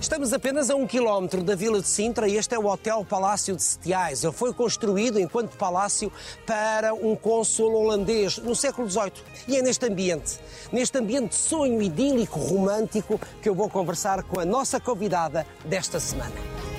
Estamos 0.00 0.32
apenas 0.32 0.70
a 0.70 0.74
um 0.74 0.86
quilómetro 0.86 1.42
da 1.42 1.54
Vila 1.54 1.78
de 1.78 1.86
Sintra 1.86 2.26
e 2.26 2.36
este 2.36 2.54
é 2.54 2.58
o 2.58 2.64
Hotel 2.64 3.04
Palácio 3.04 3.54
de 3.54 3.62
Setiais. 3.62 4.24
Ele 4.24 4.32
foi 4.32 4.54
construído 4.54 5.20
enquanto 5.20 5.58
palácio 5.58 6.10
para 6.46 6.94
um 6.94 7.14
cônsul 7.14 7.74
holandês 7.74 8.38
no 8.38 8.56
século 8.56 8.88
XVIII. 8.88 9.12
E 9.46 9.56
é 9.58 9.62
neste 9.62 9.84
ambiente, 9.84 10.40
neste 10.72 10.96
ambiente 10.96 11.30
de 11.30 11.34
sonho 11.34 11.82
idílico, 11.82 12.38
romântico, 12.38 13.20
que 13.42 13.48
eu 13.48 13.54
vou 13.54 13.68
conversar 13.68 14.22
com 14.22 14.40
a 14.40 14.44
nossa 14.44 14.80
convidada 14.80 15.46
desta 15.66 16.00
semana. 16.00 16.69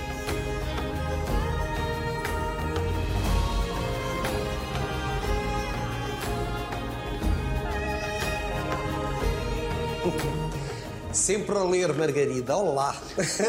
Sempre 11.31 11.57
a 11.57 11.63
ler, 11.63 11.93
Margarida. 11.93 12.57
Olá. 12.57 12.93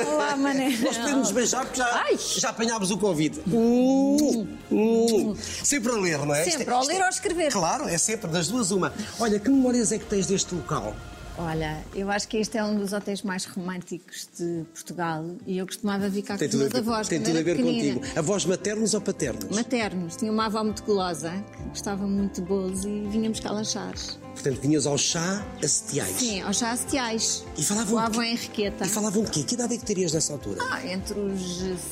Olá, 0.06 0.36
Mané. 0.36 0.68
Nós 0.80 0.96
podemos 0.98 1.18
nos 1.18 1.30
beijar 1.32 1.64
porque 1.64 1.78
já, 1.80 2.04
Ai. 2.04 2.16
já 2.16 2.50
apanhámos 2.50 2.92
o 2.92 2.96
convite. 2.96 3.40
Hum, 3.52 4.46
hum. 4.70 5.34
Sempre 5.64 5.90
a 5.90 5.96
ler, 5.96 6.18
não 6.24 6.32
é? 6.32 6.44
Sempre, 6.44 6.60
Isto 6.60 6.70
é- 6.70 6.74
ao 6.74 6.80
isto 6.82 6.92
ler 6.92 6.98
é- 6.98 7.00
ou 7.00 7.06
a 7.06 7.08
escrever. 7.08 7.50
Claro, 7.52 7.88
é 7.88 7.98
sempre 7.98 8.30
das 8.30 8.46
duas 8.46 8.70
uma. 8.70 8.92
Olha, 9.18 9.40
que 9.40 9.50
memórias 9.50 9.90
é 9.90 9.98
que 9.98 10.04
tens 10.04 10.28
deste 10.28 10.54
local? 10.54 10.94
Olha, 11.38 11.82
eu 11.94 12.10
acho 12.10 12.28
que 12.28 12.36
este 12.36 12.58
é 12.58 12.64
um 12.64 12.76
dos 12.76 12.92
hotéis 12.92 13.22
mais 13.22 13.44
românticos 13.46 14.28
de 14.38 14.64
Portugal 14.74 15.24
e 15.46 15.56
eu 15.58 15.66
costumava 15.66 16.06
vir 16.08 16.22
cá 16.22 16.36
com 16.36 16.44
os 16.44 16.54
a 16.54 16.58
meus 16.58 16.70
ver, 16.72 16.78
avós. 16.78 17.08
tem 17.08 17.22
tudo 17.22 17.38
a 17.38 17.42
ver 17.42 17.56
pequenina. 17.56 17.94
contigo. 18.00 18.18
Avós 18.18 18.44
maternos 18.44 18.92
ou 18.92 19.00
paternos? 19.00 19.56
Maternos. 19.56 20.16
Tinha 20.16 20.30
uma 20.30 20.46
avó 20.46 20.62
muito 20.62 20.82
gulosa 20.84 21.32
que 21.56 21.62
gostava 21.70 22.06
muito 22.06 22.42
de 22.42 22.46
bolos 22.46 22.84
e 22.84 23.06
vinhamos 23.10 23.40
cá 23.40 23.50
lanchar. 23.50 23.94
Portanto, 24.34 24.60
vinhas 24.60 24.86
ao 24.86 24.98
chá 24.98 25.42
a 25.62 25.68
setiais. 25.68 26.16
Sim, 26.16 26.42
aos 26.42 26.58
chá 26.58 26.76
setiais. 26.76 27.44
E 27.56 27.62
falavam 27.62 27.92
Com 27.94 27.98
a 27.98 28.04
avó? 28.06 28.22
Henriqueta. 28.22 28.84
E 28.84 28.88
falavam 28.88 29.24
de 29.24 29.30
quê? 29.30 29.42
Que 29.42 29.54
idade 29.54 29.74
é 29.74 29.78
que 29.78 29.84
terias 29.84 30.12
nessa 30.12 30.34
altura? 30.34 30.58
Ah, 30.70 30.86
entre 30.86 31.18
os 31.18 31.40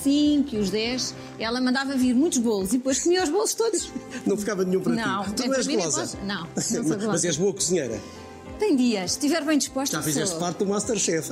5 0.03 0.55
e 0.55 0.59
os 0.59 0.71
10, 0.71 1.15
ela 1.39 1.61
mandava 1.61 1.97
vir 1.97 2.15
muitos 2.15 2.39
bolos 2.39 2.71
e 2.75 2.79
depois 2.79 2.99
comia 3.01 3.23
os 3.25 3.31
bolos 3.31 3.55
todos. 3.55 3.91
Não 4.27 4.37
ficava 4.37 4.65
nenhum 4.65 4.83
para 4.83 4.95
Não, 4.95 5.25
ti. 5.25 5.33
Tu 5.33 5.47
não 5.49 5.55
és 5.55 5.67
para- 5.67 6.25
não, 6.27 6.47
não 6.55 6.63
sou 6.63 6.83
golosa. 6.85 7.07
Mas 7.09 7.25
és 7.25 7.37
boa 7.37 7.53
cozinheira. 7.55 7.99
Tem 8.61 8.77
dias, 8.77 9.13
se 9.13 9.19
estiver 9.19 9.43
bem 9.43 9.57
disposta, 9.57 9.97
Já 9.97 10.03
fizeste 10.03 10.31
sou. 10.33 10.39
parte 10.39 10.59
do 10.59 10.67
Masterchef. 10.67 11.31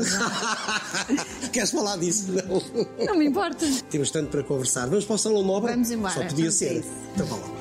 Queres 1.52 1.70
falar 1.70 1.98
disso? 1.98 2.32
Não. 2.32 3.06
Não 3.06 3.16
me 3.18 3.26
importa. 3.26 3.66
Temos 3.90 4.10
tanto 4.10 4.30
para 4.30 4.42
conversar. 4.42 4.86
Vamos 4.88 5.04
para 5.04 5.14
o 5.14 5.18
Salão 5.18 5.42
Nobre? 5.42 5.70
Vamos 5.72 5.90
embora, 5.90 6.14
Só 6.14 6.24
podia 6.24 6.50
ser. 6.50 6.78
isso. 6.80 6.88
Então 7.14 7.26
vá 7.26 7.36
lá. 7.36 7.58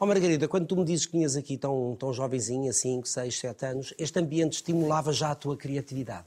Ó 0.00 0.06
Margarida, 0.06 0.48
quando 0.48 0.66
tu 0.66 0.76
me 0.76 0.84
dizes 0.84 1.06
que 1.06 1.12
vinhas 1.12 1.36
aqui 1.36 1.56
tão, 1.56 1.94
tão 1.96 2.12
jovenzinha, 2.12 2.72
5, 2.72 3.06
6, 3.06 3.38
7 3.38 3.66
anos, 3.66 3.94
este 3.96 4.18
ambiente 4.18 4.54
estimulava 4.54 5.12
já 5.12 5.30
a 5.30 5.34
tua 5.34 5.56
criatividade? 5.56 6.26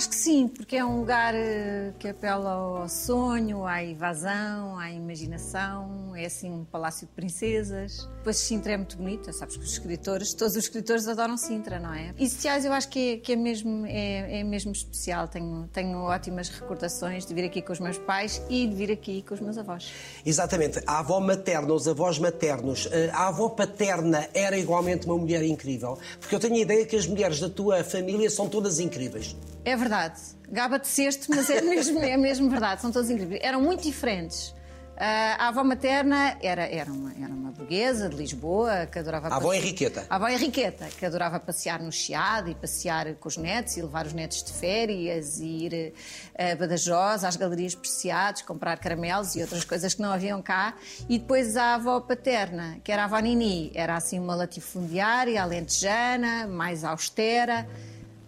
Acho 0.00 0.08
que 0.08 0.16
sim, 0.16 0.48
porque 0.48 0.76
é 0.76 0.82
um 0.82 1.00
lugar 1.00 1.34
eh, 1.34 1.92
que 1.98 2.08
apela 2.08 2.52
ao 2.52 2.88
sonho, 2.88 3.66
à 3.66 3.84
evasão, 3.84 4.78
à 4.78 4.90
imaginação. 4.90 6.16
É 6.16 6.24
assim 6.24 6.50
um 6.50 6.64
palácio 6.64 7.06
de 7.06 7.12
princesas. 7.12 8.08
Depois 8.16 8.38
Sintra 8.38 8.72
é 8.72 8.76
muito 8.78 8.96
bonita, 8.96 9.30
sabes 9.30 9.58
que 9.58 9.62
os 9.62 9.72
escritores, 9.72 10.32
todos 10.32 10.56
os 10.56 10.64
escritores 10.64 11.06
adoram 11.06 11.36
Sintra, 11.36 11.78
não 11.78 11.92
é? 11.92 12.14
E 12.18 12.26
Setiais 12.30 12.64
eu 12.64 12.72
acho 12.72 12.88
que 12.88 13.12
é, 13.12 13.16
que 13.18 13.32
é 13.34 13.36
mesmo, 13.36 13.84
é, 13.84 14.40
é 14.40 14.42
mesmo 14.42 14.72
especial. 14.72 15.28
Tenho, 15.28 15.68
tenho 15.70 15.98
ótimas 15.98 16.48
recordações 16.48 17.26
de 17.26 17.34
vir 17.34 17.44
aqui 17.44 17.60
com 17.60 17.74
os 17.74 17.78
meus 17.78 17.98
pais 17.98 18.40
e 18.48 18.66
de 18.66 18.74
vir 18.74 18.90
aqui 18.90 19.20
com 19.28 19.34
os 19.34 19.40
meus 19.40 19.58
avós. 19.58 19.92
Exatamente. 20.24 20.80
A 20.86 21.00
avó 21.00 21.20
materna, 21.20 21.74
os 21.74 21.86
avós 21.86 22.18
maternos. 22.18 22.88
eh, 22.90 23.10
A 23.12 23.28
avó 23.28 23.50
paterna 23.50 24.26
era 24.32 24.56
igualmente 24.56 25.04
uma 25.04 25.18
mulher 25.18 25.42
incrível. 25.42 25.98
Porque 26.18 26.34
eu 26.34 26.40
tenho 26.40 26.54
a 26.54 26.60
ideia 26.60 26.86
que 26.86 26.96
as 26.96 27.06
mulheres 27.06 27.38
da 27.38 27.50
tua 27.50 27.84
família 27.84 28.30
são 28.30 28.48
todas 28.48 28.80
incríveis. 28.80 29.36
É 29.64 29.76
verdade. 29.76 30.20
Gaba 30.48 30.78
de 30.78 30.88
cesto, 30.88 31.26
mas 31.30 31.48
é 31.50 31.60
mesmo, 31.60 31.98
é 32.02 32.16
mesmo 32.16 32.48
verdade. 32.48 32.80
São 32.80 32.90
todos 32.90 33.10
incríveis. 33.10 33.40
Eram 33.42 33.60
muito 33.60 33.82
diferentes. 33.82 34.54
Ah, 35.02 35.46
a 35.46 35.48
avó 35.48 35.64
materna 35.64 36.36
era, 36.42 36.62
era, 36.62 36.92
uma, 36.92 37.10
era 37.12 37.32
uma 37.32 37.50
burguesa 37.50 38.06
de 38.06 38.16
Lisboa 38.16 38.84
que 38.84 38.98
adorava 38.98 39.28
A 39.28 39.36
avó 39.36 39.54
Henriqueta. 39.54 40.04
A 40.10 40.16
avó 40.16 40.28
Henriqueta, 40.28 40.88
que 40.88 41.06
adorava 41.06 41.40
passear 41.40 41.80
no 41.80 41.90
Chiado 41.90 42.50
e 42.50 42.54
passear 42.54 43.14
com 43.14 43.26
os 43.26 43.38
netos 43.38 43.78
e 43.78 43.80
levar 43.80 44.04
os 44.04 44.12
netos 44.12 44.42
de 44.42 44.52
férias 44.52 45.40
e 45.40 45.46
ir 45.46 45.94
eh, 46.34 46.52
a 46.52 46.54
Badajoz, 46.54 47.24
às 47.24 47.34
galerias 47.34 47.74
Preciados, 47.74 48.42
comprar 48.42 48.78
caramelos 48.78 49.34
e 49.36 49.40
outras 49.40 49.64
coisas 49.64 49.94
que 49.94 50.02
não 50.02 50.12
haviam 50.12 50.42
cá. 50.42 50.74
E 51.08 51.18
depois 51.18 51.56
a 51.56 51.76
avó 51.76 51.98
paterna, 52.00 52.78
que 52.84 52.92
era 52.92 53.00
a 53.00 53.04
avó 53.06 53.18
Nini, 53.20 53.72
era 53.74 53.96
assim 53.96 54.18
uma 54.18 54.34
latifundiária, 54.34 55.42
alentejana, 55.42 56.46
mais 56.46 56.84
austera, 56.84 57.66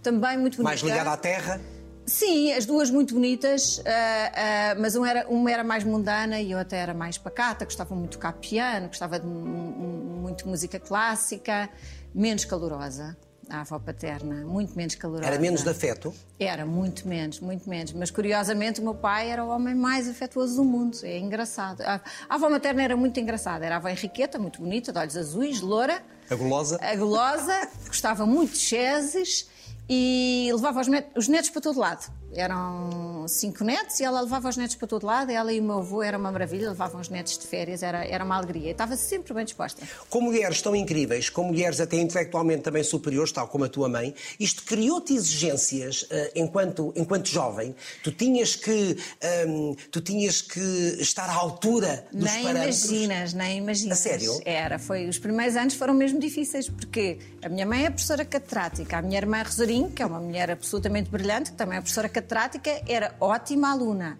também 0.03 0.37
muito 0.39 0.57
bonita. 0.57 0.63
Mais 0.71 0.81
ligada 0.81 1.11
à 1.13 1.17
terra. 1.17 1.61
Sim, 2.05 2.53
as 2.53 2.67
duas 2.67 2.91
muito 2.91 3.15
bonitas, 3.15 3.81
ah, 3.87 4.73
ah, 4.73 4.75
mas 4.81 4.97
uma 4.97 5.09
era, 5.09 5.27
uma 5.29 5.51
era 5.51 5.63
mais 5.63 5.85
mundana 5.85 6.41
e 6.41 6.53
outra 6.55 6.77
era 6.77 6.93
mais 6.93 7.17
pacata, 7.17 7.65
gostava 7.65 7.95
muito 7.95 8.11
de 8.11 8.17
tocar 8.17 8.33
piano, 8.33 8.89
gostava 8.89 9.21
de 9.21 9.27
mu- 9.27 9.41
mu- 9.47 10.21
muito 10.23 10.49
música 10.49 10.81
clássica, 10.81 11.71
menos 12.15 12.45
calorosa. 12.45 13.17
A 13.49 13.61
avó 13.61 13.79
paterna, 13.79 14.47
muito 14.47 14.75
menos 14.75 14.95
calorosa. 14.95 15.27
Era 15.27 15.39
menos 15.39 15.63
de 15.63 15.69
afeto. 15.69 16.13
Era, 16.41 16.65
muito 16.65 17.07
menos, 17.07 17.39
muito 17.39 17.69
menos. 17.69 17.93
Mas 17.93 18.11
curiosamente 18.11 18.81
o 18.81 18.85
meu 18.85 18.95
pai 18.95 19.31
era 19.31 19.45
o 19.45 19.49
homem 19.49 19.75
mais 19.75 20.09
afetuoso 20.09 20.57
do 20.57 20.65
mundo. 20.65 20.97
É 21.03 21.19
engraçado. 21.19 21.83
A, 21.83 22.01
a 22.29 22.35
avó 22.35 22.49
materna 22.49 22.83
era 22.83 22.97
muito 22.97 23.21
engraçada. 23.21 23.67
Era 23.67 23.75
a 23.75 23.79
avó 23.79 23.89
Henriqueta, 23.89 24.39
muito 24.39 24.61
bonita, 24.61 24.91
de 24.93 24.99
olhos 24.99 25.17
azuis, 25.17 25.61
loura. 25.61 26.03
A 26.31 26.35
gulosa. 26.35 26.79
A 26.81 26.97
gulosa, 26.97 27.69
gostava 27.87 28.25
muito 28.27 28.53
de 28.53 28.59
chezes 28.59 29.49
e 29.89 30.51
levava 30.55 30.81
os 30.81 30.89
netos, 30.89 31.13
os 31.17 31.29
netos 31.29 31.51
para 31.51 31.61
todo 31.61 31.79
lado. 31.79 32.11
Eram 32.35 33.22
cinco 33.29 33.65
netos 33.65 34.01
e 34.01 34.05
ela 34.05 34.21
levava 34.21 34.49
os 34.49 34.57
netos 34.57 34.77
para 34.77 34.89
todo 34.89 35.07
lado. 35.07 35.31
Ela 35.31 35.53
e 35.53 35.61
o 35.61 35.63
meu 35.63 35.79
avô 35.79 36.03
era 36.03 36.19
uma 36.19 36.31
maravilha, 36.31 36.71
levavam 36.71 37.01
os 37.01 37.09
netos 37.09 37.39
de 37.39 37.47
férias, 37.47 37.83
era, 37.83 38.05
era 38.05 38.25
uma 38.25 38.37
alegria. 38.37 38.69
E 38.69 38.73
estava 38.73 38.97
sempre 38.97 39.33
bem 39.35 39.45
disposta. 39.45 39.87
Com 40.09 40.21
mulheres 40.21 40.61
tão 40.63 40.75
incríveis, 40.75 41.29
com 41.29 41.45
mulheres 41.45 41.81
até 41.81 41.97
intelectualmente 41.97 42.63
também 42.63 42.83
superiores, 42.83 43.33
tal 43.33 43.49
como 43.49 43.65
a 43.65 43.69
tua 43.69 43.89
mãe, 43.89 44.15
isto 44.39 44.65
criou-te 44.65 45.15
exigências 45.15 46.07
eh, 46.11 46.33
enquanto, 46.37 46.93
enquanto 46.97 47.29
jovem. 47.29 47.75
Tu 48.03 48.13
tinhas 48.13 48.57
que 48.57 48.97
ehm, 49.21 49.75
tu 49.91 50.01
tinhas 50.01 50.41
que 50.41 50.61
estar 51.01 51.29
à 51.29 51.35
altura 51.35 52.07
dos 52.13 52.25
nem 52.25 52.45
parâmetros. 52.45 52.85
imaginas, 52.85 53.33
nem 53.35 53.59
imaginas. 53.59 53.99
A 53.99 54.03
sério? 54.03 54.41
Era, 54.45 54.79
foi. 54.79 55.09
Os 55.09 55.19
primeiros 55.19 55.57
anos 55.57 55.75
foram 55.75 55.95
mesmo 55.95 56.19
difíceis, 56.19 56.69
porque 56.69 57.19
a 57.43 57.49
minha 57.49 57.67
mãe 57.67 57.87
é 57.87 57.91
professora 57.91 58.25
catedrática, 58.25 58.99
a 58.99 59.03
minha 59.03 59.19
irmã 59.19 59.43
Rosarinho, 59.43 59.91
que 59.91 60.03
é 60.03 60.07
uma 60.07 60.21
mulher 60.21 60.51
absolutamente 60.51 61.11
brilhante, 61.11 61.51
que 61.51 61.57
também 61.57 61.79
é 61.79 61.81
professora 61.81 62.09
catedrática, 62.09 62.83
era 62.87 63.12
ótima 63.21 63.71
aluna. 63.71 64.19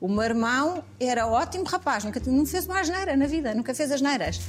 O 0.00 0.08
meu 0.08 0.22
irmão 0.22 0.82
era 0.98 1.26
ótimo 1.26 1.64
rapaz, 1.64 2.02
nunca 2.02 2.20
não 2.26 2.44
fez 2.44 2.66
uma 2.66 2.80
asneira 2.80 3.16
na 3.16 3.26
vida, 3.26 3.54
nunca 3.54 3.72
fez 3.74 3.92
asneiras. 3.92 4.40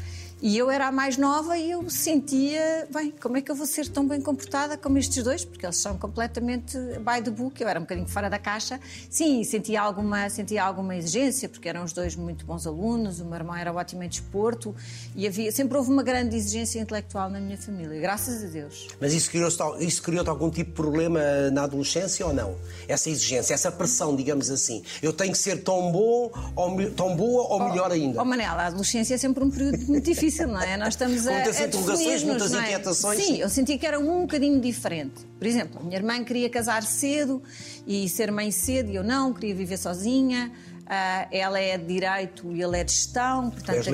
E 0.45 0.57
eu 0.57 0.69
era 0.69 0.87
a 0.89 0.91
mais 0.91 1.15
nova 1.15 1.57
e 1.57 1.71
eu 1.71 1.89
sentia, 1.89 2.85
bem, 2.93 3.13
como 3.21 3.37
é 3.37 3.41
que 3.41 3.49
eu 3.49 3.55
vou 3.55 3.65
ser 3.65 3.87
tão 3.87 4.05
bem 4.05 4.19
comportada 4.19 4.77
como 4.77 4.97
estes 4.97 5.23
dois? 5.23 5.45
Porque 5.45 5.65
eles 5.65 5.77
são 5.77 5.97
completamente 5.97 6.77
by 6.99 7.23
the 7.23 7.31
book, 7.31 7.61
eu 7.61 7.69
era 7.69 7.79
um 7.79 7.83
bocadinho 7.83 8.09
fora 8.09 8.29
da 8.29 8.37
caixa. 8.37 8.77
Sim, 9.09 9.41
sentia 9.45 9.81
alguma, 9.81 10.29
sentia 10.29 10.61
alguma 10.61 10.97
exigência, 10.97 11.47
porque 11.47 11.69
eram 11.69 11.85
os 11.85 11.93
dois 11.93 12.17
muito 12.17 12.45
bons 12.45 12.67
alunos, 12.67 13.21
o 13.21 13.25
meu 13.25 13.35
irmão 13.35 13.55
era 13.55 13.71
ótimo 13.71 14.03
em 14.03 14.09
desporto 14.09 14.75
e 15.15 15.25
havia, 15.25 15.49
sempre 15.49 15.77
houve 15.77 15.89
uma 15.89 16.03
grande 16.03 16.35
exigência 16.35 16.77
intelectual 16.77 17.29
na 17.29 17.39
minha 17.39 17.57
família, 17.57 17.97
graças 18.01 18.43
a 18.43 18.47
Deus. 18.47 18.89
Mas 18.99 19.13
isso 19.13 19.31
criou-te 19.31 19.55
isso 19.79 20.03
criou 20.03 20.29
algum 20.29 20.49
tipo 20.49 20.71
de 20.71 20.75
problema 20.75 21.21
na 21.53 21.63
adolescência 21.63 22.27
ou 22.27 22.33
não? 22.33 22.57
Essa 22.85 23.09
exigência, 23.09 23.53
essa 23.53 23.71
pressão, 23.71 24.13
digamos 24.13 24.51
assim. 24.51 24.83
Eu 25.01 25.13
tenho 25.13 25.31
que 25.31 25.37
ser 25.37 25.63
tão 25.63 25.89
bom, 25.89 26.29
ou, 26.53 26.91
tão 26.91 27.15
boa 27.15 27.43
ou 27.43 27.69
melhor 27.69 27.93
ainda. 27.93 28.21
Oh, 28.21 28.25
Manela, 28.25 28.63
a 28.63 28.67
adolescência 28.67 29.15
é 29.15 29.17
sempre 29.17 29.41
um 29.41 29.49
período 29.49 29.77
muito 29.87 30.03
difícil, 30.11 30.32
não 30.41 30.61
é? 30.61 30.77
Nós 30.77 30.89
estamos 30.89 31.27
a, 31.27 31.31
Muitas 31.31 31.59
interrogações, 31.59 32.23
muitas 32.23 32.53
é? 32.53 32.59
inquietações, 32.61 33.23
Sim, 33.23 33.37
eu 33.37 33.49
senti 33.49 33.77
que 33.77 33.85
era 33.85 33.99
um 33.99 34.21
bocadinho 34.21 34.59
diferente. 34.59 35.25
Por 35.37 35.47
exemplo, 35.47 35.79
a 35.79 35.83
minha 35.83 35.97
irmã 35.97 36.23
queria 36.23 36.49
casar 36.49 36.83
cedo 36.83 37.41
e 37.85 38.07
ser 38.09 38.31
mãe 38.31 38.51
cedo 38.51 38.91
e 38.91 38.95
eu 38.95 39.03
não, 39.03 39.33
queria 39.33 39.55
viver 39.55 39.77
sozinha. 39.77 40.51
Ah, 40.85 41.27
ela 41.31 41.59
é 41.59 41.77
de 41.77 41.85
Direito 41.85 42.51
e 42.51 42.61
ele 42.61 42.79
é 42.79 42.83
de 42.83 42.91
Gestão. 42.91 43.49
Portanto? 43.49 43.89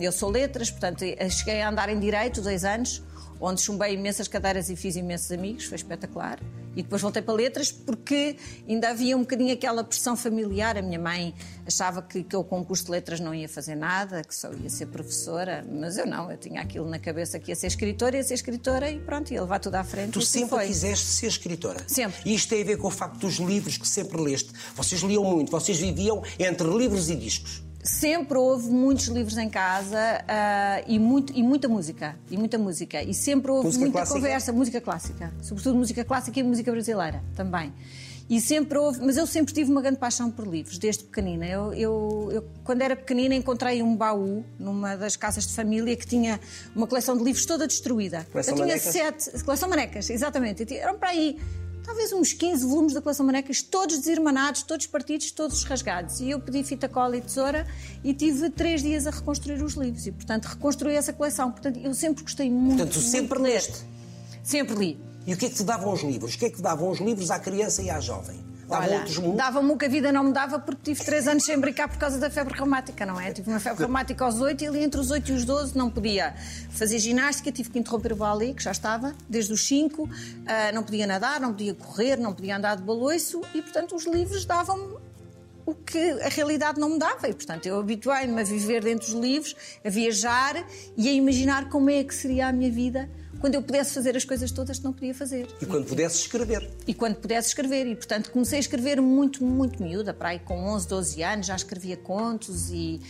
Eu 0.00 0.12
sou 0.12 0.30
Letras, 0.30 0.70
portanto, 0.70 1.04
cheguei 1.30 1.60
a 1.60 1.68
andar 1.68 1.88
em 1.88 1.98
Direito 1.98 2.40
dois 2.40 2.64
anos, 2.64 3.02
onde 3.40 3.60
chumbei 3.60 3.94
imensas 3.94 4.26
cadeiras 4.26 4.68
e 4.68 4.76
fiz 4.76 4.96
imensos 4.96 5.30
amigos, 5.30 5.64
foi 5.64 5.76
espetacular. 5.76 6.40
E 6.76 6.82
depois 6.82 7.00
voltei 7.00 7.22
para 7.22 7.34
letras 7.34 7.70
porque 7.70 8.36
ainda 8.68 8.90
havia 8.90 9.16
um 9.16 9.20
bocadinho 9.20 9.52
aquela 9.52 9.84
pressão 9.84 10.16
familiar. 10.16 10.76
A 10.76 10.82
minha 10.82 10.98
mãe 10.98 11.34
achava 11.66 12.02
que, 12.02 12.22
que 12.22 12.34
eu 12.34 12.44
com 12.44 12.60
o 12.60 12.64
curso 12.64 12.86
de 12.86 12.90
letras 12.90 13.20
não 13.20 13.34
ia 13.34 13.48
fazer 13.48 13.74
nada, 13.74 14.22
que 14.22 14.34
só 14.34 14.52
ia 14.52 14.68
ser 14.68 14.86
professora, 14.86 15.64
mas 15.70 15.96
eu 15.96 16.06
não, 16.06 16.30
eu 16.30 16.36
tinha 16.36 16.60
aquilo 16.60 16.88
na 16.88 16.98
cabeça 16.98 17.38
que 17.38 17.50
ia 17.50 17.56
ser 17.56 17.68
escritora, 17.68 18.16
ia 18.16 18.22
ser 18.22 18.34
escritora 18.34 18.90
e 18.90 18.98
pronto, 19.00 19.32
ia 19.32 19.40
levar 19.40 19.58
tudo 19.58 19.76
à 19.76 19.84
frente. 19.84 20.12
Tu 20.12 20.18
assim 20.18 20.40
sempre 20.40 20.56
foi. 20.56 20.66
quiseste 20.66 21.06
ser 21.06 21.26
escritora. 21.26 21.80
Sempre. 21.86 22.20
E 22.24 22.34
isto 22.34 22.48
tem 22.48 22.62
a 22.62 22.64
ver 22.64 22.76
com 22.76 22.88
o 22.88 22.90
facto 22.90 23.18
dos 23.18 23.36
livros 23.36 23.76
que 23.76 23.86
sempre 23.86 24.20
leste. 24.20 24.50
Vocês 24.74 25.00
liam 25.02 25.24
muito, 25.24 25.50
vocês 25.50 25.78
viviam 25.78 26.22
entre 26.38 26.66
livros 26.66 27.10
e 27.10 27.16
discos. 27.16 27.62
Sempre 27.84 28.38
houve 28.38 28.70
muitos 28.70 29.08
livros 29.08 29.36
em 29.36 29.48
casa 29.48 29.98
uh, 29.98 30.84
e, 30.88 30.98
muito, 30.98 31.32
e 31.36 31.42
muita 31.42 31.68
música. 31.68 32.16
E 32.30 32.36
muita 32.36 32.56
música. 32.56 33.02
E 33.02 33.12
sempre 33.12 33.50
houve 33.50 33.66
música 33.66 33.84
muita 33.84 33.98
clássica? 33.98 34.18
conversa, 34.18 34.52
música 34.52 34.80
clássica. 34.80 35.34
Sobretudo 35.42 35.76
música 35.76 36.04
clássica 36.04 36.40
e 36.40 36.42
música 36.42 36.72
brasileira 36.72 37.22
também. 37.36 37.72
E 38.28 38.40
sempre 38.40 38.78
houve, 38.78 39.00
mas 39.04 39.18
eu 39.18 39.26
sempre 39.26 39.52
tive 39.52 39.70
uma 39.70 39.82
grande 39.82 39.98
paixão 39.98 40.30
por 40.30 40.46
livros, 40.46 40.78
desde 40.78 41.04
pequenina. 41.04 41.46
Eu, 41.46 41.74
eu, 41.74 42.30
eu, 42.32 42.44
quando 42.64 42.80
era 42.80 42.96
pequenina, 42.96 43.34
encontrei 43.34 43.82
um 43.82 43.94
baú 43.94 44.42
numa 44.58 44.96
das 44.96 45.14
casas 45.14 45.46
de 45.46 45.52
família 45.52 45.94
que 45.94 46.06
tinha 46.06 46.40
uma 46.74 46.86
coleção 46.86 47.18
de 47.18 47.22
livros 47.22 47.44
toda 47.44 47.66
destruída. 47.66 48.26
Coleção 48.32 48.54
eu 48.54 48.64
tinha 48.64 48.76
manecas? 48.76 48.92
sete. 48.92 49.44
Coleção 49.44 49.68
manecas, 49.68 50.08
exatamente. 50.08 50.74
Eram 50.74 50.98
para 50.98 51.10
aí 51.10 51.38
talvez 51.84 52.12
uns 52.12 52.32
15 52.32 52.66
volumes 52.66 52.94
da 52.94 53.00
coleção 53.00 53.24
Manecas, 53.24 53.62
todos 53.62 53.98
desirmanados, 53.98 54.62
todos 54.62 54.86
partidos, 54.86 55.30
todos 55.30 55.62
rasgados. 55.64 56.20
E 56.20 56.30
eu 56.30 56.40
pedi 56.40 56.64
fita 56.64 56.88
cola 56.88 57.16
e 57.16 57.20
tesoura 57.20 57.66
e 58.02 58.12
tive 58.12 58.50
três 58.50 58.82
dias 58.82 59.06
a 59.06 59.10
reconstruir 59.10 59.62
os 59.62 59.74
livros. 59.74 60.06
E, 60.06 60.12
portanto, 60.12 60.46
reconstruí 60.46 60.94
essa 60.94 61.12
coleção. 61.12 61.52
Portanto, 61.52 61.78
eu 61.78 61.94
sempre 61.94 62.24
gostei 62.24 62.50
muito, 62.50 62.78
portanto, 62.78 62.94
muito 62.94 63.08
sempre 63.08 63.38
leste? 63.38 63.84
Sempre 64.42 64.74
li. 64.74 64.98
E 65.26 65.34
o 65.34 65.36
que 65.36 65.46
é 65.46 65.48
que 65.48 65.54
te 65.54 65.64
davam 65.64 65.92
os 65.92 66.02
livros? 66.02 66.34
O 66.34 66.38
que 66.38 66.46
é 66.46 66.50
que 66.50 66.56
te 66.56 66.62
davam 66.62 66.90
os 66.90 66.98
livros 66.98 67.30
à 67.30 67.38
criança 67.38 67.82
e 67.82 67.90
à 67.90 68.00
jovem? 68.00 68.53
Outros 68.68 69.18
mundos? 69.18 69.36
Dava-me 69.36 69.70
o 69.70 69.76
que 69.76 69.84
a 69.84 69.88
vida 69.88 70.12
não 70.12 70.24
me 70.24 70.32
dava 70.32 70.58
porque 70.58 70.92
tive 70.92 71.04
três 71.04 71.28
anos 71.28 71.44
sem 71.44 71.58
brincar 71.58 71.88
por 71.88 71.98
causa 71.98 72.18
da 72.18 72.30
febre 72.30 72.54
reumática, 72.54 73.04
não 73.04 73.20
é? 73.20 73.32
Tive 73.32 73.50
uma 73.50 73.60
febre 73.60 73.80
reumática 73.80 74.24
aos 74.24 74.40
oito 74.40 74.64
e 74.64 74.66
ali 74.66 74.82
entre 74.82 75.00
os 75.00 75.10
oito 75.10 75.30
e 75.30 75.34
os 75.34 75.44
doze 75.44 75.76
não 75.76 75.90
podia 75.90 76.34
fazer 76.70 76.98
ginástica, 76.98 77.52
tive 77.52 77.70
que 77.70 77.78
interromper 77.78 78.12
o 78.12 78.16
balé, 78.16 78.52
que 78.52 78.62
já 78.62 78.72
estava, 78.72 79.14
desde 79.28 79.52
os 79.52 79.66
cinco, 79.66 80.04
uh, 80.04 80.74
não 80.74 80.82
podia 80.82 81.06
nadar, 81.06 81.40
não 81.40 81.52
podia 81.52 81.74
correr, 81.74 82.16
não 82.16 82.32
podia 82.32 82.56
andar 82.56 82.76
de 82.76 82.82
baloiço 82.82 83.42
e, 83.54 83.60
portanto, 83.60 83.94
os 83.94 84.06
livros 84.06 84.44
davam-me 84.44 84.96
o 85.66 85.74
que 85.74 86.10
a 86.22 86.28
realidade 86.28 86.78
não 86.78 86.90
me 86.90 86.98
dava. 86.98 87.28
E, 87.28 87.34
portanto, 87.34 87.66
eu 87.66 87.78
habituei-me 87.78 88.40
a 88.40 88.44
viver 88.44 88.82
dentro 88.82 89.06
dos 89.10 89.20
livros, 89.20 89.56
a 89.84 89.88
viajar 89.88 90.62
e 90.96 91.08
a 91.08 91.12
imaginar 91.12 91.68
como 91.68 91.90
é 91.90 92.04
que 92.04 92.14
seria 92.14 92.48
a 92.48 92.52
minha 92.52 92.70
vida 92.70 93.08
quando 93.44 93.56
eu 93.56 93.62
pudesse 93.62 93.92
fazer 93.92 94.16
as 94.16 94.24
coisas 94.24 94.50
todas 94.50 94.78
que 94.78 94.84
não 94.86 94.92
podia 94.94 95.14
fazer. 95.14 95.46
E 95.60 95.66
quando 95.66 95.84
pudesse 95.84 96.16
escrever. 96.16 96.66
E 96.86 96.94
quando 96.94 97.16
pudesse 97.16 97.48
escrever. 97.48 97.86
E, 97.86 97.94
portanto, 97.94 98.30
comecei 98.30 98.56
a 98.56 98.60
escrever 98.60 99.02
muito, 99.02 99.44
muito 99.44 99.82
miúda, 99.82 100.14
para 100.14 100.30
aí 100.30 100.38
com 100.38 100.54
11, 100.64 100.88
12 100.88 101.22
anos, 101.22 101.46
já 101.48 101.54
escrevia 101.54 101.94
contos 101.94 102.70
e, 102.70 103.02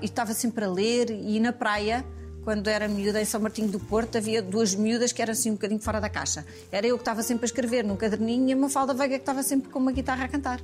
estava 0.00 0.32
sempre 0.32 0.64
a 0.64 0.70
ler. 0.70 1.10
E 1.10 1.38
na 1.38 1.52
praia, 1.52 2.02
quando 2.44 2.68
era 2.68 2.88
miúda 2.88 3.20
em 3.20 3.26
São 3.26 3.42
Martinho 3.42 3.68
do 3.68 3.78
Porto, 3.78 4.16
havia 4.16 4.40
duas 4.40 4.74
miúdas 4.74 5.12
que 5.12 5.20
eram 5.20 5.32
assim 5.32 5.50
um 5.50 5.54
bocadinho 5.56 5.80
fora 5.80 6.00
da 6.00 6.08
caixa. 6.08 6.42
Era 6.72 6.86
eu 6.86 6.96
que 6.96 7.02
estava 7.02 7.22
sempre 7.22 7.44
a 7.44 7.48
escrever 7.48 7.84
num 7.84 7.94
caderninho 7.94 8.48
e 8.48 8.52
a 8.54 8.56
Mafalda 8.56 8.94
Veiga 8.94 9.16
que 9.16 9.20
estava 9.20 9.42
sempre 9.42 9.68
com 9.68 9.78
uma 9.78 9.92
guitarra 9.92 10.24
a 10.24 10.28
cantar. 10.28 10.62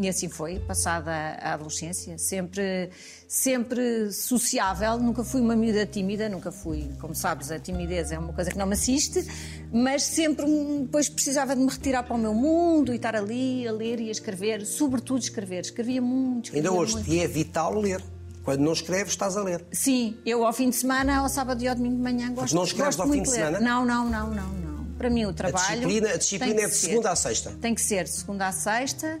E 0.00 0.08
assim 0.08 0.28
foi, 0.28 0.58
passada 0.58 1.12
a 1.12 1.54
adolescência, 1.54 2.18
sempre, 2.18 2.90
sempre 3.28 4.10
sociável, 4.10 4.98
nunca 4.98 5.22
fui 5.22 5.40
uma 5.40 5.54
miúda 5.54 5.86
tímida, 5.86 6.28
nunca 6.28 6.50
fui, 6.50 6.90
como 7.00 7.14
sabes, 7.14 7.52
a 7.52 7.60
timidez 7.60 8.10
é 8.10 8.18
uma 8.18 8.32
coisa 8.32 8.50
que 8.50 8.58
não 8.58 8.66
me 8.66 8.72
assiste, 8.72 9.24
mas 9.72 10.02
sempre 10.02 10.46
depois 10.80 11.08
precisava 11.08 11.54
de 11.54 11.62
me 11.62 11.70
retirar 11.70 12.02
para 12.02 12.16
o 12.16 12.18
meu 12.18 12.34
mundo 12.34 12.92
e 12.92 12.96
estar 12.96 13.14
ali 13.14 13.68
a 13.68 13.72
ler 13.72 14.00
e 14.00 14.08
a 14.08 14.12
escrever, 14.12 14.66
sobretudo 14.66 15.20
escrever. 15.20 15.60
Escrevia 15.60 16.02
muito. 16.02 16.46
Escrevia 16.46 16.70
Ainda 16.70 16.80
hoje, 16.80 16.94
muito. 16.94 17.12
e 17.12 17.20
é 17.20 17.28
vital 17.28 17.78
ler. 17.78 18.02
Quando 18.42 18.60
não 18.60 18.72
escreves, 18.72 19.12
estás 19.12 19.36
a 19.36 19.42
ler. 19.42 19.64
Sim, 19.72 20.18
eu 20.26 20.44
ao 20.44 20.52
fim 20.52 20.68
de 20.68 20.76
semana, 20.76 21.18
ao 21.18 21.28
sábado 21.28 21.62
e 21.62 21.68
ao 21.68 21.74
domingo 21.74 21.96
de 21.96 22.02
manhã 22.02 22.28
gosto 22.28 22.40
Porque 22.40 22.54
não 22.56 22.64
escreves 22.64 22.98
ao 22.98 23.08
fim 23.08 23.22
de 23.22 23.30
semana? 23.30 23.60
Não, 23.60 23.86
não, 23.86 24.10
não, 24.10 24.30
não, 24.30 24.48
não. 24.48 24.84
Para 24.98 25.08
mim 25.08 25.24
o 25.24 25.32
trabalho. 25.32 25.64
A 25.64 25.74
disciplina, 25.74 26.08
a 26.10 26.16
disciplina 26.16 26.60
é 26.60 26.66
de 26.66 26.74
ser. 26.74 26.88
segunda 26.88 27.10
à 27.10 27.16
sexta. 27.16 27.52
Tem 27.60 27.74
que 27.74 27.80
ser 27.80 28.04
de 28.04 28.10
segunda 28.10 28.48
a 28.48 28.52
sexta, 28.52 29.18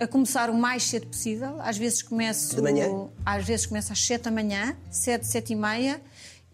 a 0.00 0.06
começar 0.06 0.50
o 0.50 0.54
mais 0.54 0.82
cedo 0.84 1.06
possível. 1.06 1.60
Às 1.60 1.76
vezes 1.78 2.02
começo. 2.02 2.54
De 2.56 2.62
manhã? 2.62 2.88
Às 3.24 3.44
vezes 3.44 3.66
começo 3.66 3.92
às 3.92 4.04
7 4.04 4.22
da 4.22 4.30
manhã, 4.30 4.76
7, 4.90 5.26
7 5.26 5.52
e 5.52 5.56
meia. 5.56 6.00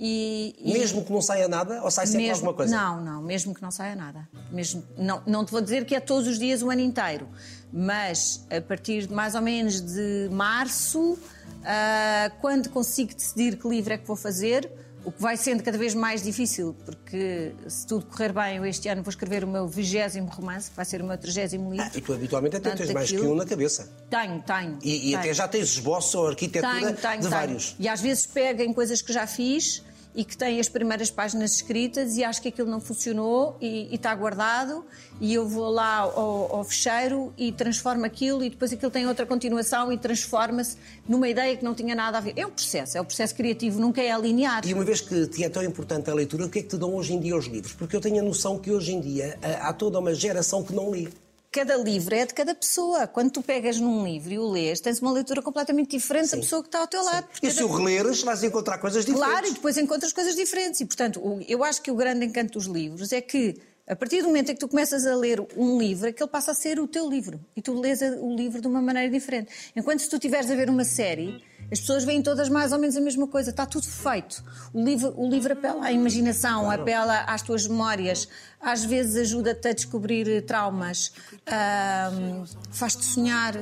E, 0.03 0.55
e- 0.59 0.73
Mesmo 0.73 1.05
que 1.05 1.13
não 1.13 1.21
saia 1.21 1.47
nada, 1.47 1.83
ou 1.83 1.91
sai 1.91 2.07
sempre 2.07 2.23
mesmo, 2.29 2.37
alguma 2.37 2.55
coisa? 2.55 2.75
Não, 2.75 3.03
não, 3.05 3.23
mesmo 3.23 3.55
que 3.55 3.61
não 3.61 3.71
saia 3.71 3.95
nada. 3.95 4.27
Mesmo, 4.51 4.83
não, 4.97 5.23
não 5.27 5.45
te 5.45 5.53
vou 5.53 5.61
dizer 5.61 5.85
que 5.85 5.95
é 5.95 6.01
todos 6.01 6.27
os 6.27 6.39
dias 6.39 6.63
o 6.63 6.71
ano 6.71 6.81
inteiro, 6.81 7.29
mas 7.71 8.47
a 8.51 8.63
partir 8.63 9.07
de 9.07 9.13
mais 9.13 9.35
ou 9.35 9.43
menos 9.43 9.81
de 9.83 10.29
março, 10.33 11.19
ah, 11.63 12.33
quando 12.41 12.71
consigo 12.71 13.15
decidir 13.15 13.59
que 13.59 13.69
livro 13.69 13.93
é 13.93 13.99
que 13.99 14.07
vou 14.07 14.17
fazer, 14.17 14.71
o 15.05 15.11
que 15.13 15.21
vai 15.23 15.37
sendo 15.37 15.63
cada 15.63 15.77
vez 15.79 15.95
mais 15.95 16.23
difícil, 16.23 16.75
porque 16.85 17.53
se 17.69 17.87
tudo 17.87 18.07
correr 18.07 18.33
bem, 18.33 18.57
eu 18.59 18.67
este 18.67 18.89
ano 18.89 19.03
vou 19.03 19.11
escrever 19.11 19.45
o 19.45 19.47
meu 19.49 19.67
vigésimo 19.67 20.27
romance, 20.29 20.71
que 20.71 20.77
vai 20.77 20.85
ser 20.85 21.01
o 21.01 21.05
meu 21.05 21.17
trigésimo 21.17 21.71
livro. 21.71 21.87
Ah, 21.87 21.99
e 21.99 22.01
tu 22.01 22.13
habitualmente 22.13 22.57
até 22.57 22.71
tens 22.75 22.91
mais 22.93 23.09
que 23.09 23.17
aquilo- 23.17 23.33
um 23.33 23.35
na 23.35 23.47
cabeça. 23.47 23.91
Tenho, 24.11 24.43
tenho. 24.43 24.79
E, 24.83 24.97
e 24.97 25.01
tenho. 25.03 25.19
até 25.19 25.35
já 25.35 25.49
tens 25.49 25.69
esboço 25.71 26.19
ou 26.19 26.29
arquitetura 26.29 26.73
Tenho, 26.73 26.97
tenho, 26.97 27.15
de 27.17 27.19
tenho. 27.21 27.31
vários. 27.31 27.77
E 27.79 27.89
às 27.89 28.01
vezes 28.01 28.27
pego 28.27 28.63
em 28.63 28.73
coisas 28.73 29.01
que 29.03 29.13
já 29.13 29.27
fiz 29.27 29.83
e 30.15 30.25
que 30.25 30.37
têm 30.37 30.59
as 30.59 30.69
primeiras 30.69 31.11
páginas 31.11 31.55
escritas 31.55 32.17
e 32.17 32.25
acho 32.25 32.43
que 32.43 32.49
aquilo 32.49 32.69
não 32.69 32.81
funcionou 32.81 33.57
e, 33.61 33.95
está 33.95 34.15
guardado 34.15 34.85
e 35.21 35.35
eu 35.35 35.47
vou 35.47 35.71
lá 35.71 35.99
ao, 35.99 36.57
ao 36.57 36.65
fecheiro 36.65 37.33
e 37.37 37.53
transformo 37.53 38.05
aquilo 38.05 38.43
e 38.43 38.51
depois 38.51 38.73
aquilo 38.73 38.91
tem 38.91 39.07
outra 39.07 39.25
continuação 39.25 39.93
e 39.93 39.99
transforma-se 39.99 40.77
numa 41.09 41.29
ideia 41.29 41.57
que 41.57 41.65
não 41.65 41.75
tinha 41.75 41.95
nada 41.95 42.19
a 42.19 42.21
ver. 42.21 42.35
É 42.37 42.47
um 42.47 42.51
processo, 42.51 42.99
é 42.99 43.01
um 43.01 43.05
processo 43.05 43.35
criativo, 43.35 43.81
nunca 43.81 44.01
é 44.01 44.17
linear. 44.19 44.67
E 44.67 44.75
uma 44.75 44.85
vez 44.85 45.01
que 45.01 45.27
te 45.27 45.45
é 45.45 45.49
tão 45.49 45.63
importante 45.63 46.11
a 46.11 46.15
leitura, 46.15 46.47
o 46.47 46.49
que 46.49 46.59
é 46.59 46.63
que 46.63 46.69
te 46.69 46.77
dão 46.77 46.95
hoje 46.95 47.15
em 47.15 47.21
dia 47.21 47.37
os 47.37 47.47
livros? 47.47 47.73
Porque 47.73 47.95
eu 47.95 48.01
tenho 48.01 48.21
a 48.21 48.23
noção 48.23 48.59
que 48.59 48.71
hoje 48.71 48.93
em 48.93 49.01
dia 49.01 49.39
ah, 49.43 49.69
há 49.69 49.73
toda 49.73 49.99
uma 49.99 50.15
geração 50.15 50.63
que 50.63 50.75
não 50.75 50.91
lê. 50.91 51.09
Cada 51.53 51.77
livro 51.77 52.15
é 52.15 52.25
de 52.25 52.33
cada 52.33 52.55
pessoa. 52.55 53.09
Quando 53.09 53.33
tu 53.33 53.43
pegas 53.43 53.77
num 53.81 54.05
livro 54.05 54.33
e 54.33 54.39
o 54.39 54.49
lês, 54.49 54.79
tens 54.81 55.01
uma 55.01 55.11
leitura 55.11 55.43
completamente 55.43 55.91
diferente 55.91 56.31
da 56.31 56.37
pessoa 56.37 56.63
que 56.63 56.69
está 56.69 56.79
ao 56.79 56.87
teu 56.87 57.03
lado. 57.03 57.27
E 57.43 57.51
se 57.51 57.65
o 57.65 57.69
cada- 57.69 57.79
releres, 57.81 58.23
vais 58.23 58.45
encontrar 58.45 58.79
coisas 58.79 59.05
diferentes. 59.05 59.33
Claro, 59.33 59.47
e 59.49 59.51
depois 59.53 59.77
encontras 59.77 60.13
coisas 60.13 60.37
diferentes. 60.37 60.81
E, 60.81 60.87
portanto, 60.87 61.21
eu 61.49 61.65
acho 61.65 61.83
que 61.83 61.91
o 61.91 61.97
grande 61.97 62.25
encanto 62.25 62.53
dos 62.53 62.67
livros 62.67 63.13
é 63.13 63.21
que, 63.21 63.57
a 63.91 63.97
partir 63.97 64.23
do 64.23 64.29
momento 64.29 64.51
em 64.53 64.55
que 64.55 64.61
tu 64.61 64.69
começas 64.69 65.05
a 65.05 65.17
ler 65.17 65.45
um 65.57 65.77
livro, 65.77 66.09
aquele 66.09 66.31
passa 66.31 66.53
a 66.53 66.55
ser 66.55 66.79
o 66.79 66.87
teu 66.87 67.11
livro. 67.11 67.41
E 67.57 67.61
tu 67.61 67.75
lês 67.75 68.01
o 68.01 68.37
livro 68.37 68.61
de 68.61 68.69
uma 68.69 68.81
maneira 68.81 69.11
diferente. 69.11 69.51
Enquanto 69.75 69.99
se 69.99 70.09
tu 70.09 70.15
estiveres 70.15 70.49
a 70.49 70.55
ver 70.55 70.71
uma 70.71 70.85
série, 70.85 71.43
as 71.73 71.81
pessoas 71.81 72.05
veem 72.05 72.23
todas 72.23 72.49
mais 72.49 72.71
ou 72.71 72.79
menos 72.79 72.97
a 72.97 73.01
mesma 73.01 73.27
coisa. 73.27 73.51
Está 73.51 73.67
tudo 73.67 73.89
feito. 73.89 74.45
O 74.73 74.81
livro, 74.81 75.13
o 75.17 75.29
livro 75.29 75.55
apela 75.55 75.87
à 75.87 75.91
imaginação, 75.91 76.71
apela 76.71 77.23
às 77.23 77.43
tuas 77.43 77.67
memórias. 77.67 78.29
Às 78.61 78.85
vezes 78.85 79.17
ajuda-te 79.17 79.67
a 79.67 79.73
descobrir 79.73 80.41
traumas. 80.43 81.13
ahm, 81.47 82.45
faz-te 82.71 83.05
sonhar. 83.05 83.57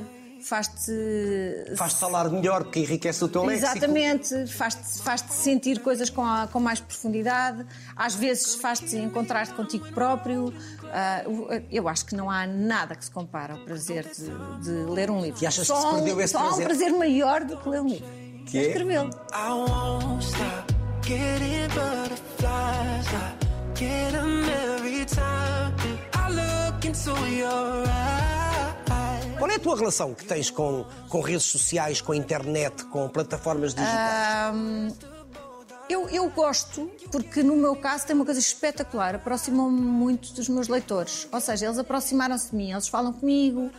Faz-te 0.49 1.75
Faz-te 1.77 2.01
falar 2.01 2.31
melhor, 2.31 2.65
porque 2.65 2.81
enriquece 2.81 3.23
o 3.23 3.29
teu 3.29 3.45
léxico. 3.45 3.69
Exatamente, 3.77 4.47
faz-te 4.47 5.03
faz 5.03 5.21
sentir 5.29 5.81
coisas 5.81 6.09
com, 6.09 6.25
a- 6.25 6.49
com 6.51 6.59
mais 6.59 6.81
profundidade, 6.81 7.67
às 7.95 8.15
vezes 8.15 8.55
faz-te 8.55 8.97
encontrar-te 8.97 9.53
contigo 9.53 9.87
próprio. 9.93 10.53
O- 11.27 11.49
eu 11.71 11.87
acho 11.89 12.07
que 12.07 12.15
não 12.17 12.31
há 12.31 12.47
nada 12.47 12.95
que 12.97 13.05
se 13.05 13.11
compare 13.11 13.53
ao 13.53 13.59
prazer 13.59 14.05
de, 14.05 14.63
de 14.65 14.91
ler 14.91 15.11
um 15.11 15.21
livro. 15.21 15.43
E 15.43 15.47
achas 15.47 15.61
que 15.61 15.67
só 15.67 15.81
se 15.91 15.95
perdeu 15.97 16.17
um, 16.17 16.21
esse 16.23 16.33
só 16.33 16.39
há 16.39 16.43
um 16.43 16.47
prazer? 16.49 16.67
prazer 16.67 16.91
maior 16.93 17.45
do 17.45 17.57
que 17.59 17.69
ler 17.69 17.81
um 17.83 17.87
livro. 17.89 18.07
Que 18.47 18.59
é? 18.59 18.63
escrevê-lo. 18.69 19.11
I 19.35 19.51
won't 19.51 20.25
stop 20.25 20.75
getting 21.07 21.69
butterflies. 21.75 23.07
I 23.13 23.79
get 23.79 24.15
'em 24.15 24.45
every 24.75 25.05
time 25.05 25.75
I 26.15 26.31
look 26.33 26.87
into 26.87 27.11
your 27.27 27.85
eyes. 27.87 28.28
Qual 29.39 29.49
é 29.49 29.55
a 29.55 29.59
tua 29.59 29.77
relação 29.77 30.15
que 30.15 30.25
tens 30.25 30.51
com, 30.51 30.85
com 31.09 31.21
redes 31.21 31.45
sociais, 31.45 32.01
com 32.01 32.11
a 32.11 32.17
internet, 32.17 32.85
com 32.87 33.09
plataformas 33.09 33.73
digitais? 33.73 34.99
Eu, 35.89 36.09
eu 36.09 36.29
gosto, 36.29 36.91
porque 37.11 37.43
no 37.43 37.57
meu 37.57 37.77
caso 37.77 38.07
tem 38.07 38.17
uma 38.17 38.25
coisa 38.25 38.41
espetacular, 38.41 39.15
aproximam-me 39.15 39.81
muito 39.81 40.33
dos 40.35 40.49
meus 40.49 40.67
leitores. 40.67 41.29
Ou 41.33 41.41
seja, 41.41 41.67
eles 41.67 41.79
aproximaram-se 41.79 42.51
de 42.51 42.57
mim, 42.57 42.73
eles 42.73 42.89
falam 42.89 43.13
comigo, 43.13 43.71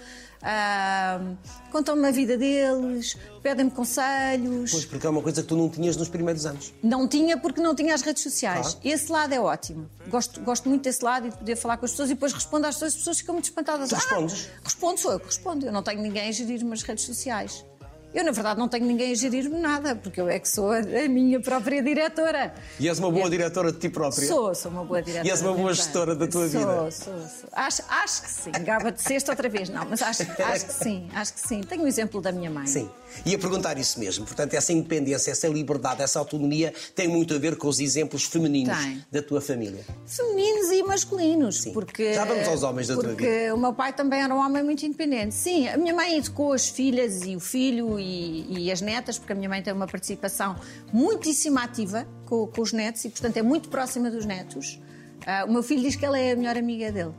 contam-me 1.72 2.08
a 2.08 2.12
vida 2.12 2.38
deles, 2.38 3.18
pedem-me 3.42 3.72
conselhos. 3.72 4.72
Pois, 4.72 4.86
porque 4.86 5.06
é 5.06 5.10
uma 5.10 5.22
coisa 5.22 5.42
que 5.42 5.48
tu 5.48 5.56
não 5.56 5.70
tinhas 5.70 5.98
nos 5.98 6.10
primeiros 6.10 6.46
anos. 6.46 6.74
Não 6.82 7.08
tinha 7.08 7.38
porque 7.38 7.62
não 7.62 7.76
tinha 7.76 7.94
as 7.94 8.02
redes 8.02 8.24
sociais. 8.24 8.74
Claro. 8.74 8.80
Esse 8.84 9.12
lado 9.12 9.34
é 9.34 9.40
ótimo. 9.40 9.90
Gosto, 10.08 10.42
gosto 10.42 10.70
muito 10.70 10.84
desse 10.84 11.04
lado 11.04 11.28
e 11.28 11.30
de 11.30 11.38
poder 11.38 11.56
falar 11.56 11.78
com 11.78 11.86
as 11.86 11.92
pessoas 11.92 12.10
e 12.10 12.14
depois 12.14 12.34
respondo 12.34 12.68
às 12.68 12.76
pessoas, 12.76 12.94
as 12.94 12.98
pessoas 13.00 13.20
ficam 13.20 13.34
muito 13.34 13.46
espantadas. 13.46 13.90
Tu 13.90 13.96
respondes? 13.96 14.50
Ah, 14.56 14.62
respondo, 14.64 15.00
sou 15.00 15.12
eu 15.12 15.20
que 15.20 15.26
respondo. 15.28 15.66
Eu 15.66 15.72
não 15.72 15.84
tenho 15.84 16.02
ninguém 16.02 16.30
a 16.30 16.32
gerir 16.32 16.64
umas 16.64 16.82
redes 16.84 17.06
sociais. 17.06 17.66
Eu, 18.14 18.24
na 18.24 18.32
verdade, 18.32 18.60
não 18.60 18.68
tenho 18.68 18.86
ninguém 18.86 19.12
a 19.12 19.16
gerir-me 19.16 19.60
nada, 19.60 19.96
porque 19.96 20.20
eu 20.20 20.28
é 20.28 20.40
que 20.40 20.50
sou 20.50 20.72
a, 20.72 20.80
a 20.80 21.08
minha 21.08 21.40
própria 21.40 21.82
diretora. 21.84 22.54
E 22.80 22.88
és 22.90 22.98
uma 22.98 23.12
boa 23.12 23.28
É. 23.28 23.30
diretora 23.30 23.72
de 23.72 23.78
ti 23.78 23.88
própria? 23.90 24.28
Sou, 24.28 24.56
sou 24.56 24.72
uma 24.72 24.84
boa 24.84 25.00
diretora. 25.02 25.28
E 25.28 25.32
és 25.32 25.42
uma 25.42 25.54
boa 25.54 25.72
gestora 25.74 26.16
da 26.16 26.26
tua 26.28 26.50
sou, 26.50 26.60
vida? 26.60 26.92
Sou, 26.92 27.14
sou. 27.14 27.50
Acho, 27.52 27.84
acho 27.88 28.22
que 28.24 28.30
sim. 28.32 28.52
Gaba 28.64 28.92
de 28.92 29.00
sexta 29.02 29.32
outra 29.32 29.48
vez, 29.48 29.70
não, 29.70 29.86
mas 29.88 30.02
acho, 30.02 30.24
acho 30.24 30.66
que 30.66 30.74
sim, 30.74 31.08
acho 31.14 31.34
que 31.34 31.40
sim. 31.40 31.62
Tenho 31.62 31.84
o 31.84 31.88
exemplo 31.88 32.20
da 32.20 32.32
minha 32.32 32.50
mãe. 32.50 32.66
Sim. 32.66 32.90
Ia 33.26 33.38
perguntar 33.38 33.78
isso 33.78 34.00
mesmo. 34.00 34.26
Portanto, 34.26 34.54
essa 34.54 34.72
independência, 34.74 35.32
essa 35.32 35.48
liberdade, 35.48 36.02
essa 36.02 36.18
autonomia 36.20 36.74
tem 36.96 37.08
muito 37.08 37.34
a 37.34 37.38
ver 37.38 37.58
com 37.58 37.68
os 37.68 37.80
exemplos 37.80 38.24
femininos 38.24 38.78
Tem. 38.78 39.04
da 39.12 39.22
tua 39.22 39.42
família. 39.42 39.84
Femininos 40.06 40.72
e 40.72 40.84
masculinos. 40.84 41.62
Sim. 41.62 41.74
Porque, 41.74 42.14
Já 42.14 42.26
vamos 42.26 42.48
aos 42.48 42.64
homens 42.64 42.88
da 42.88 42.96
tua 42.96 43.04
Porque 43.04 43.52
o 43.52 43.58
meu 43.58 43.74
pai 43.74 43.94
também 43.94 44.22
era 44.22 44.34
um 44.34 44.38
homem 44.40 44.64
muito 44.64 44.86
independente. 44.86 45.34
Sim, 45.36 45.68
a 45.68 45.78
minha 45.78 45.94
mãe 45.94 46.18
educou 46.18 46.54
as 46.54 46.68
filhas 46.70 47.24
e 47.24 47.36
o 47.36 47.40
filho 47.40 47.99
e, 48.00 48.66
e 48.66 48.72
as 48.72 48.82
netas, 48.82 49.18
porque 49.18 49.34
a 49.34 49.36
minha 49.36 49.50
mãe 49.50 49.62
tem 49.62 49.74
uma 49.74 49.88
participação 49.88 50.56
muitíssimo 50.92 51.60
ativa 51.60 52.08
com, 52.26 52.48
com 52.48 52.62
os 52.62 52.74
netos 52.74 53.04
e, 53.06 53.10
portanto, 53.10 53.38
é 53.38 53.42
muito 53.42 53.70
próxima 53.70 54.10
dos 54.10 54.26
netos. 54.26 54.80
Ah, 55.26 55.46
o 55.46 55.52
meu 55.52 55.64
filho 55.64 55.82
diz 55.82 55.96
que 55.96 56.06
ela 56.06 56.18
é 56.18 56.32
a 56.32 56.36
melhor 56.36 56.58
amiga 56.58 56.92
dele. 56.92 57.14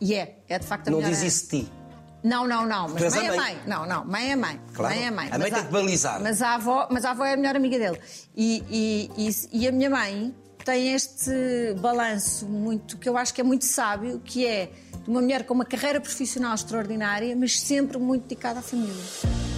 E 0.00 0.14
é, 0.14 0.38
é 0.48 0.58
de 0.58 0.66
facto 0.66 0.88
a 0.88 0.90
Não 0.90 0.98
melhor 0.98 1.12
diz 1.12 1.22
isso 1.22 1.44
de 1.50 1.62
ti. 1.62 1.72
Não, 2.22 2.48
não, 2.48 2.66
não. 2.66 2.88
Mas 2.88 3.14
mãe, 3.14 3.28
a 3.28 3.34
é 3.34 3.36
mãe. 3.36 3.38
mãe. 3.38 3.58
Não, 3.66 3.86
não. 3.86 4.04
Mãe 4.04 4.32
é 4.32 4.36
mãe. 4.36 4.60
Claro. 4.72 4.94
Mãe 4.94 5.06
é 5.06 5.10
mãe. 5.10 5.26
A 5.26 5.38
mãe 5.38 5.50
Mas 5.50 5.58
tem 5.58 5.66
que 5.66 5.72
balizar. 5.72 6.20
Mas 6.22 6.40
a, 6.40 6.54
avó, 6.54 6.88
mas 6.90 7.04
a 7.04 7.10
avó 7.10 7.24
é 7.24 7.34
a 7.34 7.36
melhor 7.36 7.54
amiga 7.54 7.78
dele. 7.78 8.00
E, 8.34 8.64
e, 8.70 9.28
e, 9.28 9.60
e 9.60 9.68
a 9.68 9.72
minha 9.72 9.90
mãe 9.90 10.34
tem 10.64 10.94
este 10.94 11.30
balanço 11.80 12.46
muito 12.46 12.96
que 12.96 13.08
eu 13.08 13.18
acho 13.18 13.34
que 13.34 13.42
é 13.42 13.44
muito 13.44 13.66
sábio, 13.66 14.20
que 14.24 14.46
é 14.46 14.70
de 15.02 15.10
uma 15.10 15.20
mulher 15.20 15.44
com 15.44 15.52
uma 15.52 15.66
carreira 15.66 16.00
profissional 16.00 16.54
extraordinária, 16.54 17.36
mas 17.36 17.60
sempre 17.60 17.98
muito 17.98 18.22
dedicada 18.22 18.60
à 18.60 18.62
família. 18.62 19.53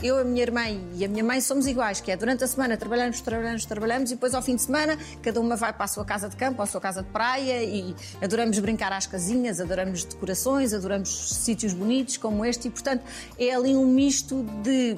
Eu, 0.00 0.16
a 0.16 0.24
minha 0.24 0.42
irmã 0.42 0.62
e 0.94 1.04
a 1.04 1.08
minha 1.08 1.24
mãe 1.24 1.40
somos 1.40 1.66
iguais, 1.66 2.00
que 2.00 2.10
é 2.10 2.16
durante 2.16 2.44
a 2.44 2.46
semana 2.46 2.76
trabalhamos, 2.76 3.20
trabalhamos, 3.20 3.64
trabalhamos 3.66 4.10
e 4.10 4.14
depois 4.14 4.32
ao 4.32 4.40
fim 4.40 4.54
de 4.54 4.62
semana 4.62 4.96
cada 5.20 5.40
uma 5.40 5.56
vai 5.56 5.72
para 5.72 5.84
a 5.84 5.88
sua 5.88 6.04
casa 6.04 6.28
de 6.28 6.36
campo, 6.36 6.62
à 6.62 6.66
sua 6.66 6.80
casa 6.80 7.02
de 7.02 7.08
praia 7.10 7.62
e 7.64 7.94
adoramos 8.22 8.58
brincar 8.60 8.92
às 8.92 9.06
casinhas, 9.06 9.60
adoramos 9.60 10.04
decorações, 10.04 10.72
adoramos 10.72 11.34
sítios 11.34 11.74
bonitos 11.74 12.16
como 12.16 12.44
este 12.44 12.68
e, 12.68 12.70
portanto, 12.70 13.02
é 13.38 13.52
ali 13.52 13.76
um 13.76 13.86
misto 13.86 14.46
de 14.62 14.96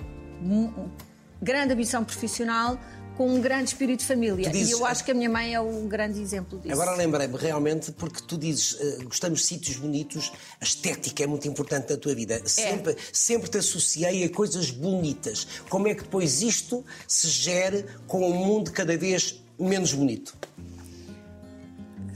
grande 1.43 1.73
ambição 1.73 2.05
profissional 2.05 2.79
com 3.21 3.29
um 3.35 3.39
grande 3.39 3.65
espírito 3.69 4.01
de 4.01 4.07
família. 4.07 4.49
Dizes- 4.49 4.71
E 4.71 4.73
eu 4.73 4.87
acho 4.87 5.05
que 5.05 5.11
a 5.11 5.15
minha 5.15 5.29
mãe 5.29 5.55
é 5.55 5.61
um 5.61 5.87
grande 5.87 6.23
exemplo 6.23 6.59
disso. 6.59 6.73
Agora 6.73 6.97
lembrei-me 6.97 7.37
realmente, 7.37 7.93
porque 7.93 8.23
tu 8.27 8.39
dizes 8.39 8.79
eh, 8.81 9.05
gostamos 9.05 9.41
de 9.41 9.47
sítios 9.47 9.77
bonitos, 9.77 10.33
a 10.59 10.65
estética 10.65 11.23
é 11.23 11.27
muito 11.27 11.47
importante 11.47 11.91
na 11.91 11.99
tua 11.99 12.15
vida. 12.15 12.41
Sempre, 12.47 12.97
sempre 13.13 13.51
te 13.51 13.59
associei 13.59 14.25
a 14.25 14.31
coisas 14.31 14.71
bonitas. 14.71 15.47
Como 15.69 15.87
é 15.87 15.95
que 15.95 16.03
depois 16.03 16.41
isto 16.41 16.83
se 17.07 17.29
gere 17.29 17.85
com 18.07 18.27
um 18.27 18.33
mundo 18.33 18.73
cada 18.73 18.97
vez 18.97 19.39
menos 19.59 19.93
bonito? 19.93 20.35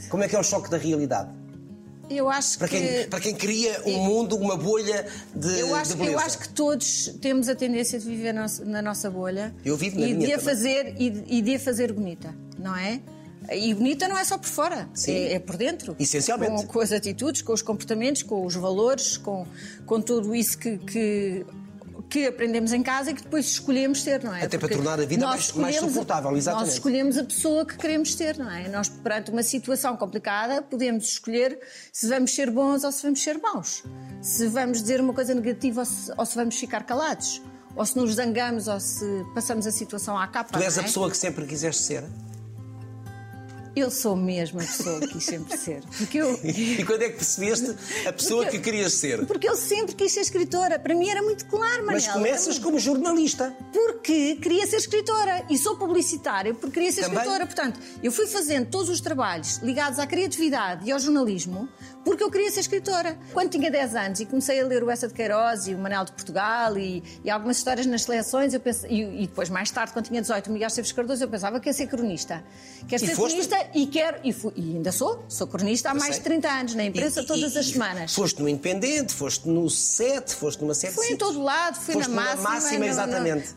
Como 0.09 0.23
é 0.23 0.29
que 0.29 0.35
é 0.35 0.41
o 0.41 0.43
choque 0.43 0.71
da 0.71 0.79
realidade? 0.79 1.29
Eu 2.11 2.29
acho 2.29 2.59
Para 2.59 2.69
que... 2.69 2.79
quem, 2.79 3.09
para 3.09 3.21
quem 3.21 3.35
cria 3.35 3.83
um 3.87 3.99
mundo, 4.05 4.37
uma 4.37 4.57
bolha 4.57 5.07
de, 5.35 5.61
Eu 5.61 5.75
acho, 5.75 5.93
de 5.93 5.97
beleza. 5.97 6.13
eu 6.13 6.19
acho 6.19 6.39
que 6.39 6.49
todos 6.51 7.09
temos 7.21 7.49
a 7.49 7.55
tendência 7.55 7.99
de 7.99 8.05
viver 8.05 8.33
na 8.33 8.83
nossa, 8.83 9.11
bolha 9.11 9.55
Eu 9.65 9.77
vivo 9.77 9.99
na 9.99 10.07
e 10.07 10.15
minha 10.15 10.27
de 10.29 10.33
a 10.35 10.39
fazer 10.39 10.95
e, 10.99 11.39
e 11.39 11.43
de 11.43 11.55
a 11.55 11.61
fazer 11.61 11.93
bonita, 11.93 12.35
não 12.59 12.77
é? 12.77 13.01
E 13.53 13.75
bonita 13.75 14.09
não 14.09 14.17
é 14.17 14.25
só 14.25 14.39
por 14.39 14.49
fora, 14.49 14.89
é, 15.07 15.35
é 15.35 15.39
por 15.39 15.57
dentro. 15.57 15.95
Essencialmente. 15.99 16.63
Com, 16.63 16.73
com 16.75 16.81
as 16.81 16.93
atitudes, 16.93 17.43
com 17.43 17.53
os 17.53 17.61
comportamentos, 17.61 18.23
com 18.23 18.45
os 18.47 18.55
valores, 18.55 19.19
com, 19.19 19.47
com 19.85 20.01
tudo 20.01 20.35
isso 20.35 20.57
que, 20.57 20.79
que, 20.79 21.45
que 22.15 22.29
aprendemos 22.29 22.73
em 22.73 22.81
casa 22.81 23.11
e 23.11 23.15
que 23.15 23.23
depois 23.25 23.45
escolhemos 23.47 24.01
ser, 24.01 24.23
não 24.23 24.33
é? 24.33 24.45
Até 24.45 24.57
para 24.57 24.69
tornar 24.69 25.01
a 25.01 25.05
vida 25.05 25.27
mais- 25.27 25.51
mais 25.53 25.75
suportável, 25.77 26.37
exatamente. 26.37 26.67
Nós 26.69 26.75
escolhemos 26.75 27.19
a 27.19 27.25
pessoa 27.25 27.67
que 27.67 27.77
queremos 27.77 28.15
ser, 28.15 28.39
não 28.39 28.49
é? 28.49 28.69
Nós, 28.69 28.89
perante 28.89 29.33
uma 29.33 29.43
situação 29.43 29.97
complicada, 29.97 30.63
podemos 30.63 31.09
escolher 31.09 31.59
se 31.93 32.07
vamos 32.09 32.33
ser 32.33 32.53
bons 32.53 32.85
ou 32.85 32.93
se 32.93 33.03
vamos 33.03 33.21
ser 33.21 33.39
maus. 33.39 33.83
Se 34.23 34.47
vamos 34.47 34.81
dizer 34.81 35.01
uma 35.01 35.13
coisa 35.13 35.35
negativa 35.35 35.81
ou 35.81 35.85
se, 35.85 36.13
ou 36.17 36.25
se 36.25 36.37
vamos 36.37 36.55
ficar 36.57 36.85
calados. 36.85 37.43
Ou 37.75 37.85
se 37.85 37.97
nos 37.97 38.15
zangamos 38.15 38.69
ou 38.69 38.79
se 38.79 39.05
passamos 39.35 39.67
a 39.67 39.73
situação 39.73 40.17
à 40.17 40.29
capa. 40.29 40.57
Tu 40.57 40.63
és 40.63 40.77
não 40.77 40.83
a 40.83 40.85
é? 40.85 40.87
pessoa 40.87 41.11
que 41.11 41.17
sempre 41.17 41.45
quiseste 41.47 41.83
ser. 41.83 42.05
Eu 43.77 43.91
sou 43.91 44.15
mesmo 44.15 44.61
a 44.61 44.63
pessoa 44.65 45.01
que 45.01 45.09
quis 45.09 45.25
sempre 45.25 45.57
ser. 45.59 45.83
Porque 45.99 46.19
eu, 46.19 46.39
E 46.45 46.85
quando 46.85 47.03
é 47.03 47.09
que 47.09 47.17
percebeste 47.17 47.75
a 48.07 48.13
pessoa 48.13 48.43
Porque- 48.45 48.59
que 48.59 48.65
querias 48.65 48.93
ser? 48.93 49.27
porque 49.27 49.49
eu 49.49 49.57
sempre 49.57 49.95
quis 49.97 50.13
ser 50.13 50.21
escritora. 50.21 50.79
Para 50.79 50.95
mim 50.95 51.09
era 51.09 51.21
muito 51.23 51.45
claro, 51.47 51.79
Manela. 51.85 51.93
Mas 51.95 52.07
começas 52.09 52.59
como 52.59 52.79
jornalista. 52.79 53.55
porque 53.73 54.37
queria 54.37 54.65
ser 54.67 54.77
escritora 54.77 55.45
e 55.51 55.59
sou 55.59 55.77
publicitária 55.77 56.55
porque 56.55 56.75
queria 56.75 56.93
ser 56.93 57.03
Também? 57.03 57.17
escritora. 57.19 57.47
Portanto, 57.47 57.81
eu 58.03 58.13
fui 58.13 58.27
fazendo 58.29 58.71
todos 58.71 58.89
os 58.89 59.01
trabalhos 59.01 59.59
ligados 59.59 59.99
à 59.99 60.07
criatividade 60.07 60.87
e 60.89 60.93
ao 60.93 60.99
jornalismo 61.01 61.69
porque 62.05 62.23
eu 62.23 62.31
queria 62.31 62.51
ser 62.51 62.61
escritora. 62.61 63.17
Quando 63.33 63.51
tinha 63.51 63.71
10 63.71 63.95
anos 63.95 64.21
e 64.21 64.27
comecei 64.27 64.61
a 64.61 64.67
ler 64.67 64.83
o 64.83 64.91
Essa 64.91 65.09
de 65.09 65.15
Queiroz 65.15 65.67
e 65.67 65.75
o 65.75 65.79
Manel 65.79 66.05
de 66.05 66.13
Portugal 66.13 66.77
e, 66.79 67.03
e 67.25 67.31
algumas 67.31 67.57
histórias 67.57 67.87
nas 67.87 68.03
seleções, 68.03 68.53
eu 68.55 68.61
pense- 68.61 68.87
e, 68.89 69.23
e 69.25 69.27
depois, 69.27 69.49
mais 69.49 69.71
tarde, 69.71 69.93
quando 69.93 70.07
tinha 70.07 70.21
18, 70.21 70.49
o 70.49 70.53
Miguel 70.53 70.69
Esteves 70.69 70.93
Cardoso, 70.93 71.25
eu 71.25 71.29
pensava 71.29 71.59
que 71.61 71.69
ia 71.69 71.73
ser 71.73 71.87
cronista. 71.87 72.45
Quero 72.89 73.05
ser 73.07 73.15
foste? 73.17 73.35
cronista 73.35 73.67
e 73.75 73.87
quero. 73.87 74.19
E, 74.23 74.33
fui- 74.33 74.53
e 74.57 74.77
ainda 74.77 74.93
sou, 74.93 75.25
sou 75.29 75.47
cronista 75.47 75.89
há 75.91 75.93
Eu 75.93 75.99
mais 75.99 76.15
sei. 76.17 76.23
de 76.23 76.25
30 76.25 76.49
anos, 76.49 76.75
na 76.75 76.85
imprensa 76.85 77.25
todas 77.25 77.57
as 77.57 77.67
semanas. 77.67 78.15
Foste 78.15 78.43
no 78.43 78.49
Independente, 78.49 79.13
foste 79.15 79.49
no 79.49 79.71
SET, 79.71 80.35
foste 80.35 80.61
numa 80.61 80.75
de 80.75 80.87
Fui 80.91 81.07
em 81.09 81.17
todo 81.17 81.43
lado, 81.43 81.77
fui 81.81 81.95
Foste 81.95 82.11
na 82.11 82.17
máxima, 82.23 82.51
máxima, 82.51 82.79
no- 82.79 82.85
exatamente. 82.87 83.55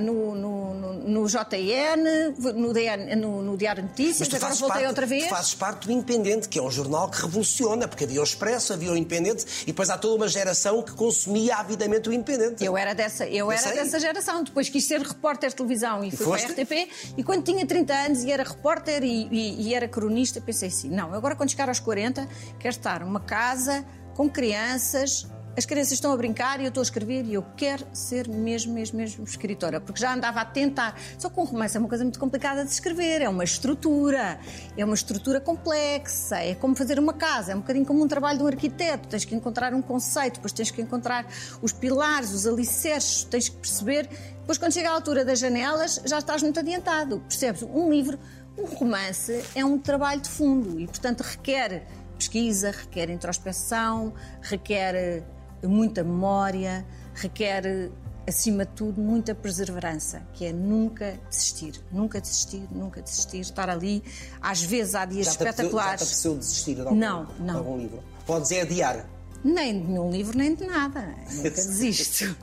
No, 0.00 0.34
no, 0.34 0.74
no, 0.74 0.92
no, 0.94 1.26
JN, 1.28 2.32
no, 2.54 2.72
DN, 2.72 3.16
no, 3.16 3.56
Diário 3.56 3.82
de 3.82 3.88
Notícias, 3.88 4.28
agora 4.34 4.54
voltei 4.54 4.68
parte, 4.68 4.86
outra 4.88 5.06
vez. 5.06 5.24
tu 5.24 5.28
fazes 5.30 5.54
parte 5.54 5.86
do 5.86 5.92
Independente, 5.92 6.48
que 6.48 6.58
é 6.58 6.62
um 6.62 6.70
jornal 6.70 7.08
que 7.10 7.20
revoluciona, 7.48 7.86
porque 7.86 8.04
havia 8.04 8.20
o 8.20 8.24
Expresso, 8.24 8.72
havia 8.72 8.90
o 8.90 8.96
Independente, 8.96 9.44
e 9.62 9.66
depois 9.66 9.90
há 9.90 9.98
toda 9.98 10.16
uma 10.16 10.28
geração 10.28 10.82
que 10.82 10.92
consumia 10.92 11.56
avidamente 11.56 12.08
o 12.08 12.12
Independente. 12.12 12.64
Eu 12.64 12.76
era 12.76 12.94
dessa, 12.94 13.26
eu 13.26 13.50
era 13.52 13.60
sei. 13.60 13.72
dessa 13.74 14.00
geração. 14.00 14.42
Depois 14.42 14.68
quis 14.68 14.84
ser 14.84 15.00
repórter 15.00 15.50
de 15.50 15.56
televisão 15.56 16.02
e, 16.02 16.10
fui 16.10 16.24
foste? 16.26 16.46
para 16.52 16.54
a 16.60 16.64
RTP. 16.64 17.12
E 17.18 17.22
quando 17.22 17.44
tinha 17.44 17.64
30 17.66 17.94
anos 17.94 18.24
e 18.24 18.30
era 18.32 18.42
repórter 18.42 19.02
e, 19.04 19.28
e- 19.30 19.68
e 19.68 19.74
era 19.74 19.86
cronista, 19.86 20.40
pensei 20.40 20.68
assim: 20.68 20.88
não, 20.88 21.12
agora 21.14 21.36
quando 21.36 21.50
chegar 21.50 21.68
aos 21.68 21.80
40, 21.80 22.26
quero 22.58 22.74
estar 22.74 23.00
numa 23.00 23.20
casa 23.20 23.84
com 24.14 24.28
crianças. 24.28 25.26
As 25.56 25.64
crianças 25.64 25.92
estão 25.92 26.12
a 26.12 26.16
brincar 26.16 26.58
e 26.58 26.64
eu 26.64 26.68
estou 26.68 26.80
a 26.80 26.82
escrever 26.82 27.24
e 27.26 27.34
eu 27.34 27.44
quero 27.56 27.86
ser 27.92 28.26
mesmo, 28.26 28.74
mesmo, 28.74 28.98
mesmo 28.98 29.22
escritora, 29.22 29.80
porque 29.80 30.00
já 30.00 30.12
andava 30.12 30.40
a 30.40 30.44
tentar. 30.44 30.98
Só 31.16 31.30
que 31.30 31.38
um 31.38 31.44
romance 31.44 31.76
é 31.76 31.80
uma 31.80 31.88
coisa 31.88 32.02
muito 32.02 32.18
complicada 32.18 32.64
de 32.64 32.72
escrever, 32.72 33.22
é 33.22 33.28
uma 33.28 33.44
estrutura, 33.44 34.40
é 34.76 34.84
uma 34.84 34.96
estrutura 34.96 35.40
complexa, 35.40 36.38
é 36.38 36.56
como 36.56 36.74
fazer 36.74 36.98
uma 36.98 37.12
casa, 37.12 37.52
é 37.52 37.54
um 37.54 37.60
bocadinho 37.60 37.86
como 37.86 38.02
um 38.02 38.08
trabalho 38.08 38.38
de 38.38 38.44
um 38.44 38.48
arquiteto. 38.48 39.06
Tens 39.06 39.24
que 39.24 39.32
encontrar 39.32 39.72
um 39.74 39.80
conceito, 39.80 40.34
depois 40.34 40.52
tens 40.52 40.72
que 40.72 40.82
encontrar 40.82 41.24
os 41.62 41.72
pilares, 41.72 42.32
os 42.32 42.48
alicerces, 42.48 43.22
tens 43.22 43.48
que 43.48 43.56
perceber. 43.56 44.08
Depois, 44.40 44.58
quando 44.58 44.72
chega 44.72 44.90
à 44.90 44.92
altura 44.92 45.24
das 45.24 45.38
janelas, 45.38 46.00
já 46.04 46.18
estás 46.18 46.42
muito 46.42 46.58
adiantado. 46.58 47.20
Percebes? 47.28 47.62
Um 47.62 47.92
livro, 47.92 48.18
um 48.58 48.64
romance, 48.64 49.40
é 49.54 49.64
um 49.64 49.78
trabalho 49.78 50.20
de 50.20 50.28
fundo 50.28 50.80
e, 50.80 50.86
portanto, 50.88 51.20
requer 51.20 51.86
pesquisa, 52.18 52.70
requer 52.70 53.10
introspeção, 53.10 54.14
requer 54.42 54.94
eh, 54.94 55.22
muita 55.68 56.02
memória, 56.04 56.84
requer, 57.14 57.90
acima 58.26 58.64
de 58.64 58.72
tudo, 58.72 59.00
muita 59.00 59.34
perseverança, 59.34 60.22
que 60.32 60.46
é 60.46 60.52
nunca 60.52 61.18
desistir, 61.28 61.80
nunca 61.92 62.20
desistir, 62.20 62.66
nunca 62.70 63.02
desistir, 63.02 63.40
estar 63.40 63.68
ali, 63.68 64.02
às 64.40 64.62
vezes 64.62 64.94
há 64.94 65.04
dias 65.04 65.26
Já 65.26 65.32
te 65.32 65.34
apeteceu- 65.42 65.44
Já 65.44 65.52
te 65.52 65.60
espetaculares. 65.66 66.02
apeteceu 66.02 66.36
desistir 66.36 66.74
de 66.76 66.80
algum, 66.82 66.94
Não, 66.96 67.24
de 67.26 67.42
não. 67.42 67.56
algum 67.58 67.78
livro? 67.78 68.02
Podes 68.26 68.50
é 68.52 68.62
adiar. 68.62 69.06
Nem 69.44 69.78
de 69.82 69.86
nenhum 69.88 70.10
livro, 70.10 70.38
nem 70.38 70.54
de 70.54 70.66
nada. 70.66 71.14
Nunca 71.32 71.50
desisto. 71.50 72.34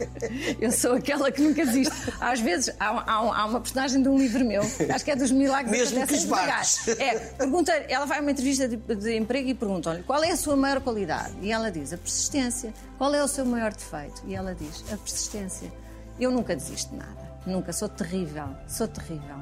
Eu 0.60 0.72
sou 0.72 0.94
aquela 0.94 1.32
que 1.32 1.42
nunca 1.42 1.66
desisto. 1.66 1.96
Às 2.22 2.40
vezes, 2.40 2.74
há, 2.80 2.90
há- 2.90 3.40
há 3.42 3.46
uma 3.46 3.60
personagem 3.60 4.04
de 4.04 4.08
um 4.08 4.18
livro 4.20 4.46
meu, 4.46 4.62
acho 4.62 5.04
que 5.04 5.10
é 5.10 5.16
dos 5.16 5.32
milagres 5.32 5.72
Mesmo 5.72 6.06
que 6.06 6.14
esbarres. 6.14 6.88
É, 6.88 7.18
pergunta, 7.18 7.72
ela 7.90 8.06
vai 8.06 8.20
a 8.20 8.22
uma 8.22 8.30
entrevista 8.30 8.68
de, 8.68 8.78
de 8.78 9.18
emprego 9.18 9.50
e 9.50 9.56
perguntam-lhe 9.56 10.04
qual 10.04 10.24
é 10.24 10.30
a 10.30 10.38
sua 10.38 10.56
maior 10.56 10.80
qualidade? 10.82 11.34
E 11.42 11.52
ela 11.52 11.72
diz, 11.72 11.92
a 11.92 11.98
persistência. 11.98 12.72
Qual 13.00 13.12
é 13.16 13.24
o 13.24 13.28
seu 13.28 13.46
maior 13.46 13.74
defeito? 13.74 14.22
E 14.28 14.36
ela 14.36 14.54
diz, 14.54 14.84
a 14.94 14.98
persistência. 14.98 15.74
Eu 16.20 16.30
nunca 16.30 16.56
desisto 16.56 16.92
de 16.92 16.98
nada. 16.98 17.32
Nunca. 17.48 17.74
Sou 17.74 17.90
terrível. 17.90 18.46
Sou 18.68 18.88
terrível. 18.88 19.38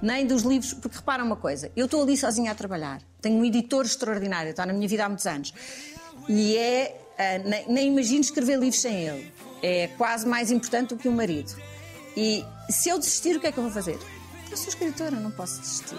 Nem 0.00 0.26
dos 0.26 0.42
livros, 0.42 0.72
porque 0.74 0.96
repara 0.98 1.24
uma 1.24 1.34
coisa, 1.36 1.72
eu 1.74 1.86
estou 1.86 2.02
ali 2.02 2.16
sozinha 2.16 2.52
a 2.52 2.54
trabalhar. 2.54 3.00
Tenho 3.20 3.36
um 3.40 3.44
editor 3.44 3.84
extraordinário, 3.84 4.50
está 4.50 4.64
na 4.66 4.72
minha 4.72 4.86
vida 4.86 5.04
há 5.04 5.08
muitos 5.08 5.26
anos. 5.26 5.52
E 6.28 6.56
é. 6.56 7.00
ah, 7.18 7.38
nem, 7.44 7.68
nem 7.68 7.88
imagino 7.88 8.20
escrever 8.20 8.58
livros 8.58 8.80
sem 8.80 9.06
ele. 9.06 9.32
É 9.62 9.88
quase 9.96 10.26
mais 10.26 10.50
importante 10.50 10.90
do 10.90 10.96
que 10.96 11.08
o 11.08 11.12
marido. 11.12 11.54
E 12.16 12.44
se 12.70 12.88
eu 12.88 12.98
desistir, 12.98 13.36
o 13.36 13.40
que 13.40 13.46
é 13.46 13.52
que 13.52 13.58
eu 13.58 13.64
vou 13.64 13.72
fazer? 13.72 13.98
Eu 14.50 14.56
sou 14.56 14.68
escritora, 14.68 15.16
não 15.16 15.30
posso 15.30 15.60
desistir. 15.60 15.96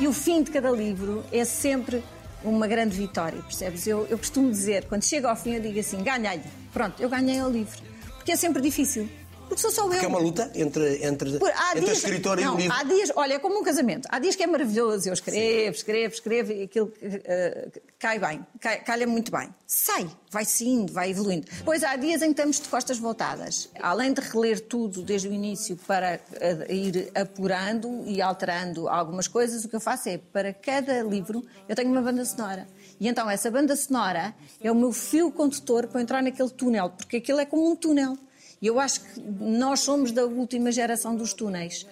E 0.00 0.06
o 0.06 0.12
fim 0.14 0.42
de 0.42 0.50
cada 0.50 0.70
livro 0.70 1.22
é 1.30 1.44
sempre 1.44 2.02
uma 2.42 2.66
grande 2.66 2.96
vitória, 2.96 3.42
percebes? 3.42 3.86
Eu, 3.86 4.06
eu 4.08 4.16
costumo 4.16 4.50
dizer, 4.50 4.84
quando 4.86 5.04
chego 5.04 5.26
ao 5.26 5.36
fim, 5.36 5.54
eu 5.54 5.60
digo 5.60 5.78
assim: 5.78 6.02
ganhei. 6.02 6.40
Pronto, 6.72 7.02
eu 7.02 7.08
ganhei 7.08 7.42
o 7.42 7.50
livro. 7.50 7.78
Porque 8.16 8.32
é 8.32 8.36
sempre 8.36 8.62
difícil. 8.62 9.08
Porque 9.50 9.62
sou 9.62 9.70
só 9.72 9.92
eu. 9.92 9.98
Que 9.98 10.04
é 10.04 10.08
uma 10.08 10.20
luta 10.20 10.48
entre, 10.54 11.04
entre, 11.04 11.36
Por- 11.40 11.50
entre 11.50 11.80
dias- 11.80 11.90
a 11.90 11.92
escritora 11.92 12.40
não, 12.40 12.52
e 12.52 12.54
o 12.54 12.58
livro. 12.60 12.76
Há 12.78 12.84
dias, 12.84 13.10
olha, 13.16 13.34
é 13.34 13.38
como 13.40 13.58
um 13.58 13.64
casamento. 13.64 14.06
Há 14.08 14.20
dias 14.20 14.36
que 14.36 14.44
é 14.44 14.46
maravilhoso, 14.46 15.08
eu 15.08 15.12
escrevo, 15.12 15.74
escrevo, 15.74 16.14
escrevo 16.14 16.52
e 16.52 16.62
aquilo 16.62 16.92
eh, 17.02 17.68
cai 17.98 18.20
bem, 18.20 18.46
cai, 18.60 18.78
calha 18.84 19.08
muito 19.08 19.32
bem. 19.32 19.52
Sai, 19.66 20.08
vai 20.30 20.44
se 20.44 20.64
indo, 20.68 20.92
vai 20.92 21.10
evoluindo. 21.10 21.48
Depois 21.50 21.82
há 21.82 21.96
dias 21.96 22.22
em 22.22 22.26
que 22.26 22.30
estamos 22.40 22.60
de 22.60 22.68
costas 22.68 22.96
voltadas. 22.98 23.68
Além 23.82 24.12
de 24.12 24.20
reler 24.20 24.60
tudo 24.60 25.02
desde 25.02 25.26
o 25.26 25.32
início 25.32 25.76
para 25.84 26.20
eh, 26.40 26.66
ir 26.72 27.10
apurando 27.12 28.04
e 28.06 28.22
alterando 28.22 28.88
algumas 28.88 29.26
coisas, 29.26 29.64
o 29.64 29.68
que 29.68 29.74
eu 29.74 29.80
faço 29.80 30.08
é, 30.10 30.16
para 30.18 30.54
cada 30.54 31.02
livro, 31.02 31.44
eu 31.68 31.74
tenho 31.74 31.90
uma 31.90 32.00
banda 32.02 32.24
sonora. 32.24 32.68
E 33.00 33.08
então 33.08 33.28
essa 33.28 33.50
banda 33.50 33.74
sonora 33.74 34.32
é 34.60 34.70
o 34.70 34.76
meu 34.76 34.92
fio 34.92 35.32
condutor 35.32 35.88
para 35.88 36.00
entrar 36.00 36.22
naquele 36.22 36.50
túnel, 36.50 36.90
porque 36.90 37.16
aquilo 37.16 37.40
é 37.40 37.44
como 37.44 37.68
um 37.68 37.74
túnel. 37.74 38.16
E 38.62 38.66
eu 38.66 38.78
acho 38.78 39.00
que 39.00 39.20
nós 39.20 39.80
somos 39.80 40.12
da 40.12 40.26
última 40.26 40.70
geração 40.70 41.16
dos 41.16 41.32
túneis. 41.32 41.86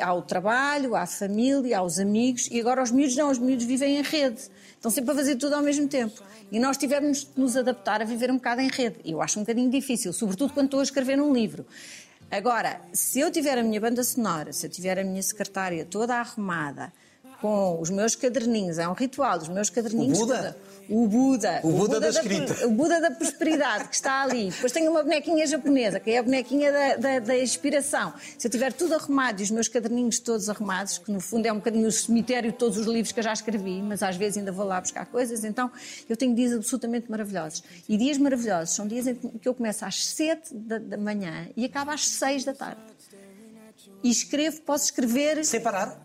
Há 0.00 0.14
o 0.14 0.22
trabalho, 0.22 0.94
há 0.94 1.02
a 1.02 1.06
família, 1.06 1.78
há 1.78 1.82
os 1.82 1.98
amigos, 1.98 2.48
e 2.50 2.58
agora 2.58 2.82
os 2.82 2.90
miúdos 2.90 3.14
não, 3.14 3.30
os 3.30 3.38
miúdos 3.38 3.66
vivem 3.66 3.98
em 3.98 4.02
rede. 4.02 4.40
Estão 4.74 4.90
sempre 4.90 5.12
a 5.12 5.14
fazer 5.14 5.36
tudo 5.36 5.54
ao 5.54 5.62
mesmo 5.62 5.86
tempo. 5.86 6.22
E 6.50 6.58
nós 6.58 6.78
tivemos 6.78 7.24
de 7.24 7.28
nos 7.36 7.56
adaptar 7.56 8.00
a 8.00 8.06
viver 8.06 8.30
um 8.30 8.36
bocado 8.36 8.62
em 8.62 8.68
rede. 8.68 8.96
E 9.04 9.12
eu 9.12 9.20
acho 9.20 9.38
um 9.38 9.42
bocadinho 9.42 9.70
difícil, 9.70 10.14
sobretudo 10.14 10.54
quando 10.54 10.66
estou 10.66 10.80
a 10.80 10.82
escrever 10.82 11.20
um 11.20 11.30
livro. 11.30 11.66
Agora, 12.30 12.80
se 12.92 13.20
eu 13.20 13.30
tiver 13.30 13.58
a 13.58 13.62
minha 13.62 13.80
banda 13.80 14.02
sonora, 14.02 14.50
se 14.52 14.66
eu 14.66 14.70
tiver 14.70 14.98
a 14.98 15.04
minha 15.04 15.22
secretária 15.22 15.84
toda 15.84 16.16
arrumada, 16.16 16.90
com 17.44 17.78
os 17.78 17.90
meus 17.90 18.16
caderninhos, 18.16 18.78
é 18.78 18.88
um 18.88 18.94
ritual, 18.94 19.36
os 19.36 19.48
meus 19.50 19.68
caderninhos. 19.68 20.18
O 20.18 20.22
Buda? 20.22 20.56
O 20.88 21.06
Buda. 21.06 21.60
O 21.62 21.72
Buda 21.72 22.00
da 22.00 22.08
pro- 22.10 22.32
escrita. 22.32 22.66
o 22.66 22.70
Buda 22.70 23.00
da 23.02 23.10
prosperidade 23.10 23.86
que 23.88 23.94
está 23.94 24.22
ali. 24.22 24.48
Depois 24.48 24.72
tenho 24.72 24.90
uma 24.90 25.02
bonequinha 25.02 25.46
japonesa, 25.46 26.00
que 26.00 26.10
é 26.10 26.18
a 26.18 26.22
bonequinha 26.22 26.72
da, 26.72 26.96
da, 26.96 27.18
da 27.18 27.38
inspiração. 27.38 28.14
Se 28.38 28.46
eu 28.46 28.50
tiver 28.50 28.72
tudo 28.72 28.94
arrumado 28.94 29.40
e 29.40 29.44
os 29.44 29.50
meus 29.50 29.68
caderninhos 29.68 30.18
todos 30.20 30.48
arrumados, 30.48 30.96
que 30.96 31.12
no 31.12 31.20
fundo 31.20 31.44
é 31.44 31.52
um 31.52 31.56
bocadinho 31.56 31.86
o 31.86 31.92
cemitério 31.92 32.50
de 32.50 32.56
todos 32.56 32.78
os 32.78 32.86
livros 32.86 33.12
que 33.12 33.20
eu 33.20 33.24
já 33.24 33.34
escrevi, 33.34 33.82
mas 33.82 34.02
às 34.02 34.16
vezes 34.16 34.38
ainda 34.38 34.50
vou 34.50 34.64
lá 34.64 34.80
buscar 34.80 35.04
coisas, 35.04 35.44
então 35.44 35.70
eu 36.08 36.16
tenho 36.16 36.34
dias 36.34 36.54
absolutamente 36.54 37.10
maravilhosos. 37.10 37.62
E 37.86 37.98
dias 37.98 38.16
maravilhosos 38.16 38.74
são 38.74 38.86
dias 38.88 39.06
em 39.06 39.14
que 39.14 39.46
eu 39.46 39.52
começo 39.52 39.84
às 39.84 40.02
7 40.06 40.54
da, 40.54 40.78
da 40.78 40.96
manhã 40.96 41.46
e 41.54 41.66
acabo 41.66 41.90
às 41.90 42.08
6 42.08 42.42
da 42.44 42.54
tarde. 42.54 42.80
E 44.02 44.10
escrevo, 44.10 44.62
posso 44.62 44.84
escrever 44.86 45.44
Sem 45.44 45.60
parar. 45.60 46.03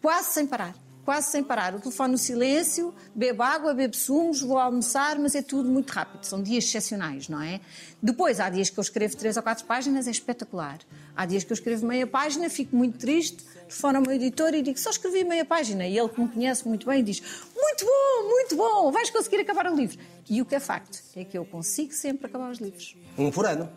Quase 0.00 0.32
sem 0.32 0.46
parar. 0.46 0.74
Quase 1.04 1.30
sem 1.30 1.42
parar. 1.42 1.74
O 1.74 1.80
telefone 1.80 2.12
no 2.12 2.18
silêncio, 2.18 2.94
bebo 3.14 3.42
água, 3.42 3.72
bebo 3.74 3.96
sumos, 3.96 4.42
vou 4.42 4.58
almoçar, 4.58 5.18
mas 5.18 5.34
é 5.34 5.42
tudo 5.42 5.68
muito 5.68 5.90
rápido. 5.90 6.24
São 6.24 6.42
dias 6.42 6.64
excepcionais, 6.64 7.28
não 7.28 7.40
é? 7.40 7.60
Depois, 8.02 8.38
há 8.38 8.50
dias 8.50 8.70
que 8.70 8.78
eu 8.78 8.82
escrevo 8.82 9.16
três 9.16 9.36
ou 9.36 9.42
quatro 9.42 9.64
páginas, 9.64 10.06
é 10.06 10.10
espetacular. 10.10 10.78
Há 11.16 11.26
dias 11.26 11.42
que 11.42 11.52
eu 11.52 11.54
escrevo 11.54 11.86
meia 11.86 12.06
página, 12.06 12.48
fico 12.50 12.76
muito 12.76 12.98
triste, 12.98 13.42
telefono 13.70 13.98
ao 13.98 14.02
meu 14.02 14.12
editor 14.12 14.54
e 14.54 14.62
digo 14.62 14.78
só 14.78 14.90
escrevi 14.90 15.24
meia 15.24 15.44
página. 15.44 15.86
E 15.86 15.98
ele, 15.98 16.08
que 16.08 16.20
me 16.20 16.28
conhece 16.28 16.68
muito 16.68 16.86
bem, 16.86 17.02
diz 17.02 17.22
muito 17.54 17.84
bom, 17.84 18.28
muito 18.28 18.56
bom, 18.56 18.92
vais 18.92 19.10
conseguir 19.10 19.40
acabar 19.40 19.66
o 19.66 19.74
livro. 19.74 19.98
E 20.28 20.42
o 20.42 20.44
que 20.44 20.54
é 20.54 20.60
facto 20.60 21.02
é 21.16 21.24
que 21.24 21.36
eu 21.36 21.44
consigo 21.44 21.92
sempre 21.92 22.26
acabar 22.26 22.50
os 22.50 22.58
livros. 22.58 22.96
Um 23.16 23.30
por 23.30 23.46
ano. 23.46 23.70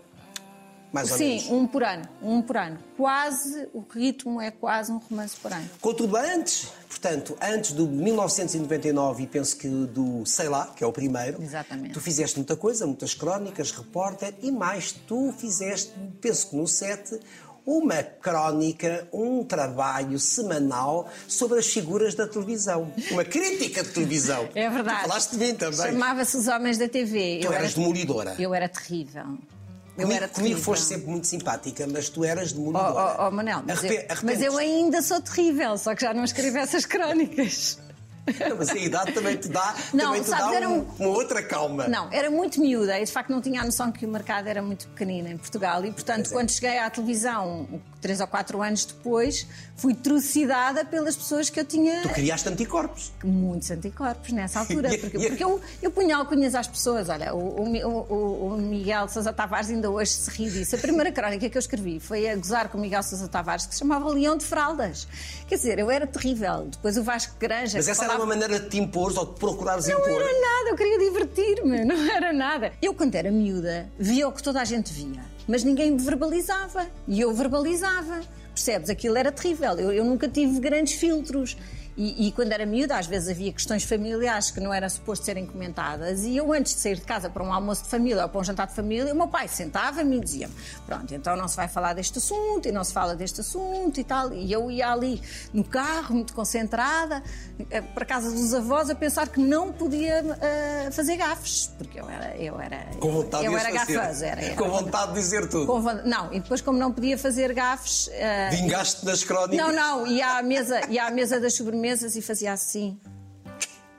Mais 0.94 1.12
ou 1.12 1.18
menos. 1.18 1.44
Sim, 1.44 1.54
um 1.54 1.66
por 1.66 1.84
ano, 1.84 2.08
um 2.22 2.42
por 2.42 2.56
ano. 2.56 2.78
Quase, 2.96 3.68
o 3.74 3.84
ritmo 3.90 4.40
é 4.40 4.52
quase 4.52 4.92
um 4.92 5.00
romance 5.00 5.36
por 5.36 5.52
ano. 5.52 5.68
Contudo, 5.82 6.16
antes, 6.16 6.68
portanto, 6.88 7.36
antes 7.42 7.72
do 7.72 7.88
1999 7.88 9.24
e 9.24 9.28
penso 9.28 9.58
que 9.58 9.68
do 9.68 10.24
Sei 10.24 10.48
Lá, 10.48 10.68
que 10.68 10.84
é 10.84 10.88
o 10.88 10.94
primeiro, 10.94 11.42
Exatamente. 11.42 11.94
tu 11.94 12.00
fizeste 12.00 12.38
muita 12.38 12.56
coisa, 12.56 12.86
muitas 12.86 13.16
crónicas, 13.16 13.72
repórter 13.72 14.36
e 14.44 14.52
mais, 14.52 14.92
tu 14.92 15.34
fizeste, 15.36 15.92
penso 16.22 16.52
que 16.52 16.56
no 16.56 16.68
7, 16.68 17.20
uma 17.66 18.04
crónica, 18.04 19.08
um 19.12 19.44
trabalho 19.44 20.20
semanal 20.20 21.10
sobre 21.28 21.58
as 21.58 21.68
figuras 21.68 22.14
da 22.14 22.28
televisão. 22.28 22.94
Uma 23.10 23.24
crítica 23.24 23.82
de 23.84 23.90
televisão. 23.90 24.50
É 24.54 24.70
verdade. 24.70 25.00
Tu 25.00 25.08
falaste 25.08 25.32
de 25.32 25.38
mim 25.38 25.56
também. 25.56 25.78
Chamava-se 25.78 26.38
Os 26.38 26.48
Homens 26.48 26.78
da 26.78 26.88
TV. 26.88 27.40
Tu 27.42 27.52
eras 27.52 27.74
demolidora. 27.74 28.36
Eu 28.38 28.54
era 28.54 28.68
terrível. 28.70 29.40
Eu 29.96 30.04
Comigo, 30.08 30.14
era 30.14 30.28
comigo 30.28 30.60
foste 30.60 30.86
sempre 30.86 31.08
muito 31.08 31.28
simpática, 31.28 31.86
mas 31.86 32.10
tu 32.10 32.24
eras 32.24 32.52
Oh, 32.52 32.56
demolidora. 32.56 33.16
oh, 33.20 33.28
oh, 33.28 33.32
Manel, 33.32 33.62
mas, 33.68 33.80
Arrepe- 33.80 34.08
eu, 34.10 34.18
mas 34.24 34.42
eu 34.42 34.58
ainda 34.58 35.02
sou 35.04 35.22
terrível, 35.22 35.78
só 35.78 35.94
que 35.94 36.02
já 36.02 36.14
não 36.14 36.24
escrevo 36.24 36.58
essas 36.58 36.86
crónicas. 36.86 37.78
Não, 37.78 37.84
Mas 38.58 38.70
a 38.70 38.76
idade 38.78 39.12
também 39.12 39.36
te 39.36 39.50
dá, 39.50 39.76
Não, 39.94 40.06
também 40.06 40.22
te 40.24 40.30
sabes, 40.30 40.60
dá 40.62 40.70
um- 40.70 40.80
um- 40.80 40.86
uma 40.98 41.10
outra 41.10 41.44
calma. 41.44 41.88
Não, 41.90 42.12
era 42.12 42.32
muito 42.32 42.60
miúda 42.62 42.98
e 43.00 43.04
de 43.06 43.12
facto 43.12 43.30
não 43.30 43.42
tinha 43.42 43.62
a 43.62 43.66
noção 43.66 43.92
que 43.92 44.06
o 44.06 44.10
mercado 44.10 44.48
era 44.48 44.62
muito 44.62 44.88
pequenino 44.88 45.28
em 45.28 45.38
Portugal 45.38 45.84
e, 45.86 45.92
portanto, 45.92 46.28
é. 46.28 46.30
quando 46.32 46.50
cheguei 46.50 46.80
à 46.80 46.90
televisão, 46.90 47.68
três 48.04 48.20
ou 48.20 48.28
quatro 48.28 48.62
anos 48.62 48.86
depois, 48.86 49.48
fui 49.76 49.96
trucidada 49.96 50.86
pelas 50.86 51.16
pessoas 51.16 51.50
que 51.50 51.60
eu 51.60 51.66
tinha 51.66 52.02
Tu 52.04 52.10
criaste 52.10 52.48
anticorpos. 52.50 53.12
muitos 53.24 53.72
anticorpos 53.72 54.32
nessa 54.32 54.60
altura, 54.60 54.90
porque, 55.00 55.18
porque 55.30 55.44
eu, 55.44 55.60
eu 55.82 55.90
punha 55.90 56.18
alcunhas 56.18 56.54
às 56.54 56.68
pessoas. 56.68 57.10
Olha, 57.10 57.34
o, 57.34 57.64
o, 57.64 58.48
o- 58.54 58.58
Miguel 58.58 59.08
Sousa 59.10 59.32
Tavares 59.34 59.70
ainda 59.70 59.90
hoje 59.90 60.12
se 60.12 60.30
ri 60.30 60.50
disso. 60.52 60.76
A 60.76 60.80
primeira 60.80 61.12
crónica 61.12 61.50
que 61.50 61.58
eu 61.58 61.60
escrevi 61.60 62.00
foi 62.00 62.30
a 62.30 62.36
gozar 62.36 62.70
com 62.70 62.78
o 62.78 62.82
Miguel 62.82 63.02
Sousa 63.02 63.28
Tavares, 63.28 63.66
que 63.66 63.74
se 63.74 63.80
chamava 63.80 64.10
Leão 64.10 64.38
de 64.38 64.46
Fraldas. 64.46 65.08
Quer 65.48 65.56
dizer, 65.56 65.80
eu 65.80 65.90
era 65.90 66.06
terrível. 66.06 66.68
Depois 66.70 66.98
o 66.98 67.04
Vasco 67.04 67.36
Granja. 67.40 67.78
Mas 67.78 67.88
essa 67.88 68.04
era 68.04 68.14
falava- 68.14 68.24
uma 68.24 68.36
maneira 68.36 68.60
de 68.60 68.70
te 68.70 68.78
impor 68.80 69.18
ou 69.18 69.26
de 69.26 69.40
procurares 69.40 69.88
Não 69.88 69.98
impor. 70.00 70.22
era 70.22 70.42
nada, 70.42 70.70
eu 70.70 70.76
queria 70.76 71.00
divertir-me, 71.00 71.84
não 71.86 71.96
era 72.12 72.34
nada. 72.34 72.74
Eu, 72.82 72.94
quando 72.94 73.16
era 73.16 73.32
miúda, 73.32 73.90
via 73.98 74.28
o 74.28 74.32
que 74.32 74.44
toda 74.44 74.62
a 74.62 74.66
gente 74.66 74.92
via, 74.94 75.22
mas 75.48 75.64
ninguém 75.64 75.92
me 75.92 76.00
verbalizava. 76.00 76.88
E 77.08 77.20
eu 77.22 77.34
verbalizava. 77.34 78.22
Percebes? 78.54 78.90
Aquilo 78.90 79.18
era 79.18 79.32
terrível. 79.32 79.72
Eu, 79.80 79.92
eu 79.92 80.06
nunca 80.06 80.28
tive 80.28 80.60
grandes 80.60 80.94
filtros. 80.94 81.58
E, 81.96 82.28
e 82.28 82.32
quando 82.32 82.52
era 82.52 82.66
miúda, 82.66 82.98
às 82.98 83.06
vezes 83.06 83.30
havia 83.30 83.54
questões 83.54 83.84
familiares 83.84 84.50
que 84.50 84.60
não 84.60 84.74
era 84.74 84.90
suposto 84.90 85.26
serem 85.26 85.46
comentadas. 85.46 86.24
E 86.24 86.36
eu, 86.36 86.52
antes 86.52 86.74
de 86.74 86.82
sair 86.82 86.96
de 86.96 87.02
casa 87.04 87.30
para 87.30 87.44
um 87.44 87.54
almoço 87.54 87.84
de 87.84 87.90
família 87.90 88.24
ou 88.24 88.30
para 88.30 88.42
um 88.42 88.44
jantar 88.44 88.66
de 88.66 88.74
família, 88.74 89.14
o 89.14 89.16
meu 89.16 89.28
pai 89.28 89.48
sentava-me 89.48 90.18
e 90.18 90.20
dizia-me: 90.20 90.54
Pronto, 90.88 91.14
então 91.14 91.36
não 91.36 91.48
se 91.48 91.56
vai 91.56 91.68
falar 91.68 91.94
deste 91.94 92.18
assunto 92.18 92.68
e 92.68 92.72
não 92.72 92.84
se 92.84 92.92
fala 92.92 93.16
deste 93.16 93.42
assunto 93.42 94.00
e 94.00 94.04
tal. 94.04 94.34
E 94.34 94.52
eu 94.52 94.72
ia 94.72 94.90
ali 94.92 95.22
no 95.54 95.64
carro, 95.64 96.16
muito 96.16 96.34
concentrada, 96.34 97.22
eh, 97.70 97.82
para 97.82 98.06
casa 98.06 98.32
dos 98.32 98.54
avós, 98.56 98.90
a 98.90 98.96
pensar 98.96 99.28
que 99.28 99.40
não 99.40 99.72
podia 99.72 100.24
eh, 100.42 100.90
fazer 100.92 101.16
gafes, 101.18 101.72
porque 101.78 102.00
eu 102.00 102.10
era. 102.10 102.36
Eu 102.38 102.60
era, 102.60 102.88
Com 103.00 103.12
vontade 103.12 103.46
eu 103.46 103.52
de 103.52 103.58
era 103.58 103.72
gafosa, 103.72 104.26
era, 104.26 104.42
era 104.42 104.56
Com 104.56 104.68
vontade 104.68 105.14
de 105.14 105.20
dizer 105.20 105.48
tudo. 105.48 105.68
com 105.68 105.80
não, 105.80 106.34
e 106.34 106.40
depois, 106.40 106.60
como 106.60 106.80
não 106.80 106.92
podia 106.92 107.20
fazer 107.20 107.54
gafes. 107.54 108.10
eh, 108.14 108.50
Vingaste 108.50 109.06
nas 109.06 109.24
crónicas. 109.24 109.64
não, 109.64 109.72
não, 109.72 110.08
ia 110.08 110.40
à 110.40 110.42
mesa, 110.42 110.82
ia 110.90 111.06
à 111.06 111.12
mesa 111.12 111.40
das 111.40 111.56
sobremesas 111.56 111.83
e 112.16 112.22
fazia 112.22 112.54
assim. 112.54 113.00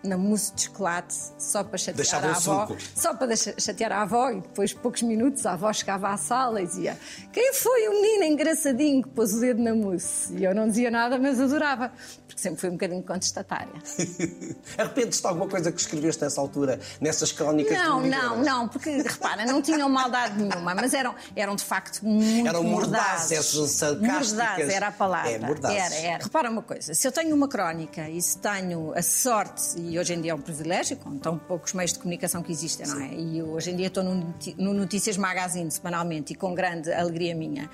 Na 0.05 0.19
mousse 0.19 0.53
de 0.55 0.63
chocolate, 0.65 1.15
só 1.39 1.65
para 1.65 1.79
chatear 1.79 1.97
Deixava 1.97 2.27
a 2.27 2.31
avó. 2.31 2.67
suco. 2.67 2.81
Só 2.95 3.15
para 3.15 3.35
chatear 3.37 3.93
a 3.93 4.03
avó, 4.03 4.31
e 4.31 4.41
depois, 4.41 4.73
poucos 4.75 5.03
minutos, 5.03 5.47
a 5.47 5.53
avó 5.55 5.73
chegava 5.73 6.09
à 6.11 6.17
sala 6.17 6.61
e 6.61 6.67
dizia: 6.67 6.99
Quem 7.33 7.55
foi 7.55 7.89
o 7.89 7.93
menino 7.93 8.25
engraçadinho 8.25 9.03
que 9.03 9.09
pôs 9.09 9.33
o 9.33 9.41
dedo 9.41 9.63
na 9.63 9.75
mousse? 9.75 10.35
E 10.35 10.45
eu 10.45 10.55
não 10.55 10.69
dizia 10.69 10.91
nada, 10.91 11.19
mas 11.19 11.41
adorava, 11.41 11.91
porque 12.27 12.41
sempre 12.41 12.61
fui 12.61 12.69
um 12.69 12.73
bocadinho 12.73 13.03
contestatária. 13.03 13.73
Arrependes-te 14.77 15.23
de 15.23 15.27
alguma 15.29 15.49
coisa 15.49 15.73
que 15.73 15.81
escreveste 15.81 16.23
nessa 16.23 16.41
altura, 16.41 16.79
nessas 17.01 17.33
crónicas 17.33 17.79
Não, 17.79 18.01
não, 18.01 18.43
não, 18.43 18.69
porque 18.69 18.91
repara, 18.91 19.47
não 19.47 19.63
tinham 19.63 19.89
maldade 19.89 20.43
nenhuma, 20.43 20.75
mas 20.75 20.93
eram, 20.93 21.15
eram 21.35 21.57
de 21.57 21.65
facto 21.65 22.05
muito 22.05 22.47
Eram 22.49 22.63
mordazes, 22.63 23.47
sarcásticas. 23.71 24.69
Era 24.69 24.89
a 24.89 24.93
palavra. 24.93 25.31
É, 25.31 25.39
mordazes. 25.39 25.79
Era, 25.79 25.95
era. 25.95 26.25
Repara 26.25 26.51
uma 26.51 26.63
coisa, 26.63 26.95
se 26.95 27.07
eu 27.07 27.13
tenho 27.13 27.35
uma 27.35 27.49
crónica 27.49 28.09
e 28.09 28.21
se 28.21 28.39
tenho 28.39 28.93
a 28.97 29.03
sorte, 29.03 29.79
e 29.79 29.94
hoje 29.99 30.15
em 30.15 30.21
dia 30.21 30.33
é 30.33 30.35
um 30.35 30.41
privilégio, 30.41 30.97
com 30.97 31.19
tão 31.19 31.39
poucos 31.39 31.73
meios 31.73 31.93
de 31.93 31.99
comunicação 31.99 32.43
que 32.43 32.53
existem, 32.53 32.87
não 32.87 33.01
é? 33.01 33.15
E 33.15 33.43
hoje 33.43 33.71
em 33.71 33.77
dia 33.77 33.89
estou 33.89 34.03
no 34.03 34.75
Notícias 34.75 35.17
Magazine 35.17 35.71
semanalmente 35.71 36.33
e 36.33 36.37
com 36.37 36.55
grande 36.55 36.93
alegria 36.93 37.35
minha. 37.35 37.71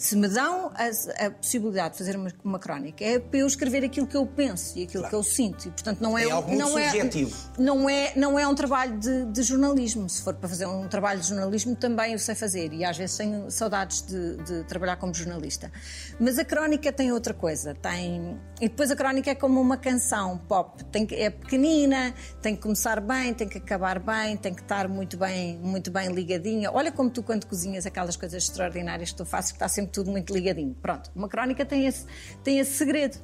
Se 0.00 0.16
me 0.16 0.28
dão 0.28 0.72
a, 0.74 1.26
a 1.26 1.30
possibilidade 1.30 1.92
de 1.92 1.98
fazer 1.98 2.16
uma, 2.16 2.30
uma 2.42 2.58
crónica, 2.58 3.04
é 3.04 3.18
para 3.18 3.40
eu 3.40 3.46
escrever 3.46 3.84
aquilo 3.84 4.06
que 4.06 4.16
eu 4.16 4.26
penso 4.26 4.78
e 4.78 4.84
aquilo 4.84 5.02
Claro. 5.02 5.08
que 5.10 5.14
eu 5.16 5.22
sinto. 5.22 5.68
E, 5.68 5.70
portanto, 5.70 6.00
não 6.00 6.16
é, 6.16 6.24
É 6.24 6.30
algo 6.30 6.54
não 6.56 6.78
é, 6.78 6.90
subjetivo. 6.90 7.36
não 7.58 7.88
é, 7.90 8.12
não 8.16 8.38
é 8.38 8.48
um 8.48 8.54
trabalho 8.54 8.98
de, 8.98 9.26
de 9.26 9.42
jornalismo. 9.42 10.08
Se 10.08 10.22
for 10.22 10.34
para 10.34 10.48
fazer 10.48 10.66
um 10.66 10.88
trabalho 10.88 11.20
de 11.20 11.28
jornalismo, 11.28 11.76
também 11.76 12.12
eu 12.14 12.18
sei 12.18 12.34
fazer. 12.34 12.72
E 12.72 12.84
às 12.84 12.96
vezes 12.96 13.16
tenho 13.16 13.50
saudades 13.50 14.02
de, 14.02 14.36
de 14.38 14.64
trabalhar 14.64 14.96
como 14.96 15.12
jornalista. 15.14 15.70
Mas 16.18 16.38
a 16.38 16.44
crónica 16.44 16.92
tem 16.92 17.12
outra 17.12 17.34
coisa. 17.34 17.74
Tem... 17.74 18.38
E 18.60 18.68
depois 18.68 18.90
a 18.90 18.96
crónica 18.96 19.30
é 19.30 19.34
como 19.34 19.60
uma 19.60 19.76
canção 19.76 20.38
pop. 20.48 20.82
Tem 20.84 21.06
é 21.12 21.30
pequenina 21.30 21.60
pequenina, 21.60 22.14
tem 22.40 22.56
que 22.56 22.62
começar 22.62 23.00
bem, 23.00 23.34
tem 23.34 23.48
que 23.48 23.58
acabar 23.58 23.98
bem, 23.98 24.36
tem 24.36 24.54
que 24.54 24.62
estar 24.62 24.88
muito 24.88 25.16
bem, 25.16 25.58
muito 25.58 25.90
bem 25.90 26.08
ligadinha. 26.08 26.70
Olha 26.72 26.90
como 26.90 27.10
tu, 27.10 27.22
quando 27.22 27.46
cozinhas 27.46 27.86
aquelas 27.86 28.16
coisas 28.16 28.42
extraordinárias 28.42 29.10
que 29.10 29.16
tu 29.16 29.24
fazes, 29.24 29.50
que 29.52 29.56
está 29.56 29.68
sempre 29.68 29.89
tudo 29.90 30.10
muito 30.10 30.32
ligadinho. 30.32 30.74
Pronto, 30.80 31.10
uma 31.14 31.28
crónica 31.28 31.64
tem 31.64 31.86
esse, 31.86 32.06
tem 32.42 32.58
esse 32.58 32.72
segredo. 32.72 33.18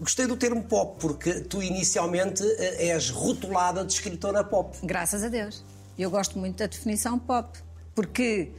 Gostei 0.00 0.26
do 0.26 0.36
termo 0.36 0.62
pop, 0.62 1.00
porque 1.00 1.40
tu 1.40 1.60
inicialmente 1.60 2.42
eh, 2.44 2.88
és 2.88 3.10
rotulada 3.10 3.84
de 3.84 3.92
escritora 3.92 4.44
pop. 4.44 4.76
Graças 4.84 5.24
a 5.24 5.28
Deus. 5.28 5.64
Eu 5.98 6.10
gosto 6.10 6.38
muito 6.38 6.58
da 6.58 6.66
definição 6.66 7.18
pop, 7.18 7.58
porque 7.94 8.52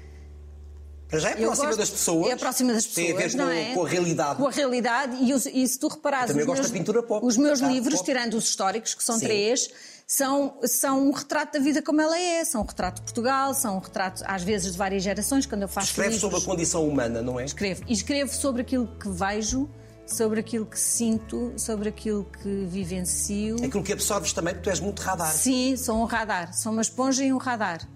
Para 1.09 1.19
já 1.19 1.29
é 1.31 1.35
próxima 1.35 1.75
das 1.75 1.89
pessoas. 1.89 2.31
É 2.31 2.35
próxima 2.35 2.73
das 2.73 2.85
pessoas, 2.85 3.07
Tem 3.07 3.15
a 3.15 3.17
ver 3.27 3.35
com, 3.35 3.49
é? 3.49 3.73
com 3.73 3.85
a 3.85 3.89
realidade. 3.89 4.37
Com 4.37 4.47
a 4.47 4.51
realidade, 4.51 5.17
e, 5.23 5.33
os- 5.33 5.45
e 5.47 5.67
se 5.67 5.79
tu 5.79 5.87
reparares, 5.87 6.29
Eu 6.29 6.35
também 6.35 6.43
os 6.43 6.47
gosto 6.47 6.59
meus, 6.61 6.71
da 6.71 6.77
pintura 6.77 7.01
pop. 7.03 7.25
os 7.25 7.35
meus 7.37 7.63
Ah, 7.63 7.67
livros, 7.67 7.95
pop. 7.95 8.05
tirando 8.05 8.33
os 8.35 8.43
históricos, 8.45 8.93
que 8.93 9.03
são 9.03 9.17
Sim. 9.17 9.25
três, 9.25 9.69
são, 10.05 10.57
são 10.65 11.07
um 11.07 11.11
retrato 11.11 11.53
da 11.53 11.59
vida 11.59 11.81
como 11.81 11.99
ela 11.99 12.17
é. 12.17 12.45
São 12.45 12.61
um 12.61 12.65
retrato 12.65 12.97
de 12.97 13.01
Portugal, 13.01 13.53
são 13.55 13.77
um 13.77 13.79
retrato, 13.79 14.23
às 14.25 14.43
vezes, 14.43 14.71
de 14.73 14.77
várias 14.77 15.01
gerações, 15.01 15.45
quando 15.47 15.63
eu 15.63 15.67
faço 15.67 15.87
Escreve 15.87 16.09
livros. 16.13 16.21
sobre 16.31 16.37
a 16.37 16.47
condição 16.47 16.87
humana, 16.87 17.21
não 17.23 17.39
é? 17.39 17.45
Escrevo. 17.45 17.83
E 17.87 17.93
escrevo 17.93 18.31
sobre 18.31 18.61
aquilo 18.61 18.87
que 18.99 19.09
vejo, 19.09 19.67
sobre 20.05 20.39
aquilo 20.39 20.65
que 20.67 20.79
sinto, 20.79 21.53
sobre 21.57 21.89
aquilo 21.89 22.25
que 22.41 22.65
vivencio. 22.67 23.55
Aquilo 23.63 23.83
que 23.83 23.93
absorves 23.93 24.31
também, 24.33 24.53
porque 24.53 24.63
tu 24.63 24.69
és 24.71 24.79
muito 24.79 24.99
radar. 25.01 25.31
Sim, 25.33 25.75
sou 25.75 25.97
um 26.01 26.05
radar, 26.05 26.53
sou 26.55 26.71
uma 26.71 26.81
esponja 26.81 27.23
e 27.23 27.31
um 27.33 27.37
radar. 27.37 27.87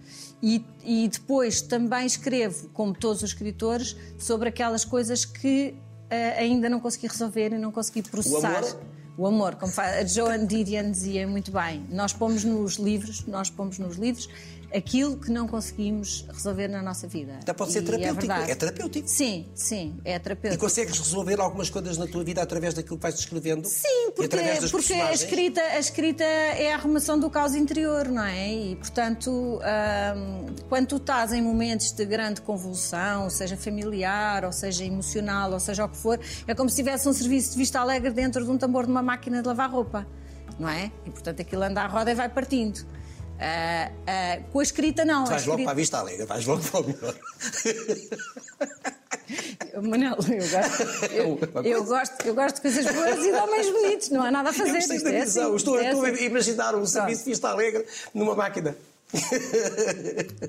E, 0.45 0.65
e 0.83 1.07
depois 1.07 1.61
também 1.61 2.05
escrevo, 2.05 2.67
como 2.73 2.93
todos 2.93 3.23
os 3.23 3.29
escritores, 3.29 3.95
sobre 4.19 4.49
aquelas 4.49 4.83
coisas 4.83 5.23
que 5.23 5.73
eh, 6.09 6.37
ainda 6.37 6.69
não 6.69 6.81
consegui 6.81 7.07
resolver 7.07 7.53
e 7.53 7.57
não 7.57 7.71
consegui 7.71 8.01
processar. 8.01 8.57
amor? 8.57 8.79
O 9.15 9.25
amor, 9.25 9.55
como 9.55 9.71
a 9.77 10.03
Joan 10.05 10.45
Didion 10.45 10.91
dizia 10.91 11.25
muito 11.25 11.49
bem. 11.49 11.85
Nós 11.89 12.11
pomos 12.11 12.43
nos 12.43 12.75
livros, 12.75 13.25
nós 13.25 13.49
pomos 13.49 13.79
nos 13.79 13.95
livros 13.95 14.27
aquilo 14.75 15.17
que 15.17 15.29
não 15.31 15.47
conseguimos 15.47 16.25
resolver 16.33 16.67
na 16.67 16.81
nossa 16.81 17.07
vida. 17.07 17.35
Até 17.41 17.53
pode 17.53 17.71
ser 17.71 17.83
E 17.83 17.85
terapêutico, 17.85 18.27
verdade. 18.27 18.51
é 18.51 18.55
terapêutico. 18.55 19.07
Sim, 19.07 19.45
sim, 19.53 19.95
é 20.03 20.15
E 20.15 20.19
terapêutico. 20.19 20.63
consegues 20.63 20.97
resolver 20.99 21.39
algumas 21.39 21.69
coisas 21.69 21.97
na 21.97 22.07
tua 22.07 22.23
vida 22.23 22.41
através 22.41 22.73
daquilo 22.73 22.97
que 22.97 23.03
vais 23.03 23.15
escrevendo? 23.15 23.67
Sim, 23.67 24.07
E 24.07 24.11
porque, 24.11 24.37
porque 24.71 24.93
a, 24.93 25.13
escrita, 25.13 25.61
a 25.61 25.79
escrita 25.79 26.23
é 26.23 26.71
a 26.71 26.75
arrumação 26.75 27.19
do 27.19 27.29
caos 27.29 27.53
interior, 27.55 28.07
não 28.07 28.23
é? 28.23 28.51
E, 28.53 28.75
portanto, 28.75 29.29
hum, 29.59 30.45
quando 30.69 30.87
tu 30.87 30.95
estás 30.97 31.31
em 31.33 31.41
momentos 31.41 31.91
de 31.91 32.05
grande 32.05 32.41
convulsão, 32.41 33.29
seja 33.29 33.55
familiar, 33.57 34.43
ou 34.45 34.51
seja 34.51 34.83
emocional, 34.83 35.51
ou 35.51 35.59
seja 35.59 35.85
o 35.85 35.89
que 35.89 35.97
for, 35.97 36.19
é 36.47 36.55
como 36.55 36.69
se 36.69 36.75
tivesse 36.77 37.07
um 37.07 37.13
serviço 37.13 37.51
de 37.51 37.57
vista 37.57 37.79
alegre 37.79 38.11
dentro 38.11 38.43
de 38.43 38.49
um 38.49 38.57
tambor 38.57 38.85
de 38.85 38.91
uma 38.91 39.03
máquina 39.03 39.41
de 39.41 39.47
lavar 39.47 39.69
roupa, 39.71 40.07
não 40.59 40.67
é? 40.69 40.91
E, 41.05 41.11
portanto, 41.11 41.41
aquilo 41.41 41.63
anda 41.63 41.81
à 41.81 41.87
roda 41.87 42.11
e 42.11 42.15
vai 42.15 42.27
partindo. 42.29 42.85
Ah, 43.39 43.91
ah, 44.07 44.39
com 44.51 44.59
a 44.59 44.63
escrita, 44.63 45.03
não. 45.03 45.25
Vais 45.25 45.45
logo 45.45 45.59
escrita- 45.59 45.63
para 45.63 45.71
a 45.71 45.75
vista 45.75 45.97
alegre, 45.99 46.25
vais 46.25 46.45
logo 46.45 46.63
para 46.63 46.79
o 46.79 46.87
melhor. 46.87 47.15
Manel, 49.81 50.15
eu 50.15 50.49
gosto, 50.49 51.05
eu, 51.13 51.63
eu 51.63 51.83
gosto, 51.83 52.25
eu 52.27 52.35
gosto 52.35 52.55
de 52.57 52.61
coisas 52.61 52.85
boas 52.93 53.17
e 53.17 53.31
de 53.31 53.37
homens 53.37 53.69
bonitos, 53.69 54.09
não 54.09 54.21
há 54.21 54.31
nada 54.31 54.49
a 54.49 54.53
fazer. 54.53 54.71
Eu 54.71 54.77
Isto 54.77 55.03
da 55.03 55.11
é 55.11 55.21
visão. 55.25 55.47
assim, 55.47 55.55
estou, 55.55 55.79
é 55.79 55.85
estou 55.89 56.05
assim. 56.05 56.23
a 56.23 56.25
imaginar 56.25 56.75
um 56.75 56.85
serviço 56.85 57.23
de 57.23 57.29
vista 57.31 57.49
alegre 57.49 57.85
numa 58.13 58.35
máquina. 58.35 58.75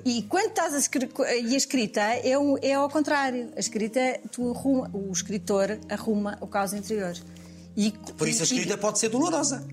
E 0.03 0.23
quando 0.23 0.47
estás 0.49 0.73
a 0.73 0.79
escrever, 0.79 1.13
e 1.43 1.53
a 1.53 1.57
escrita 1.57 2.01
é, 2.01 2.37
um- 2.37 2.57
é 2.61 2.73
ao 2.73 2.89
contrário. 2.89 3.49
A 3.55 3.59
escrita, 3.59 4.19
tu 4.31 4.51
arruma, 4.51 4.89
o 4.93 5.11
escritor 5.11 5.77
arruma 5.89 6.37
o 6.41 6.47
caos 6.47 6.73
interior. 6.73 7.13
E, 7.77 7.91
Por 8.17 8.27
isso 8.27 8.41
a 8.41 8.45
e- 8.45 8.47
escrita 8.47 8.77
pode 8.77 8.99
ser 8.99 9.09
dolorosa. 9.09 9.65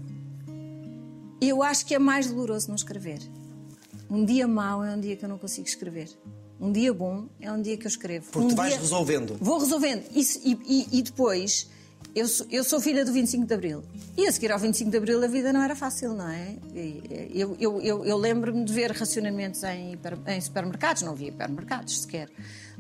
Eu 1.48 1.62
acho 1.62 1.84
que 1.86 1.94
é 1.94 1.98
mais 1.98 2.26
doloroso 2.28 2.68
não 2.68 2.74
escrever. 2.76 3.20
Um 4.10 4.24
dia 4.24 4.46
mau 4.46 4.84
é 4.84 4.94
um 4.94 5.00
dia 5.00 5.16
que 5.16 5.24
eu 5.24 5.28
não 5.28 5.38
consigo 5.38 5.66
escrever. 5.66 6.08
Um 6.60 6.70
dia 6.72 6.92
bom 6.92 7.26
é 7.40 7.50
um 7.50 7.60
dia 7.60 7.76
que 7.76 7.86
eu 7.86 7.88
escrevo. 7.88 8.26
Porque 8.30 8.46
um 8.46 8.50
tu 8.50 8.54
vais 8.56 8.72
dia- 8.72 8.80
resolvendo. 8.80 9.36
Vou 9.40 9.58
resolvendo. 9.58 10.04
Isso- 10.14 10.38
e, 10.44 10.52
e- 10.64 10.98
e 10.98 11.02
depois, 11.02 11.68
eu 12.14 12.28
sou, 12.28 12.46
eu 12.50 12.62
sou 12.62 12.80
filha 12.80 13.04
do 13.04 13.12
25 13.12 13.46
de 13.46 13.54
Abril. 13.54 13.82
E 14.16 14.26
a 14.26 14.32
seguir 14.32 14.52
ao 14.52 14.58
25 14.58 14.90
de 14.90 14.96
Abril 14.96 15.22
a 15.24 15.26
vida 15.26 15.52
não 15.52 15.62
era 15.62 15.74
fácil, 15.74 16.12
não 16.14 16.28
é? 16.28 16.54
Eu, 17.34 17.56
eu, 17.58 17.80
eu, 17.80 18.04
eu 18.04 18.16
lembro-me 18.16 18.64
de 18.64 18.72
ver 18.72 18.92
racionamentos 18.92 19.62
em, 19.64 19.98
em 20.28 20.40
supermercados, 20.40 21.02
não 21.02 21.12
havia 21.12 21.28
hipermercados 21.28 22.02
sequer. 22.02 22.28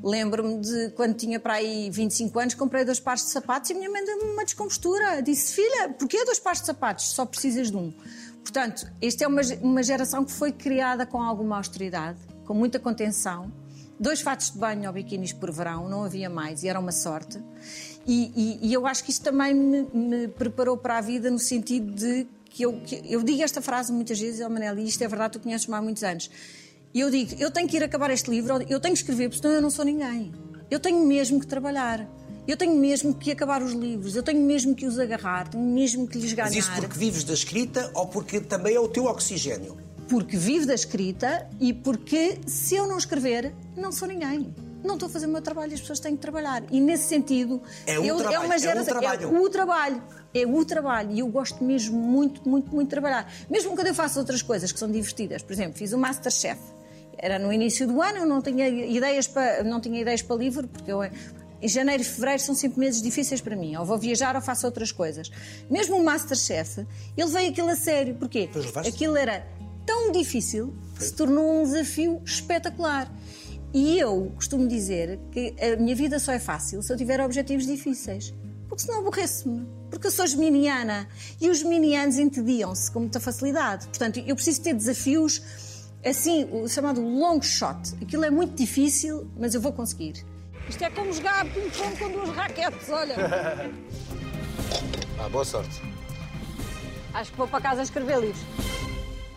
Lembro-me 0.02 0.60
de 0.60 0.90
quando 0.90 1.14
tinha 1.14 1.38
para 1.40 1.54
aí 1.54 1.88
25 1.90 2.38
anos, 2.38 2.54
comprei 2.54 2.84
dois 2.84 3.00
pares 3.00 3.24
de 3.24 3.30
sapatos 3.30 3.70
e 3.70 3.72
a 3.72 3.76
minha 3.76 3.90
mãe 3.90 4.04
deu-me 4.04 4.32
uma 4.32 4.44
descompostura. 4.44 5.20
Disse, 5.22 5.54
filha, 5.54 5.88
porquê 5.98 6.24
dois 6.24 6.38
pares 6.38 6.60
de 6.60 6.66
sapatos? 6.66 7.06
Só 7.08 7.24
precisas 7.24 7.70
de 7.70 7.76
um. 7.76 7.92
Portanto, 8.42 8.86
esta 9.00 9.24
é 9.24 9.26
uma, 9.26 9.40
uma 9.60 9.82
geração 9.82 10.24
que 10.24 10.32
foi 10.32 10.52
criada 10.52 11.06
com 11.06 11.22
alguma 11.22 11.56
austeridade, 11.56 12.18
com 12.44 12.54
muita 12.54 12.78
contenção. 12.78 13.52
Dois 13.98 14.20
fatos 14.20 14.50
de 14.50 14.58
banho 14.58 14.86
ou 14.88 14.92
biquínis 14.92 15.32
por 15.32 15.50
verão, 15.52 15.88
não 15.88 16.02
havia 16.04 16.28
mais 16.28 16.62
e 16.64 16.68
era 16.68 16.78
uma 16.80 16.90
sorte. 16.92 17.38
E, 18.06 18.32
e- 18.34 18.68
e 18.68 18.72
eu 18.72 18.86
acho 18.86 19.04
que 19.04 19.10
isto 19.12 19.22
também 19.22 19.54
me, 19.54 19.82
me 19.94 20.28
preparou 20.28 20.76
para 20.76 20.98
a 20.98 21.00
vida 21.00 21.30
no 21.30 21.38
sentido 21.38 21.92
de 21.92 22.26
que 22.50 22.64
eu, 22.64 22.80
que 22.80 23.00
eu 23.08 23.22
digo 23.22 23.42
esta 23.42 23.62
frase 23.62 23.92
muitas 23.92 24.18
vezes, 24.20 24.44
oh 24.44 24.50
Manel, 24.50 24.76
e 24.78 24.86
isto 24.86 25.02
é 25.02 25.08
verdade, 25.08 25.34
tu 25.34 25.40
conheces-me 25.40 25.74
há 25.74 25.80
muitos 25.80 26.02
anos. 26.02 26.28
Eu 26.94 27.10
digo, 27.10 27.34
eu 27.38 27.50
tenho 27.50 27.66
que 27.68 27.76
ir 27.76 27.84
acabar 27.84 28.10
este 28.10 28.28
livro, 28.30 28.54
eu 28.68 28.78
tenho 28.80 28.92
que 28.94 29.00
escrever, 29.00 29.28
porque 29.28 29.40
senão 29.40 29.54
eu 29.54 29.62
não 29.62 29.70
sou 29.70 29.84
ninguém. 29.84 30.32
Eu 30.70 30.80
tenho 30.80 31.06
mesmo 31.06 31.38
que 31.40 31.46
trabalhar. 31.46 32.06
Eu 32.46 32.56
tenho 32.56 32.74
mesmo 32.76 33.14
que 33.14 33.30
acabar 33.30 33.62
os 33.62 33.72
livros, 33.72 34.16
eu 34.16 34.22
tenho 34.22 34.40
mesmo 34.40 34.74
que 34.74 34.84
os 34.84 34.98
agarrar, 34.98 35.48
tenho 35.48 35.62
mesmo 35.64 36.08
que 36.08 36.18
lhes 36.18 36.32
ganhar. 36.32 36.48
Mas 36.48 36.56
isso 36.56 36.72
porque 36.74 36.98
vives 36.98 37.22
da 37.22 37.32
escrita 37.34 37.90
ou 37.94 38.06
porque 38.06 38.40
também 38.40 38.74
é 38.74 38.80
o 38.80 38.88
teu 38.88 39.04
oxigênio? 39.04 39.76
Porque 40.08 40.36
vivo 40.36 40.66
da 40.66 40.74
escrita 40.74 41.48
e 41.60 41.72
porque 41.72 42.40
se 42.46 42.74
eu 42.74 42.86
não 42.86 42.98
escrever, 42.98 43.54
não 43.76 43.92
sou 43.92 44.08
ninguém. 44.08 44.52
Não 44.84 44.94
estou 44.94 45.06
a 45.08 45.10
fazer 45.12 45.26
o 45.26 45.28
meu 45.28 45.40
trabalho, 45.40 45.72
as 45.72 45.80
pessoas 45.80 46.00
têm 46.00 46.16
que 46.16 46.20
trabalhar. 46.20 46.64
E 46.72 46.80
nesse 46.80 47.04
sentido, 47.04 47.62
É 47.86 48.00
um 48.00 48.04
eu- 48.04 48.16
trabalho, 48.16 48.34
é 48.42 48.44
uma 48.46 48.56
um 48.56 48.58
geração- 48.58 48.84
trabalho. 48.98 49.36
é 49.36 49.40
o 49.40 49.48
trabalho. 49.48 50.02
É 50.34 50.44
o 50.46 50.64
trabalho. 50.64 51.10
E 51.12 51.20
eu 51.20 51.28
gosto 51.28 51.62
mesmo 51.62 51.96
muito, 51.96 52.46
muito, 52.48 52.68
muito 52.74 52.88
de 52.88 52.90
trabalhar. 52.90 53.32
Mesmo 53.48 53.76
quando 53.76 53.86
eu 53.86 53.94
faço 53.94 54.18
outras 54.18 54.42
coisas 54.42 54.72
que 54.72 54.78
são 54.80 54.90
divertidas. 54.90 55.40
Por 55.42 55.52
exemplo, 55.52 55.78
fiz 55.78 55.92
o 55.92 55.98
Masterchef. 55.98 56.58
Era 57.16 57.38
no 57.38 57.52
início 57.52 57.86
do 57.86 58.02
ano, 58.02 58.18
eu 58.18 58.26
não 58.26 58.42
tinha 58.42 58.68
ideias 58.68 59.28
para, 59.28 59.62
não 59.62 59.80
tinha 59.80 60.00
ideias 60.00 60.20
para 60.20 60.34
livro, 60.34 60.66
porque 60.66 60.90
eu, 60.90 60.98
em 61.62 61.68
janeiro 61.68 62.02
e 62.02 62.04
fevereiro 62.04 62.42
são 62.42 62.54
sempre 62.54 62.80
meses 62.80 63.00
difíceis 63.00 63.40
para 63.40 63.54
mim. 63.54 63.76
Ou 63.76 63.84
vou 63.84 63.96
viajar 63.96 64.34
ou 64.34 64.42
faço 64.42 64.66
outras 64.66 64.90
coisas. 64.90 65.30
Mesmo 65.70 65.96
o 65.96 66.04
Masterchef, 66.04 66.84
ele 67.16 67.30
veio 67.30 67.50
aquilo 67.50 67.70
a 67.70 67.76
sério. 67.76 68.16
Porquê? 68.16 68.48
Aquilo 68.76 69.16
era 69.16 69.46
tão 69.86 70.10
difícil 70.10 70.74
que 70.96 71.04
se 71.04 71.14
tornou 71.14 71.60
um 71.60 71.64
desafio 71.64 72.20
espetacular. 72.24 73.10
E 73.72 73.98
eu 73.98 74.32
costumo 74.34 74.66
dizer 74.66 75.18
que 75.30 75.54
a 75.60 75.76
minha 75.76 75.94
vida 75.94 76.18
só 76.18 76.32
é 76.32 76.38
fácil 76.38 76.82
se 76.82 76.92
eu 76.92 76.96
tiver 76.96 77.20
objetivos 77.20 77.66
difíceis. 77.66 78.34
Porque 78.68 78.82
senão 78.82 78.98
aborrece-me. 78.98 79.66
Porque 79.88 80.06
eu 80.06 80.10
sou 80.10 80.26
geminiana 80.26 81.06
e 81.40 81.48
os 81.48 81.58
geminianos 81.58 82.16
entediam-se 82.18 82.90
com 82.90 83.00
muita 83.00 83.20
facilidade. 83.20 83.86
Portanto, 83.86 84.22
eu 84.26 84.34
preciso 84.34 84.62
ter 84.62 84.74
desafios 84.74 85.42
assim, 86.04 86.48
o 86.50 86.68
chamado 86.68 87.00
long 87.00 87.40
shot. 87.40 87.94
Aquilo 88.02 88.24
é 88.24 88.30
muito 88.30 88.56
difícil, 88.56 89.30
mas 89.38 89.54
eu 89.54 89.60
vou 89.60 89.72
conseguir. 89.72 90.24
Isto 90.68 90.84
é 90.84 90.90
como 90.90 91.12
jogar 91.12 91.44
ping-pong 91.52 91.96
com 91.98 92.10
duas 92.12 92.30
raquetes, 92.30 92.88
olha. 92.90 93.16
Ah, 95.18 95.28
boa 95.28 95.44
sorte. 95.44 95.80
Acho 97.14 97.30
que 97.30 97.36
vou 97.36 97.46
para 97.46 97.60
casa 97.60 97.82
escrever 97.82 98.18
livros. 98.18 98.42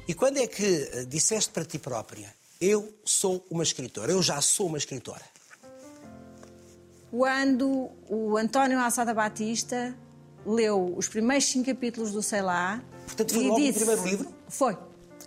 E 0.07 0.15
quando 0.15 0.37
é 0.37 0.47
que 0.47 0.63
eh, 0.93 1.05
disseste 1.05 1.51
para 1.51 1.63
ti 1.63 1.77
própria, 1.77 2.33
eu 2.59 2.91
sou 3.03 3.45
uma 3.51 3.61
escritora, 3.61 4.11
eu 4.11 4.19
já 4.23 4.41
sou 4.41 4.67
uma 4.67 4.77
escritora? 4.77 5.21
quando 7.11 7.91
o 8.09 8.35
António 8.35 8.79
Alçada 8.79 9.13
Batista 9.13 9.95
leu 10.45 10.95
os 10.97 11.07
primeiros 11.07 11.45
cinco 11.45 11.67
capítulos 11.67 12.11
do 12.11 12.21
Sei 12.23 12.41
Lá. 12.41 12.81
Portanto, 13.05 13.33
foi 13.33 13.43
e 13.43 13.47
logo 13.47 13.59
o 13.59 13.63
disse- 13.63 13.77
primeiro 13.79 14.03
livro? 14.03 14.33
Foi. 14.49 14.77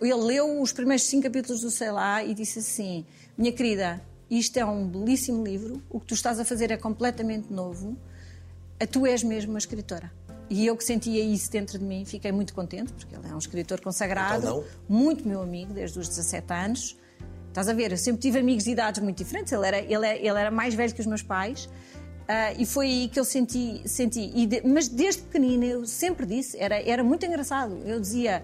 Ele 0.01 0.15
leu 0.15 0.61
os 0.61 0.73
primeiros 0.73 1.05
cinco 1.07 1.23
capítulos 1.23 1.61
do 1.61 1.71
Sei 1.71 1.91
Lá 1.93 2.23
e 2.25 2.35
disse 2.35 2.59
assim: 2.59 3.07
Minha 3.37 3.53
querida, 3.53 4.03
isto 4.31 4.57
é 4.59 4.65
um 4.65 4.87
belíssimo 4.87 5.45
livro, 5.45 5.83
o 5.89 5.99
que 6.01 6.07
tu 6.07 6.15
estás 6.15 6.39
a 6.39 6.45
fazer 6.45 6.71
é 6.71 6.77
completamente 6.77 7.53
novo, 7.53 7.97
a 8.81 8.87
tu 8.87 9.07
és 9.07 9.23
mesmo 9.23 9.53
uma 9.53 9.59
escritora. 9.59 10.11
E 10.51 10.65
eu 10.67 10.77
que 10.77 10.85
sentia 10.85 11.23
isso 11.23 11.51
dentro 11.51 11.79
de 11.79 11.85
mim, 11.85 12.05
fiquei 12.07 12.33
muito 12.33 12.55
contente, 12.55 12.93
porque 12.93 13.15
ele 13.15 13.27
é 13.29 13.35
um 13.35 13.39
escritor 13.39 13.81
consagrado, 13.81 14.39
Então 14.47 14.65
muito 14.89 15.27
meu 15.29 15.43
amigo, 15.43 15.73
desde 15.75 15.99
os 15.99 16.09
17 16.09 16.53
anos. 16.53 16.97
Estás 17.49 17.69
a 17.69 17.73
ver, 17.73 17.91
eu 17.91 17.99
sempre 17.99 18.21
tive 18.23 18.39
amigos 18.39 18.65
de 18.65 18.71
idades 18.71 19.03
muito 19.03 19.19
diferentes, 19.19 19.53
ele 19.53 19.67
era, 19.67 19.79
ele 19.79 20.07
é- 20.07 20.19
ele 20.19 20.39
era 20.39 20.51
mais 20.51 20.75
velho 20.75 20.95
que 20.95 21.01
os 21.01 21.07
meus 21.07 21.23
pais. 21.23 21.69
ah, 22.31 22.53
e 22.53 22.67
foi 22.67 22.87
aí 22.87 23.09
que 23.09 23.19
eu 23.19 23.25
senti. 23.25 23.81
senti 23.87 24.47
de- 24.47 24.61
mas 24.63 24.87
desde 24.87 25.23
pequenina 25.23 25.65
eu 25.65 25.87
sempre 25.87 26.27
disse, 26.27 26.59
era, 26.61 26.79
era 26.83 27.03
muito 27.03 27.25
engraçado. 27.25 27.75
Eu 27.87 27.99
dizia, 27.99 28.43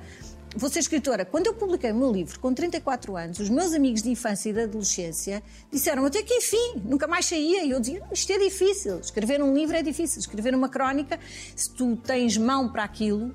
vou 0.57 0.71
ser 0.71 0.81
escritora. 0.81 1.25
Quando 1.25 1.47
eu 1.47 1.55
publiquei 1.55 1.93
o 1.93 1.95
meu 1.95 2.11
livro, 2.11 2.39
com 2.41 2.53
34 2.53 3.17
anos, 3.17 3.39
os 3.39 3.51
meus 3.51 3.73
amigos 3.73 4.03
de 4.03 4.11
infância 4.11 4.51
e 4.51 4.53
de 4.53 4.63
adolescência 4.63 5.43
disseram 5.71 6.05
até 6.05 6.23
que 6.23 6.35
enfim, 6.35 6.83
nunca 6.85 7.07
mais 7.07 7.27
saía. 7.27 7.65
E 7.65 7.71
eu 7.71 7.81
dizia, 7.81 8.03
isto 8.13 8.33
é 8.33 8.39
difícil. 8.39 9.01
Escrever 9.01 9.43
um 9.43 9.55
livro 9.55 9.77
é 9.77 9.83
difícil. 9.83 10.21
Escrever 10.21 10.55
uma 10.55 10.69
crónica, 10.69 11.19
se 11.55 11.71
tu 11.71 11.97
tens 11.97 12.37
mão 12.37 12.71
para 12.71 12.85
aquilo, 12.85 13.35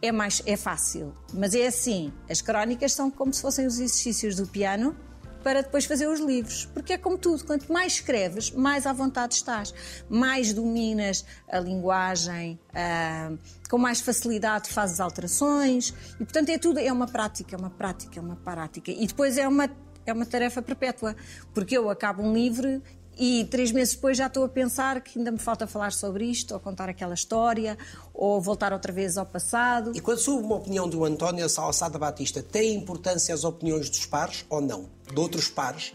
é 0.00 0.10
mais 0.10 0.42
é 0.46 0.56
fácil. 0.56 1.14
Mas 1.32 1.54
é 1.54 1.66
assim, 1.66 2.12
as 2.28 2.40
crónicas 2.40 2.92
são 2.92 3.10
como 3.10 3.32
se 3.32 3.42
fossem 3.42 3.66
os 3.66 3.74
exercícios 3.74 4.36
do 4.36 4.46
piano 4.46 4.96
para 5.42 5.62
depois 5.62 5.84
fazer 5.84 6.06
os 6.06 6.20
livros. 6.20 6.66
Porque 6.72 6.94
é 6.94 6.98
como 6.98 7.18
tudo, 7.18 7.44
quanto 7.44 7.70
mais 7.72 7.94
escreves, 7.94 8.50
mais 8.50 8.86
à 8.86 8.92
vontade 8.92 9.34
estás, 9.34 9.74
mais 10.08 10.52
dominas 10.52 11.24
a 11.50 11.58
linguagem, 11.58 12.58
ah, 12.74 13.32
com 13.68 13.78
mais 13.78 14.00
facilidade 14.00 14.70
fazes 14.70 15.00
alterações 15.00 15.92
e, 16.20 16.24
portanto, 16.24 16.50
é 16.50 16.58
tudo, 16.58 16.78
é 16.78 16.92
uma 16.92 17.06
prática, 17.06 17.56
é 17.56 17.58
uma 17.58 17.70
prática, 17.70 18.18
é 18.18 18.22
uma 18.22 18.36
prática. 18.36 18.90
E 18.90 19.06
depois 19.06 19.36
é 19.36 19.46
uma, 19.48 19.68
é 20.06 20.12
uma 20.12 20.26
tarefa 20.26 20.62
perpétua, 20.62 21.16
porque 21.52 21.76
eu 21.76 21.90
acabo 21.90 22.22
um 22.22 22.32
livro 22.32 22.82
e 23.18 23.44
três 23.50 23.70
meses 23.72 23.94
depois 23.94 24.16
já 24.16 24.26
estou 24.26 24.44
a 24.44 24.48
pensar 24.48 25.00
que 25.00 25.18
ainda 25.18 25.30
me 25.30 25.38
falta 25.38 25.66
falar 25.66 25.92
sobre 25.92 26.24
isto, 26.24 26.54
ou 26.54 26.60
contar 26.60 26.88
aquela 26.88 27.14
história, 27.14 27.76
ou 28.14 28.40
voltar 28.40 28.72
outra 28.72 28.92
vez 28.92 29.18
ao 29.18 29.26
passado. 29.26 29.92
E 29.94 30.00
quando 30.00 30.18
soube 30.18 30.44
uma 30.44 30.56
opinião 30.56 30.88
do 30.88 31.04
António 31.04 31.48
Salçada 31.48 31.98
Batista, 31.98 32.42
tem 32.42 32.74
importância 32.74 33.34
as 33.34 33.44
opiniões 33.44 33.88
dos 33.90 34.06
pares 34.06 34.44
ou 34.48 34.60
não? 34.60 34.86
De 35.12 35.20
outros 35.20 35.48
pares? 35.48 35.92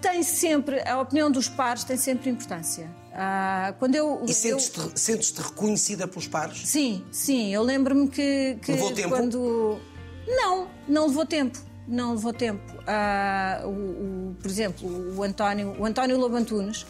Tem 0.00 0.22
sempre, 0.22 0.80
a 0.88 1.00
opinião 1.00 1.30
dos 1.30 1.48
pares 1.48 1.84
tem 1.84 1.96
sempre 1.96 2.30
importância. 2.30 2.90
Ah, 3.12 3.74
quando 3.78 3.94
eu, 3.94 4.22
E 4.26 4.32
sentes-te 4.32 4.80
sentes 4.98 5.32
reconhecida 5.36 6.08
pelos 6.08 6.26
pares? 6.26 6.62
Sim, 6.64 7.04
sim, 7.12 7.52
eu 7.54 7.62
lembro-me 7.62 8.08
que, 8.08 8.58
que 8.62 8.72
Levou 8.72 8.92
tempo? 8.92 9.10
quando. 9.10 9.78
Não, 10.26 10.68
não 10.88 11.06
levou 11.06 11.26
tempo. 11.26 11.58
Não 11.86 12.12
levou 12.14 12.32
tempo. 12.32 12.72
Ah, 12.86 13.62
o, 13.64 13.68
o- 13.68 14.36
por 14.40 14.50
exemplo, 14.50 14.88
o 15.16 15.22
António, 15.22 15.74
o 15.78 15.84
António 15.84 16.16
Lobo 16.18 16.36
Antunes, 16.36 16.86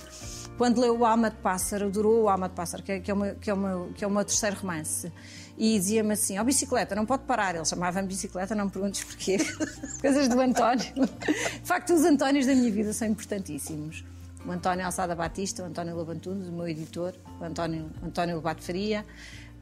quando 0.59 0.81
leu 0.81 0.99
o 0.99 1.05
Alma 1.07 1.31
de 1.31 1.37
Pássaro, 1.37 1.87
adorou 1.87 2.25
o 2.25 2.29
Alma 2.29 2.49
de 2.49 2.55
Pássaro, 2.55 2.83
que 2.83 2.93
é, 2.93 3.01
que 3.01 3.11
é, 3.11 3.15
meu- 3.15 3.35
que 3.37 3.51
é, 3.51 3.55
meu- 3.55 3.93
que 3.95 4.05
é 4.05 4.07
o 4.07 4.11
meu 4.11 4.25
terceiro 4.25 4.57
romance, 4.57 5.11
e 5.57 5.79
dizia-me 5.79 6.13
assim: 6.13 6.39
Ó 6.39 6.45
bicicleta, 6.45 6.95
não 6.95 7.07
pode 7.07 7.25
parar. 7.25 7.55
Ele 7.55 7.65
chamava-me 7.65 8.07
bicicleta, 8.07 8.55
não 8.55 8.67
me 8.67 8.71
perguntes 8.71 9.03
porquê. 9.05 9.39
Coisas 10.01 10.29
do 10.29 10.41
António. 10.41 10.93
De 10.95 11.67
facto, 11.67 11.95
os 11.95 12.05
Antónios 12.05 12.47
da 12.47 12.55
minha 12.55 12.71
vida 12.71 12.93
são 12.93 13.09
importantíssimos. 13.09 14.05
O 14.47 14.51
António 14.51 14.85
Alçada 14.85 15.15
Batista, 15.15 15.63
o 15.63 15.67
António 15.67 15.95
Lobo 15.95 16.11
Antunes, 16.13 16.49
o 16.49 16.53
meu 16.53 16.69
editor, 16.69 17.15
o 17.41 17.45
António, 17.45 17.89
António 18.03 18.37
Lobato 18.37 18.63
Faria. 18.63 19.05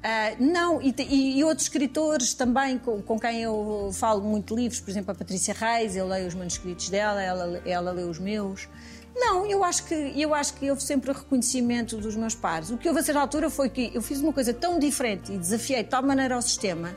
Ah, 0.03 0.35
não, 0.39 0.81
e, 0.81 0.95
e- 0.99 1.45
outros 1.45 1.67
escritores 1.67 2.33
também 2.33 2.79
com, 2.79 3.03
com 3.03 3.19
quem 3.19 3.43
eu 3.43 3.91
falo 3.93 4.23
muito 4.23 4.55
livros, 4.57 4.81
por 4.81 4.91
exemplo, 4.91 5.13
a 5.13 5.15
Patrícia 5.15 5.53
Reis, 5.53 5.95
eu 5.95 6.07
leio 6.07 6.27
os 6.27 6.35
manuscritos 6.35 6.89
dela, 6.89 7.23
ela, 7.23 7.63
ela 7.67 7.93
lê 7.93 8.03
os 8.05 8.19
meus. 8.19 8.67
Não, 9.15 9.45
eu 9.45 9.63
acho, 9.63 9.85
que, 9.85 9.95
eu 9.95 10.35
acho 10.35 10.55
que 10.55 10.71
houve 10.71 10.83
sempre 10.83 11.13
reconhecimento 11.13 11.99
dos 11.99 12.17
meus 12.17 12.35
pares. 12.35 12.71
O 12.71 12.79
que 12.79 12.89
houve 12.89 13.01
a 13.01 13.03
certa 13.03 13.21
altura 13.21 13.51
foi 13.51 13.69
que 13.69 13.91
eu 13.93 14.01
fiz 14.01 14.21
uma 14.21 14.33
coisa 14.33 14.55
tão 14.55 14.79
diferente 14.79 15.33
e 15.33 15.37
desafiei 15.37 15.83
de 15.83 15.91
tal 15.91 16.03
maneira 16.03 16.35
ao 16.37 16.43
sistema 16.43 16.97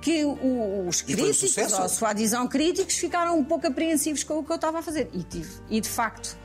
que 0.00 0.24
os 0.24 0.32
um 0.42 1.06
críticos, 1.06 1.36
sucesso? 1.36 1.76
ou 1.76 1.82
a 1.84 1.88
sua 1.88 2.10
adesão 2.10 2.48
críticos, 2.48 2.96
ficaram 2.96 3.38
um 3.38 3.44
pouco 3.44 3.68
apreensivos 3.68 4.24
com 4.24 4.38
o 4.38 4.44
que 4.44 4.50
eu 4.50 4.56
estava 4.56 4.80
a 4.80 4.82
fazer. 4.82 5.08
E 5.12 5.22
tive. 5.22 5.52
E 5.70 5.80
de 5.80 5.88
facto, 5.88 6.36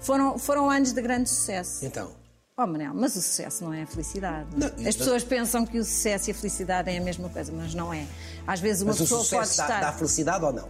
foram, 0.00 0.36
foram 0.36 0.68
anos 0.68 0.92
de 0.92 1.00
grande 1.00 1.28
sucesso. 1.28 1.86
Então, 1.86 2.10
Oh, 2.56 2.68
Manel, 2.68 2.92
mas 2.94 3.16
o 3.16 3.20
sucesso 3.20 3.64
não 3.64 3.74
é 3.74 3.82
a 3.82 3.86
felicidade. 3.86 4.46
Não, 4.56 4.68
As 4.88 4.94
pessoas 4.94 5.24
pensam 5.24 5.66
que 5.66 5.76
o 5.76 5.84
sucesso 5.84 6.30
e 6.30 6.32
a 6.32 6.34
felicidade 6.34 6.88
é 6.88 6.98
a 6.98 7.00
mesma 7.00 7.28
coisa, 7.28 7.50
mas 7.52 7.74
não 7.74 7.92
é. 7.92 8.06
Às 8.46 8.60
vezes 8.60 8.82
uma 8.82 8.92
mas 8.92 9.00
o 9.00 9.02
pessoa 9.02 9.18
pode 9.24 9.48
sucesso 9.48 9.56
dá, 9.58 9.64
estar. 9.64 9.80
dá 9.80 9.92
felicidade 9.92 10.44
ou 10.44 10.52
não? 10.52 10.68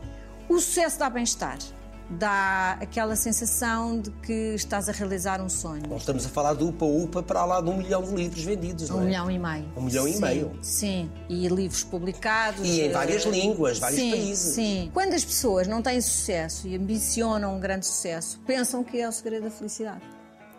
O 0.48 0.58
sucesso 0.58 0.98
dá 0.98 1.10
bem-estar. 1.10 1.58
Dá 2.08 2.78
aquela 2.80 3.14
sensação 3.16 4.00
de 4.00 4.10
que 4.10 4.54
estás 4.54 4.88
a 4.88 4.92
realizar 4.92 5.42
um 5.42 5.48
sonho. 5.50 5.82
Nós 5.86 6.00
estamos 6.00 6.24
a 6.24 6.28
falar 6.30 6.54
do 6.54 6.68
UPA-UPA 6.68 7.22
para 7.22 7.44
lá 7.44 7.60
de 7.60 7.68
um 7.68 7.76
milhão 7.76 8.02
de 8.02 8.14
livros 8.14 8.42
vendidos, 8.42 8.88
não 8.88 8.96
Um 8.98 9.02
é? 9.02 9.04
milhão 9.04 9.30
e 9.30 9.38
meio. 9.38 9.72
Um 9.76 9.82
milhão 9.82 10.08
e 10.08 10.14
Sim, 10.14 10.20
meio. 10.22 10.58
Sim, 10.62 11.10
e 11.28 11.48
livros 11.48 11.84
publicados. 11.84 12.66
E 12.66 12.80
em 12.80 12.88
eh, 12.88 12.92
várias 12.92 13.24
línguas, 13.24 13.78
vários 13.78 14.00
sim, 14.00 14.10
países. 14.10 14.54
Sim. 14.54 14.90
Quando 14.94 15.12
as 15.12 15.24
pessoas 15.24 15.66
não 15.68 15.82
têm 15.82 16.00
sucesso 16.00 16.66
e 16.66 16.76
ambicionam 16.76 17.54
um 17.54 17.60
grande 17.60 17.86
sucesso, 17.86 18.40
pensam 18.46 18.82
que 18.82 18.98
é 18.98 19.06
o 19.06 19.12
segredo 19.12 19.44
da 19.44 19.50
felicidade. 19.50 20.00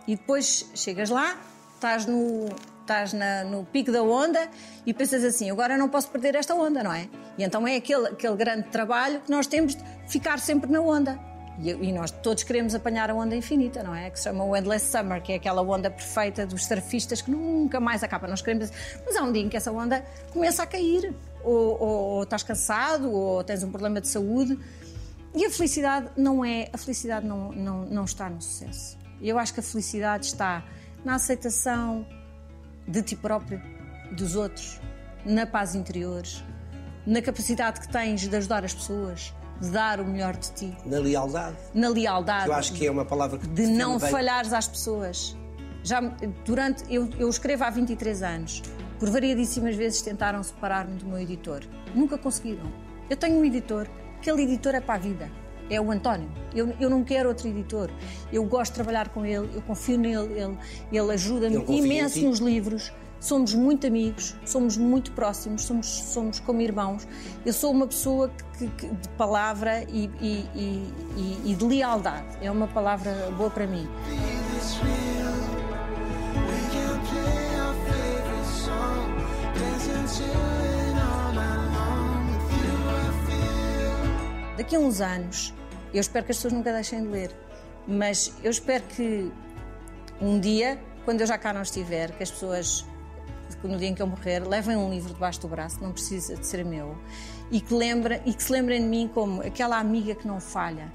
E 0.08 0.16
depois 0.16 0.70
chegas 0.74 1.10
lá, 1.10 1.38
estás 1.76 2.06
no. 2.06 2.48
Estás 2.82 3.14
na- 3.14 3.44
no 3.44 3.66
pico 3.66 3.92
da 3.92 4.04
onda 4.04 4.48
e 4.86 4.94
pensas 4.94 5.24
assim: 5.24 5.50
agora 5.50 5.76
não 5.76 5.90
posso 5.90 6.08
perder 6.10 6.36
esta 6.36 6.54
onda, 6.54 6.84
não 6.84 6.94
é? 6.94 7.10
E 7.36 7.44
então 7.44 7.68
é 7.68 7.78
aquele, 7.78 8.10
aquele 8.10 8.36
grande 8.36 8.68
trabalho 8.70 9.20
que 9.22 9.32
nós 9.32 9.48
temos 9.48 9.76
de 9.76 9.84
ficar 10.08 10.38
sempre 10.38 10.72
na 10.72 10.80
onda. 10.82 11.20
E, 11.58 11.72
e 11.72 11.92
nós 11.92 12.12
todos 12.12 12.44
queremos 12.44 12.76
apanhar 12.76 13.10
a 13.10 13.16
onda 13.16 13.36
infinita, 13.36 13.82
não 13.82 13.96
é? 13.96 14.12
Que 14.12 14.20
se 14.20 14.26
chama 14.26 14.44
o 14.44 14.56
Endless 14.56 14.92
Summer, 14.92 15.20
que 15.20 15.32
é 15.32 15.38
aquela 15.38 15.64
onda 15.64 15.90
perfeita 15.90 16.46
dos 16.46 16.64
surfistas 16.68 17.24
que 17.24 17.32
nunca 17.32 17.80
mais 17.80 18.04
acaba. 18.04 18.28
Nós 18.28 18.40
queremos. 18.44 18.70
Mas 19.04 19.16
há 19.16 19.24
um 19.24 19.32
dia 19.32 19.42
em 19.42 19.50
que 19.50 19.58
essa 19.58 19.72
onda 19.72 20.06
começa 20.32 20.62
a 20.62 20.68
cair, 20.68 21.12
ou, 21.44 21.82
ou, 21.82 21.90
ou 22.18 22.24
estás 22.24 22.44
cansado, 22.44 23.12
ou 23.12 23.44
tens 23.44 23.64
um 23.64 23.72
problema 23.72 24.00
de 24.00 24.10
saúde. 24.10 24.60
E 25.34 25.44
a 25.44 25.50
felicidade 25.50 26.08
não 26.16 26.46
é. 26.46 26.70
A 26.72 26.78
felicidade 26.78 27.26
não, 27.26 27.52
não, 27.52 27.86
não 27.86 28.04
está 28.06 28.30
no 28.30 28.40
sucesso. 28.40 28.96
Eu 29.28 29.40
acho 29.40 29.54
que 29.54 29.60
a 29.60 29.64
felicidade 29.64 30.28
está 30.28 30.64
na 31.04 31.16
aceitação 31.16 32.06
de 32.88 33.02
ti 33.02 33.16
próprio, 33.16 33.62
dos 34.12 34.36
outros, 34.36 34.80
na 35.26 35.46
paz 35.48 35.74
interior, 35.74 36.24
na 37.06 37.22
capacidade 37.22 37.80
que 37.82 37.88
tens 37.92 38.22
de 38.28 38.36
ajudar 38.36 38.64
as 38.64 38.74
pessoas, 38.74 39.34
de 39.60 39.70
dar 39.70 40.00
o 40.00 40.06
melhor 40.06 40.36
de 40.36 40.52
ti, 40.52 40.78
Na 40.86 41.00
lealdade. 41.00 41.58
na 41.74 41.90
lealdade 41.90 42.48
Eu 42.48 42.54
acho 42.54 42.74
que 42.74 42.86
é 42.86 42.92
uma 42.92 43.06
palavra 43.06 43.40
que 43.40 43.48
de 43.48 43.66
não 43.68 43.98
bem. 43.98 44.10
falhares 44.12 44.54
às 44.54 44.68
pessoas. 44.68 45.36
Já 45.84 46.02
durante 46.46 46.84
eu, 46.94 47.10
eu 47.18 47.30
escrevo 47.30 47.64
há 47.64 47.70
23 47.70 48.22
anos. 48.24 48.62
Por 49.00 49.10
variadíssimas 49.10 49.76
vezes 49.76 50.02
tentaram 50.02 50.42
separar-me 50.42 50.98
do 50.98 51.06
meu 51.06 51.20
editor. 51.20 51.62
Nunca 51.94 52.18
conseguiram. 52.18 52.72
Eu 53.10 53.18
tenho 53.18 53.38
um 53.38 53.46
editor, 53.46 53.88
aquele 54.18 54.44
editor 54.44 54.74
é 54.76 54.82
para 54.82 54.96
a 54.96 54.98
vida. 54.98 55.30
É 55.70 55.82
o 55.82 55.92
António. 55.92 56.30
Eu, 56.54 56.74
eu 56.80 56.90
não 56.90 57.04
quero 57.04 57.30
outro 57.30 57.48
editor. 57.48 57.90
Eu 58.32 58.44
gosto 58.46 58.72
de 58.72 58.76
trabalhar 58.76 59.10
com 59.10 59.26
ele, 59.26 59.50
eu 59.56 59.62
confio 59.64 59.98
nele, 59.98 60.34
ele, 60.40 60.58
ele 60.92 61.12
ajuda-me 61.12 61.56
imenso 61.86 62.16
nos 62.28 62.40
livros. 62.40 62.92
Somos 63.20 63.56
muito 63.56 63.88
amigos, 63.88 64.36
somos 64.46 64.78
muito 64.78 65.12
próximos, 65.14 65.64
somos, 65.64 65.88
somos 65.88 66.40
como 66.40 66.62
irmãos. 66.62 67.08
Eu 67.44 67.54
sou 67.54 67.72
uma 67.72 67.88
pessoa 67.88 68.30
que, 68.58 68.68
que- 68.68 68.88
de 68.88 69.10
palavra 69.18 69.84
e, 69.90 70.10
e- 70.22 70.46
e- 70.54 71.38
e- 71.46 71.56
de 71.56 71.66
lealdade. 71.66 72.38
É 72.42 72.52
uma 72.52 72.68
palavra 72.68 73.12
boa 73.36 73.50
para 73.50 73.66
mim. 73.66 73.88
Daqui 84.58 84.76
a 84.76 84.80
uns 84.80 85.02
anos, 85.02 85.54
eu 85.94 86.00
espero 86.00 86.26
que 86.26 86.32
as 86.32 86.38
pessoas 86.38 86.54
nunca 86.54 86.72
deixem 86.72 87.02
de 87.02 87.08
ler, 87.10 87.36
mas 87.86 88.34
eu 88.42 88.50
espero 88.50 88.84
que 88.86 89.30
um 90.22 90.40
dia, 90.40 90.80
quando 91.04 91.20
eu 91.20 91.28
já 91.28 91.38
cá 91.38 91.52
não 91.52 91.62
estiver, 91.62 92.12
que 92.12 92.24
as 92.24 92.32
pessoas, 92.32 92.86
no 93.62 93.78
dia 93.78 93.90
em 93.90 93.94
que 93.94 94.02
eu 94.02 94.08
morrer, 94.08 94.48
levem 94.48 94.78
um 94.78 94.90
livro 94.90 95.14
debaixo 95.14 95.42
do 95.42 95.50
braço, 95.50 95.84
não 95.84 95.92
precisa 95.92 96.38
de 96.38 96.48
ser 96.48 96.64
meu, 96.64 96.98
e 97.52 97.60
que, 97.60 97.74
lembra, 97.74 98.22
e 98.26 98.34
que 98.34 98.42
se 98.42 98.50
lembrem 98.50 98.82
de 98.82 98.88
mim 98.88 99.12
como 99.14 99.42
aquela 99.42 99.78
amiga 99.78 100.16
que 100.16 100.26
não 100.26 100.40
falha, 100.40 100.90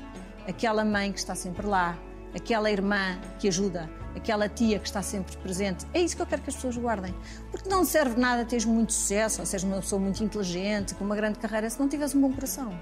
aquela 0.49 0.83
mãe 0.83 1.13
que 1.13 1.19
está 1.19 1.35
sempre 1.35 1.67
lá, 1.67 1.99
aquela 2.35 2.71
irmã 2.71 3.21
que 3.39 3.47
ajuda, 3.47 3.91
aquela 4.17 4.49
tia 4.49 4.79
que 4.79 4.87
está 4.87 5.03
sempre 5.03 5.37
presente. 5.37 5.87
É 5.93 6.01
isso 6.01 6.17
que 6.17 6.23
eu 6.23 6.27
quero 6.27 6.41
que 6.41 6.49
as 6.49 6.57
pessoas 6.57 6.79
guardem. 6.79 7.15
Porque 7.51 7.69
não 7.69 7.85
serve 7.85 8.19
nada 8.19 8.43
teres 8.45 8.65
muito 8.65 8.95
sucesso, 8.95 9.41
ou 9.41 9.47
seres 9.47 9.65
uma 9.65 9.77
pessoa 9.77 10.01
muito 10.01 10.25
inteligente, 10.25 10.95
com 10.95 11.05
uma 11.05 11.15
grande 11.15 11.39
carreira, 11.39 11.69
se 11.69 11.79
não 11.79 11.89
tiveres 11.89 12.15
um 12.15 12.23
bom 12.23 12.33
coração. 12.33 12.73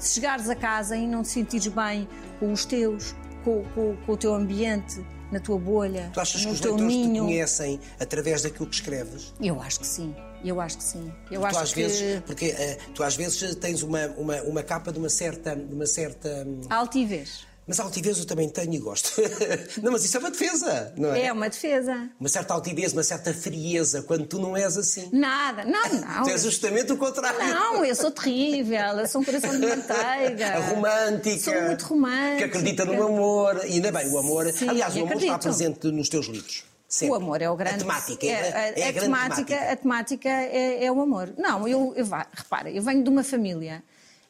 Se 0.00 0.14
chegares 0.14 0.48
a 0.48 0.54
casa 0.54 0.96
e 0.96 1.06
não 1.06 1.22
te 1.22 1.28
sentires 1.28 1.66
bem 1.68 2.08
com 2.38 2.52
os 2.52 2.64
teus, 2.64 3.14
com, 3.44 3.62
com- 3.74 3.96
com 4.04 4.12
o 4.12 4.16
teu 4.16 4.34
ambiente, 4.34 5.04
na 5.30 5.38
tua 5.38 5.58
bolha, 5.58 6.10
Tu 6.12 6.18
achas 6.20 6.40
que 6.40 6.46
no 6.48 6.52
os 6.54 6.60
teu 6.60 6.72
leitores 6.74 6.92
te 6.94 6.98
ninho. 7.06 7.24
conhecem 7.24 7.80
através 8.00 8.42
daquilo 8.42 8.66
que 8.66 8.74
escreves? 8.74 9.32
Eu 9.40 9.60
acho 9.62 9.78
que 9.80 9.86
sim. 9.86 10.14
Eu 10.44 10.60
acho 10.60 10.78
que 10.78 10.82
sim. 10.84 11.12
Eu 11.30 11.40
tu 11.42 11.46
acho 11.46 11.58
às 11.60 11.72
que 11.72 11.82
vezes, 11.82 12.20
porque 12.26 12.46
eh, 12.46 12.78
tu 12.94 13.02
às 13.04 13.14
vezes 13.14 13.54
tens 13.56 13.82
uma, 13.82 14.06
uma, 14.16 14.42
uma 14.42 14.62
capa 14.62 14.90
de 14.90 14.98
uma 14.98 15.08
certa, 15.10 15.54
de 15.54 15.72
uma 15.74 15.86
certa. 15.86 16.44
hum, 16.46 16.62
altivez 16.70 17.46
Mas 17.66 17.78
altivez 17.78 18.18
eu 18.18 18.24
também 18.24 18.48
tenho 18.48 18.74
e 18.74 18.78
gosto. 18.78 19.12
não, 19.82 19.92
mas 19.92 20.04
isso 20.04 20.16
é 20.16 20.20
uma 20.20 20.30
defesa, 20.30 20.92
não 20.96 21.14
é? 21.14 21.26
é 21.26 21.32
uma 21.32 21.48
defesa. 21.48 22.10
Uma 22.18 22.28
certa 22.28 22.54
altivez, 22.54 22.92
uma 22.92 23.04
certa 23.04 23.32
frieza, 23.32 24.02
quando 24.02 24.26
tu 24.26 24.40
não 24.40 24.56
és 24.56 24.76
assim. 24.76 25.08
Nada, 25.12 25.64
não, 25.64 25.88
não. 26.00 26.22
Tu 26.24 26.30
és 26.30 26.42
justamente 26.42 26.92
o 26.92 26.96
contrário. 26.96 27.38
Não, 27.38 27.84
eu 27.84 27.94
sou 27.94 28.10
terrível, 28.10 28.98
eu 28.98 29.06
sou 29.06 29.20
um 29.20 29.24
coração 29.24 29.52
de 29.52 29.66
manteiga. 29.66 30.56
A 30.56 30.60
romântica. 30.70 31.38
Sou 31.38 31.62
muito 31.62 31.84
romântica. 31.84 32.36
Que 32.38 32.44
acredita 32.44 32.84
no 32.84 33.02
amor. 33.02 33.60
E 33.64 33.74
ainda 33.74 33.92
bem, 33.92 34.08
o 34.08 34.18
amor. 34.18 34.50
Sim, 34.52 34.68
aliás, 34.68 34.94
o 34.96 35.02
amor 35.02 35.12
está 35.12 35.34
acredito. 35.34 35.42
presente 35.42 35.86
nos 35.92 36.08
teus 36.08 36.26
livros. 36.26 36.64
Sempre. 36.88 37.12
O 37.12 37.14
amor 37.14 37.40
é 37.40 37.48
o 37.48 37.54
grande. 37.54 37.76
A 37.76 37.78
temática. 37.78 38.26
É, 38.26 38.30
é, 38.30 38.80
é 38.80 38.86
a, 38.86 38.90
a 38.90 38.92
temática, 38.92 39.44
temática. 39.44 39.72
A 39.72 39.76
temática 39.76 40.28
é, 40.28 40.84
é 40.86 40.90
o 40.90 41.00
amor. 41.00 41.32
Não, 41.38 41.68
eu, 41.68 41.92
eu 41.94 42.04
vá, 42.04 42.26
repara, 42.32 42.68
eu 42.68 42.82
venho 42.82 43.04
de 43.04 43.08
uma 43.08 43.22
família 43.22 43.84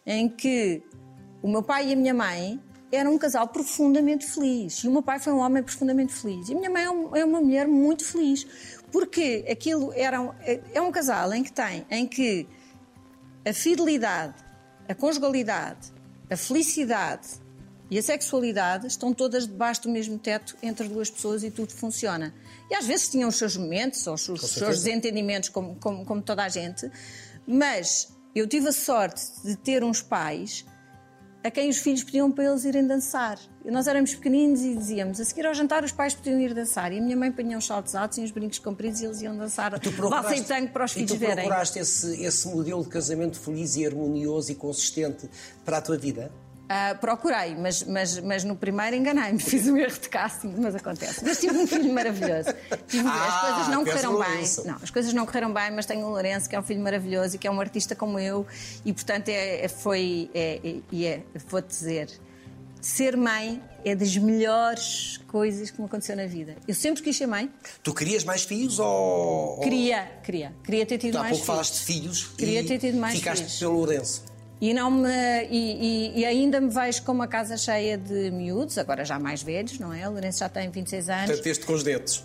em 0.05 0.29
que 0.29 0.83
o 1.43 1.49
meu 1.49 1.63
pai 1.63 1.89
e 1.89 1.93
a 1.95 1.97
minha 1.97 2.13
mãe 2.13 2.61
eram 2.93 3.15
um 3.15 3.19
casal 3.19 3.47
profundamente 3.49 4.27
feliz. 4.27 4.79
E 4.85 4.89
o 4.89 4.91
meu 4.91 5.03
pai 5.03 5.19
foi 5.19 5.33
um 5.33 5.39
homem 5.39 5.63
profundamente 5.63 6.13
feliz. 6.13 6.49
E 6.49 6.55
a 6.55 6.57
minha 6.57 6.71
mãe 6.71 6.83
é, 6.83 7.21
é 7.21 7.25
uma 7.25 7.41
mulher 7.41 7.69
muito 7.69 8.05
feliz. 8.05 8.47
Porque 8.91 9.45
aquilo 9.49 9.93
era 9.95 10.21
um, 10.21 10.33
é, 10.41 10.61
é 10.75 10.81
um 10.81 10.91
casal 10.91 11.33
em 11.33 11.43
que 11.43 11.53
tem, 11.53 11.87
em 11.91 12.07
que 12.07 12.49
a 13.47 13.53
fidelidade, 13.53 14.35
a 14.89 14.95
conjugalidade, 14.95 15.93
a 16.29 16.37
felicidade 16.37 17.29
e 17.91 17.99
a 17.99 18.03
sexualidade 18.03 18.87
estão 18.87 19.13
todas 19.13 19.47
debaixo 19.47 19.83
do 19.83 19.91
mesmo 19.91 20.19
teto 20.19 20.57
entre 20.63 20.89
duas 20.89 21.11
pessoas 21.11 21.43
e 21.43 21.51
tudo 21.51 21.73
funciona. 21.73 22.35
E 22.71 22.75
às 22.75 22.87
vezes 22.87 23.09
tinham 23.09 23.29
os 23.29 23.37
seus 23.37 23.57
momentos, 23.57 24.07
ou 24.07 24.15
os 24.15 24.23
seus, 24.23 24.41
seus 24.41 24.77
desentendimentos, 24.85 25.49
como, 25.49 25.77
como, 25.77 26.05
como 26.05 26.23
toda 26.23 26.45
a 26.45 26.49
gente, 26.49 26.91
mas 27.47 28.13
eu 28.35 28.47
tive 28.47 28.69
a 28.69 28.73
sorte 28.73 29.23
de 29.45 29.57
ter 29.57 29.83
uns 29.83 30.01
pais 30.01 30.65
a 31.43 31.51
quem 31.51 31.71
os 31.71 31.79
filhos 31.79 32.05
pediam 32.05 32.31
para 32.31 32.45
eles 32.45 32.65
irem 32.65 32.87
dançar. 32.87 33.39
E 33.65 33.71
nós 33.71 33.87
éramos 33.87 34.15
pequeninos 34.15 34.61
e 34.63 34.75
dizíamos, 34.75 35.21
a 35.21 35.25
seguir 35.25 35.47
ao 35.47 35.55
jantar 35.55 35.83
os 35.85 35.93
pais 35.93 36.15
podiam 36.15 36.39
ir 36.41 36.53
dançar. 36.55 36.93
E 36.93 36.99
a 36.99 37.03
minha 37.03 37.17
mãe 37.17 37.33
punha 37.33 37.57
uns 37.57 37.67
saltos 37.67 37.95
altos 37.95 38.19
e 38.19 38.21
uns 38.23 38.31
brincos 38.31 38.59
compridos 38.59 39.01
e 39.01 39.07
eles 39.07 39.23
iam 39.23 39.37
dançar 39.37 39.79
Tu 39.79 39.91
valsa 39.91 40.37
e 40.37 40.43
tango 40.43 40.71
para 40.71 40.85
os 40.85 40.93
e 40.93 40.95
filhos 40.95 41.13
tu 41.13 41.19
verem. 41.19 41.37
procuraste 41.37 41.79
esse, 41.79 42.23
esse 42.23 42.49
modelo 42.49 42.83
de 42.83 42.89
casamento 42.89 43.39
feliz 43.41 43.77
e 43.77 43.87
harmonioso 43.87 44.53
e 44.53 44.55
consistente 44.55 45.29
para 45.65 45.79
a 45.79 45.83
tua 45.83 45.97
vida? 45.97 46.31
Ah, 46.73 46.95
procurei, 46.95 47.57
mas, 47.57 47.83
mas, 47.83 48.21
mas 48.21 48.45
no 48.45 48.55
primeiro 48.55 48.95
enganei-me, 48.95 49.41
fiz 49.43 49.67
um 49.67 49.77
erro 49.77 49.99
de 50.01 50.09
casting, 50.09 50.55
mas 50.57 50.73
acontece. 50.77 51.21
Mas 51.25 51.41
tive 51.41 51.59
um 51.59 51.67
filho 51.67 51.93
maravilhoso. 51.93 52.51
Tive- 52.87 53.09
Ah, 53.09 53.27
as 53.27 53.41
coisas 53.41 53.69
não 53.75 53.85
correram 53.85 54.19
bem. 54.21 54.45
Não, 54.67 54.77
as 54.81 54.91
coisas 54.91 55.13
não 55.13 55.27
correram 55.27 55.53
bem, 55.53 55.71
mas 55.73 55.85
tenho 55.85 56.07
o 56.07 56.11
Lourenço, 56.11 56.49
que 56.49 56.55
é 56.55 56.61
um 56.61 56.63
filho 56.63 56.81
maravilhoso 56.81 57.35
e 57.35 57.39
que 57.41 57.49
é 57.49 57.51
um 57.51 57.61
artista 57.61 57.97
como 57.97 58.21
eu, 58.21 58.47
e 58.85 58.93
portanto 58.93 59.29
é, 59.31 59.65
é- 59.65 59.69
foi. 59.69 60.31
É, 60.33 60.61
é- 60.63 60.77
e 60.93 61.07
é, 61.07 61.23
vou-te 61.49 61.67
dizer, 61.67 62.09
ser 62.81 63.17
mãe 63.17 63.61
é 63.85 63.95
das 63.97 64.17
melhores 64.17 65.19
coisas 65.27 65.71
que 65.73 65.81
me 65.81 65.87
aconteceu 65.87 66.15
na 66.15 66.27
vida. 66.27 66.55
Eu 66.69 66.75
sempre 66.77 67.03
quis 67.03 67.17
ser 67.17 67.27
mãe, 67.27 67.51
Tu 67.83 67.93
querias 67.93 68.23
mais 68.23 68.45
filhos 68.45 68.79
ou. 68.79 69.59
queria, 69.59 70.09
queria, 70.23 70.55
queria 70.63 70.87
ter 70.87 70.99
tido 70.99 71.13
Tu 71.15 71.19
há 71.19 71.21
mais 71.23 71.31
pouco 71.33 71.45
filhos. 71.47 71.47
falaste 71.47 71.79
de 71.81 71.85
filhos 71.85 72.29
Queria 72.39 72.61
e 72.61 72.65
ter 72.65 72.79
tido 72.79 72.97
mais 72.97 73.19
ficaste 73.19 73.43
filhos. 73.43 73.59
pelo 73.59 73.73
Lourenço. 73.73 74.30
E, 74.61 74.75
não 74.75 74.91
me, 74.91 75.09
e, 75.51 76.13
e- 76.17 76.21
e 76.21 76.25
ainda 76.27 76.61
me 76.61 76.69
vejo 76.69 77.03
com 77.05 77.13
uma 77.13 77.27
casa 77.27 77.57
cheia 77.57 77.97
de 77.97 78.31
miúdos, 78.31 78.77
agora 78.77 79.05
já 79.05 79.19
mais 79.19 79.43
velhos, 79.43 79.79
não 79.79 79.93
é? 79.93 80.07
O 80.07 80.13
Lourenço 80.13 80.41
já 80.41 80.49
tem 80.51 80.69
26 80.71 81.09
anos, 81.09 81.27
Portanto, 81.27 81.47
este 81.47 81.65
com 81.65 81.73
os 81.73 81.83
dedos. 81.83 82.25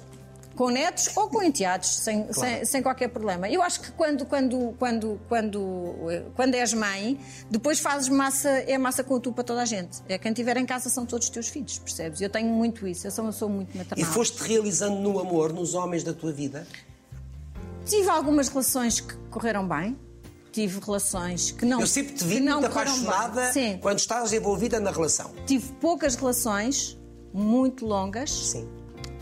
com 0.54 0.70
netos 0.70 1.16
ou 1.16 1.30
com 1.30 1.42
enteados, 1.42 1.88
sem, 1.90 2.32
sem, 2.34 2.66
sem 2.66 2.82
qualquer 2.84 3.08
problema. 3.08 3.50
Eu 3.50 3.62
acho 3.62 3.80
que 3.80 3.92
quando, 3.94 4.26
quando, 4.26 4.76
quando, 4.78 5.20
quando, 5.30 5.96
quando 6.36 6.56
és 6.56 6.74
mãe, 6.74 7.18
depois 7.50 7.80
fazes 7.80 8.10
massa, 8.10 8.50
é 8.50 8.78
massa 8.78 9.02
com 9.02 9.18
tu 9.18 9.32
para 9.32 9.44
toda 9.46 9.62
a 9.62 9.66
gente. 9.66 10.02
É 10.10 10.18
quem 10.18 10.34
tiver 10.34 10.58
em 10.58 10.66
casa 10.66 10.90
são 10.90 11.06
todos 11.06 11.28
os 11.28 11.30
teus 11.32 11.48
filhos, 11.48 11.80
percebes? 11.80 12.20
Eu 12.20 12.30
tenho 12.30 12.50
muito 12.50 12.86
isso, 12.86 13.08
eu 13.08 13.12
sou 13.12 13.24
uma 13.24 13.32
pessoa 13.32 13.50
muito 13.50 13.74
E 13.74 13.78
maternal. 13.78 14.12
foste 14.12 14.38
realizando 14.44 14.98
no 15.00 15.20
amor, 15.20 15.54
nos 15.54 15.74
homens 15.74 16.04
da 16.04 16.14
tua 16.14 16.34
vida? 16.34 16.68
Tive 17.86 18.10
algumas 18.10 18.50
relações 18.50 19.00
que 19.00 19.14
correram 19.30 19.66
bem, 19.68 19.98
tive 20.56 20.80
relações 20.80 21.52
que 21.52 21.66
não 21.66 21.82
Eu 21.82 21.88
sempre 21.88 22.14
te 22.14 22.24
vi 22.24 22.40
muito 22.40 22.66
apaixonada 22.66 23.52
quando 23.82 24.00
estás 24.00 24.32
envolvida 24.32 24.80
na 24.80 24.90
relação. 24.90 25.32
Tive 25.46 25.70
poucas 25.82 26.16
relações, 26.16 26.98
muito 27.34 27.86
longas. 27.86 28.32
Sim. 28.32 28.70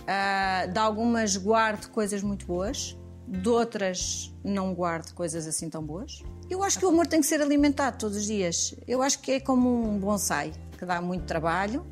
Ah, 0.05 0.67
de 0.71 0.77
algumas 0.77 1.35
guardo 1.35 1.89
coisas 1.89 2.21
muito 2.21 2.45
boas, 2.45 2.95
de 3.27 3.49
outras 3.49 4.31
não 4.43 4.75
guardo 4.75 5.11
coisas 5.13 5.47
assim 5.47 5.71
tão 5.71 5.83
boas. 5.83 6.21
Eu 6.47 6.61
acho 6.63 6.77
que 6.77 6.85
o 6.85 6.89
amor 6.89 7.07
tem 7.07 7.19
que 7.19 7.25
ser 7.25 7.41
alimentado 7.41 7.97
todos 7.97 8.17
os 8.17 8.25
dias. 8.27 8.75
Eu 8.87 9.01
acho 9.01 9.19
que 9.19 9.31
é 9.31 9.39
como 9.39 9.89
um 9.89 9.97
bonsai, 9.97 10.53
que 10.77 10.85
dá 10.85 11.01
muito 11.01 11.25
trabalho. 11.25 11.83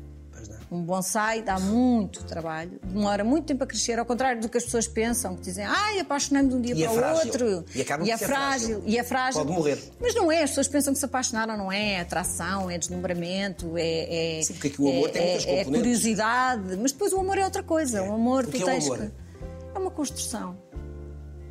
Um 0.72 0.82
bonsai 0.84 1.42
dá 1.42 1.60
muito 1.60 2.24
trabalho, 2.24 2.80
demora 2.82 3.22
muito 3.22 3.44
tempo 3.44 3.62
a 3.62 3.66
crescer, 3.66 3.98
ao 3.98 4.06
contrário 4.06 4.40
do 4.40 4.48
que 4.48 4.56
as 4.56 4.64
pessoas 4.64 4.88
pensam, 4.88 5.36
que 5.36 5.42
dizem, 5.42 5.66
ai, 5.66 5.98
apaixonei-me 6.00 6.48
de 6.48 6.54
um 6.54 6.60
dia 6.62 6.74
E 6.74 6.82
é 6.82 6.86
para 6.88 6.94
o 6.94 6.98
frágil. 6.98 7.26
outro. 7.26 7.64
E 7.74 7.78
e 7.78 7.80
é 7.82 7.84
frágil, 7.84 8.26
frágil. 8.26 8.82
e 8.86 8.98
é 8.98 9.04
frágil. 9.04 9.40
Pode 9.44 9.52
morrer. 9.52 9.78
Mas 10.00 10.14
não 10.14 10.32
é, 10.32 10.42
as 10.42 10.48
pessoas 10.48 10.68
pensam 10.68 10.94
que 10.94 10.98
se 10.98 11.04
apaixonaram, 11.04 11.58
não 11.58 11.70
é? 11.70 11.92
É 11.92 12.00
atração, 12.00 12.70
é 12.70 12.78
deslumbramento, 12.78 13.76
é. 13.76 14.38
é 14.38 14.42
Sim, 14.42 14.54
porque 14.54 14.68
aqui 14.68 14.80
o 14.80 14.88
amor 14.88 15.08
é, 15.10 15.12
tem 15.12 15.22
muitas 15.26 15.46
é, 15.46 15.58
é 15.60 15.64
curiosidade, 15.66 16.76
mas 16.80 16.92
depois 16.92 17.12
o 17.12 17.20
amor 17.20 17.36
é 17.36 17.44
outra 17.44 17.62
coisa. 17.62 18.02
O 18.02 18.14
amor, 18.14 18.46
tu 18.46 18.56
é 18.56 18.64
tens 18.64 18.86
amor? 18.86 18.98
que- 18.98 19.10
É 19.74 19.78
uma 19.78 19.90
construção. 19.90 20.56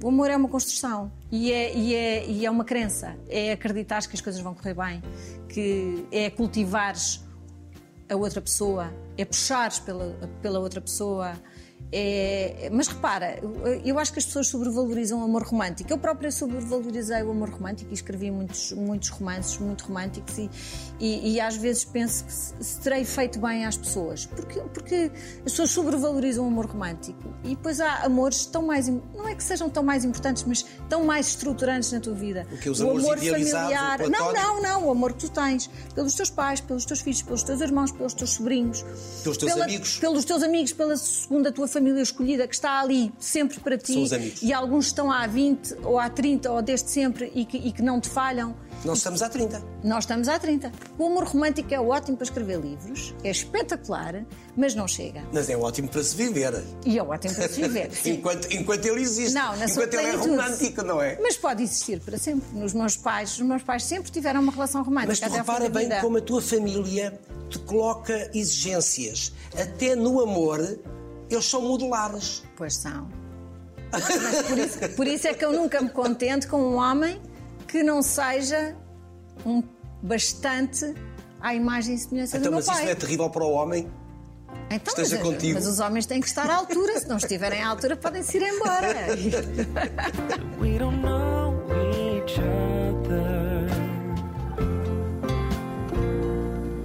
O 0.04 0.08
amor 0.08 0.32
é 0.32 0.36
uma 0.36 0.50
construção 0.50 1.12
e 1.32 1.52
é, 1.52 1.76
e, 1.76 1.94
é, 1.94 2.26
e 2.26 2.44
é 2.44 2.50
uma 2.50 2.66
crença. 2.66 3.16
É 3.30 3.52
acreditar 3.52 4.02
que 4.08 4.16
as 4.16 4.22
coisas 4.22 4.42
vão 4.42 4.56
correr 4.56 4.74
bem, 4.74 5.00
que 5.48 6.08
é 6.12 6.28
cultivares 6.32 7.22
a 8.10 8.16
outra 8.16 8.42
pessoa, 8.42 8.92
é 9.17 9.26
puxares 9.26 9.80
pela, 9.80 10.15
pela 10.41 10.60
outra 10.60 10.82
pessoa. 10.82 11.34
É... 11.91 12.69
Mas 12.71 12.88
repara, 12.88 13.39
eu- 13.84 13.99
acho 13.99 14.13
que 14.13 14.19
as 14.19 14.25
pessoas 14.25 14.47
sobrevalorizam 14.47 15.19
o 15.19 15.23
amor 15.23 15.43
romântico. 15.43 15.91
Eu 15.91 15.97
própria 15.97 16.32
sobrevalorizei 16.32 17.21
o 17.23 17.32
amor 17.32 17.49
romântico 17.49 17.91
e 17.91 17.93
escrevi 17.93 18.32
muitos, 18.32 18.71
muitos 18.71 19.10
romances 19.10 19.58
muito 19.58 19.84
românticos 19.86 20.38
e, 20.38 20.49
e, 20.99 21.34
e 21.34 21.41
às 21.41 21.58
vezes 21.58 21.84
penso 21.84 22.23
que 22.23 22.32
se, 22.34 22.54
se 22.62 22.80
terei 22.80 23.04
feito 23.04 23.39
bem 23.39 23.65
às 23.65 23.75
pessoas. 23.75 24.25
Porque, 24.25 24.60
porque 24.73 25.12
as 25.39 25.51
pessoas 25.51 25.71
sobrevalorizam 25.71 26.45
o 26.45 26.47
amor 26.47 26.65
romântico 26.67 27.34
e 27.43 27.49
depois 27.49 27.82
há 27.82 28.04
amores 28.06 28.45
tão 28.45 28.62
mais. 28.65 28.88
Não 28.88 29.27
é 29.27 29.36
que 29.36 29.43
sejam 29.43 29.69
tão 29.69 29.84
mais 29.84 30.06
importantes, 30.06 30.43
mas 30.43 30.65
tão 30.88 31.04
mais 31.04 31.27
estruturantes 31.27 31.91
na 31.91 31.99
tua 31.99 32.13
vida. 32.13 32.47
O 32.51 32.58
quê? 32.58 32.69
Os 32.69 32.80
o 32.80 32.89
amor 32.89 33.17
familiar. 33.17 33.99
Não, 34.10 34.32
não, 34.34 34.62
não. 34.62 34.86
O 34.88 34.91
amor 34.91 35.13
que 35.13 35.25
tu 35.27 35.30
tens 35.32 35.69
pelos 35.93 36.13
teus 36.15 36.30
pais, 36.30 36.62
pelos 36.62 36.86
teus 36.86 37.01
filhos, 37.01 37.21
pelos 37.21 37.43
teus 37.43 37.60
irmãos, 37.60 37.91
pelos 37.91 38.13
teus 38.13 38.30
sobrinhos. 38.32 38.84
Pelos 39.23 39.38
teus 39.38 39.51
pela- 39.51 39.65
amigos. 39.65 39.99
Pelos 39.99 40.23
teus 40.25 40.41
amigos, 40.41 40.71
pela 40.73 40.95
segunda 40.95 41.51
tua 41.51 41.67
família 41.67 41.81
escolhida 42.02 42.48
que 42.48 42.56
está 42.56 42.80
ali 42.80 43.12
sempre 43.20 43.60
para 43.60 43.78
ti. 43.78 44.04
E 44.41 44.54
alguns 44.54 44.88
estão 44.88 45.12
há 45.12 45.26
20 45.28 45.78
ou 45.84 46.00
há 46.00 46.10
30 46.10 46.52
ou 46.52 46.62
desde 46.62 46.89
sempre 46.89 47.32
e 47.34 47.46
que, 47.46 47.58
e 47.58 47.72
que 47.72 47.82
não 47.82 48.00
te 48.00 48.10
falham. 48.10 48.56
Nós 48.84 48.98
estamos 48.98 49.22
há 49.22 49.30
30. 49.30 49.63
Nós 49.84 50.04
estamos 50.04 50.28
há 50.28 50.39
30. 50.39 50.72
O 50.98 51.06
amor 51.06 51.26
romântico 51.26 51.72
é 51.72 51.80
ótimo 51.80 52.17
para 52.17 52.24
escrever 52.24 52.60
livros, 52.60 53.13
é 53.24 53.30
espetacular, 53.30 54.26
mas 54.58 54.74
não 54.74 54.88
chega. 54.88 55.24
Mas 55.32 55.50
é 55.50 55.56
ótimo 55.56 55.88
para 55.88 56.04
se 56.04 56.15
viver. 56.15 56.63
E 56.84 56.98
é 56.98 57.04
ótimo 57.04 57.36
para 57.36 57.48
se 57.48 57.62
viver. 57.62 57.91
enquanto, 58.06 58.52
enquanto 58.52 58.86
ele 58.86 59.02
existe. 59.02 59.34
Não, 59.34 59.56
na 59.56 59.65
enquanto 59.65 59.94
ele 59.94 60.08
é 60.08 60.15
romântico, 60.15 60.84
não 60.84 61.00
é? 61.00 61.17
Mas 61.22 61.38
pode 61.38 61.62
existir 61.62 62.00
para 62.00 62.17
sempre. 62.17 62.58
Nos 62.58 62.74
meus 62.74 62.98
pais, 62.98 63.34
os 63.34 63.41
meus 63.41 63.62
pais 63.62 63.84
sempre 63.84 64.12
tiveram 64.12 64.41
uma 64.41 64.52
relação 64.52 64.82
romântica. 64.82 65.12
Mas 65.12 65.20
tu 65.20 65.26
até 65.26 65.38
repara 65.38 65.70
bem 65.70 65.89
como 66.02 66.17
a 66.17 66.22
tua 66.22 66.41
família 66.41 67.20
te 67.50 67.60
coloca 67.60 68.32
exigências. 68.34 69.34
Até 69.56 69.96
no 69.96 70.22
amor, 70.22 70.60
eles 71.34 71.46
são 71.46 71.62
modulares. 71.62 72.44
Pois 72.56 72.76
são. 72.76 73.08
Mas 73.91 74.41
por 74.48 74.58
isso, 74.58 74.80
por 74.96 75.08
isso 75.08 75.28
é 75.28 75.34
que 75.34 75.44
eu 75.44 75.52
nunca 75.52 75.82
me 75.82 75.89
contento 75.89 76.48
com 76.48 76.58
um 76.62 76.76
homem 76.76 77.22
que 77.67 77.84
não 77.84 78.02
seja 78.02 78.76
um 79.46 79.62
bastante 80.02 80.94
à 81.39 81.54
imagem 81.54 81.96
e 81.96 81.98
semelhança 82.00 82.38
Então, 82.38 82.52
do 82.52 82.56
meu 82.58 82.60
mas 82.60 82.65
isso 82.65 82.74
pai. 82.76 82.86
não 82.86 82.91
é 82.91 82.96
terrível 82.96 83.30
para 83.30 83.44
o 83.44 83.52
homem? 83.52 83.91
Então, 84.70 84.94
esteja 84.94 85.17
mas, 85.17 85.28
contigo. 85.28 85.54
mas 85.56 85.67
os 85.67 85.80
homens 85.82 86.06
têm 86.06 86.22
que 86.22 86.28
estar 86.28 86.50
à 86.50 86.56
altura. 86.56 86.98
Se 87.00 87.08
não 87.08 87.17
estiverem 87.17 87.62
à 87.62 87.67
altura, 87.70 87.98
podem-se 87.98 88.38
ir 88.38 88.44
embora. 88.44 88.96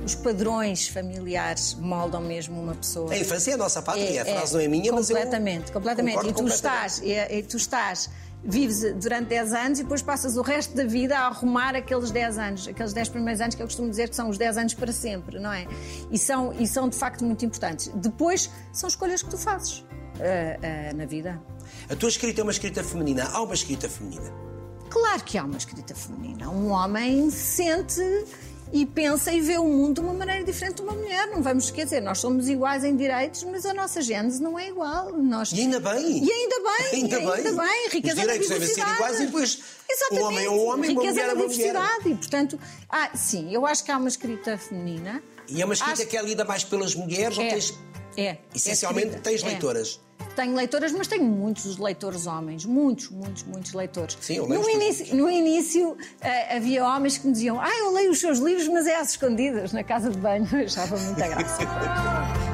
Os 0.07 0.15
padrões 0.15 0.87
familiares 0.87 1.75
moldam 1.75 2.21
mesmo 2.21 2.63
uma 2.63 2.77
pessoa. 2.77 3.13
A 3.13 3.19
infância 3.19 3.51
é 3.51 3.55
a 3.55 3.57
nossa 3.57 3.83
pátria. 3.83 4.23
a 4.23 4.25
frase 4.25 4.55
não 4.55 4.61
é 4.61 4.69
minha, 4.69 4.93
mas 4.93 5.11
eu 5.11 5.17
completamente, 5.17 5.73
completamente. 5.73 6.19
E 6.19 6.21
tu 6.21 6.27
concordo 6.27 6.55
estás, 6.55 7.03
e, 7.03 7.11
e 7.11 7.43
tu 7.43 7.57
estás, 7.57 8.09
vives 8.45 8.95
durante 8.95 9.27
10 9.27 9.53
anos 9.53 9.81
e 9.81 9.83
depois 9.83 10.03
passas 10.03 10.37
o 10.37 10.43
resto 10.43 10.77
da 10.77 10.85
vida 10.85 11.19
a 11.19 11.27
arrumar 11.27 11.75
aqueles 11.75 12.13
10 12.13 12.39
anos, 12.39 12.69
aqueles 12.69 12.93
10 12.93 13.09
primeiros 13.09 13.41
anos 13.41 13.57
que 13.57 13.63
eu 13.63 13.67
costumo 13.67 13.91
dizer 13.91 14.09
que 14.09 14.15
são 14.15 14.29
os 14.29 14.39
10 14.39 14.59
anos 14.59 14.75
para 14.75 14.93
sempre, 14.93 15.41
não 15.41 15.53
é? 15.53 15.67
E 16.09 16.17
são, 16.17 16.53
e 16.53 16.69
são 16.69 16.89
de 16.89 16.97
facto 16.97 17.25
muito 17.25 17.45
importantes. 17.45 17.91
Depois 17.93 18.49
são 18.73 18.89
escolhas 18.89 19.25
que 19.25 19.31
tu 19.31 19.37
fazes 19.37 19.85
ah, 20.21 20.91
ah, 20.91 20.95
na 20.95 21.05
vida. 21.05 21.43
A 21.91 21.97
tua 21.97 22.09
escrita 22.09 22.41
é 22.41 22.45
uma 22.45 22.53
escrita 22.53 22.85
feminina. 22.85 23.25
Há 23.25 23.43
uma 23.43 23.55
escrita 23.55 23.89
feminina. 23.89 24.33
Claro 24.89 25.25
que 25.25 25.37
há 25.37 25.45
uma 25.45 25.57
escrita 25.57 25.95
feminina. 25.97 26.49
Um 26.49 26.71
homem 26.71 27.29
sente 27.31 28.01
e 28.73 28.85
pensa 28.85 29.33
e 29.33 29.41
vê 29.41 29.57
o 29.59 29.65
mundo 29.65 29.95
de 29.95 30.01
uma 30.01 30.13
maneira 30.13 30.45
diferente 30.45 30.77
de 30.77 30.83
uma 30.83 30.93
mulher. 30.93 31.27
Não 31.29 31.43
vamos 31.43 31.65
esquecer, 31.65 32.01
nós 32.01 32.19
somos 32.19 32.49
iguais 32.49 32.85
em 32.85 32.97
direitos, 32.97 33.45
mas 33.45 33.65
a 33.65 33.73
nossa 33.73 34.01
gênese 34.03 34.43
não 34.43 34.59
é 34.59 34.69
igual. 34.69 35.13
Nós... 35.13 35.53
E 35.53 35.61
ainda 35.61 35.81
bem. 35.81 36.25
E 36.25 36.31
ainda 36.33 36.57
bem, 36.57 36.87
Ainda 37.01 37.21
e 37.21 37.25
ainda 37.31 37.53
bem. 37.53 37.57
bem. 37.57 37.89
Riqueza 37.91 38.15
Os 38.15 38.21
direitos 38.21 38.49
devem 38.49 38.69
ser 38.69 38.81
iguais 38.81 39.21
e 39.21 39.27
depois 39.27 39.59
Exatamente. 39.89 40.23
um 40.23 40.27
homem 40.27 40.45
é 40.45 40.51
um 40.51 40.67
homem, 40.67 40.91
uma 40.91 41.03
Riqueza 41.03 41.13
mulher 41.13 41.23
é 41.23 41.33
uma 41.33 41.35
mulher. 41.35 41.49
diversidade. 41.49 42.09
E, 42.11 42.15
portanto, 42.17 42.61
ah, 42.91 43.11
sim, 43.15 43.53
eu 43.55 43.65
acho 43.67 43.85
que 43.85 43.91
há 43.91 43.97
uma 43.99 44.09
escrita 44.09 44.59
feminina. 44.59 45.23
E 45.49 45.63
é 45.63 45.65
uma 45.65 45.75
escrita 45.75 46.01
Acho- 46.03 46.07
que 46.11 46.17
é 46.17 46.23
lida 46.23 46.45
mais 46.45 46.65
pelas 46.65 46.95
mulheres 46.95 47.39
ou 47.39 47.45
É, 47.45 47.51
tens. 47.51 47.75
é. 48.17 48.39
Essencialmente 48.55 49.15
é 49.15 49.19
tens 49.19 49.43
é. 49.43 49.47
leitoras. 49.47 50.01
Tenho 50.37 50.55
leitoras, 50.55 50.93
mas 50.93 51.09
tenho 51.09 51.25
muitos 51.25 51.79
leitores 51.79 52.27
homens. 52.27 52.67
Muitos, 52.67 53.09
muitos, 53.09 53.43
muitos 53.45 53.73
leitores. 53.73 54.19
Sim, 54.21 54.37
eu 54.37 54.47
leio 54.47 54.61
no 54.61 54.69
início, 54.71 55.17
no 55.17 55.31
início 55.31 55.97
eh, 56.21 56.57
havia 56.57 56.85
homens 56.87 57.17
que 57.17 57.27
me 57.27 57.33
diziam 57.33 57.59
Ah, 57.59 57.75
eu 57.79 57.91
leio 57.91 58.11
os 58.11 58.21
seus 58.21 58.39
livros, 58.39 58.69
mas 58.69 58.87
é 58.87 58.97
às 58.97 59.11
escondidas, 59.11 59.73
na 59.73 59.83
casa 59.83 60.11
de 60.11 60.19
banho. 60.19 60.47
Eu 60.53 60.67
achava 60.67 60.97
muita 60.99 61.27
graça. 61.27 61.63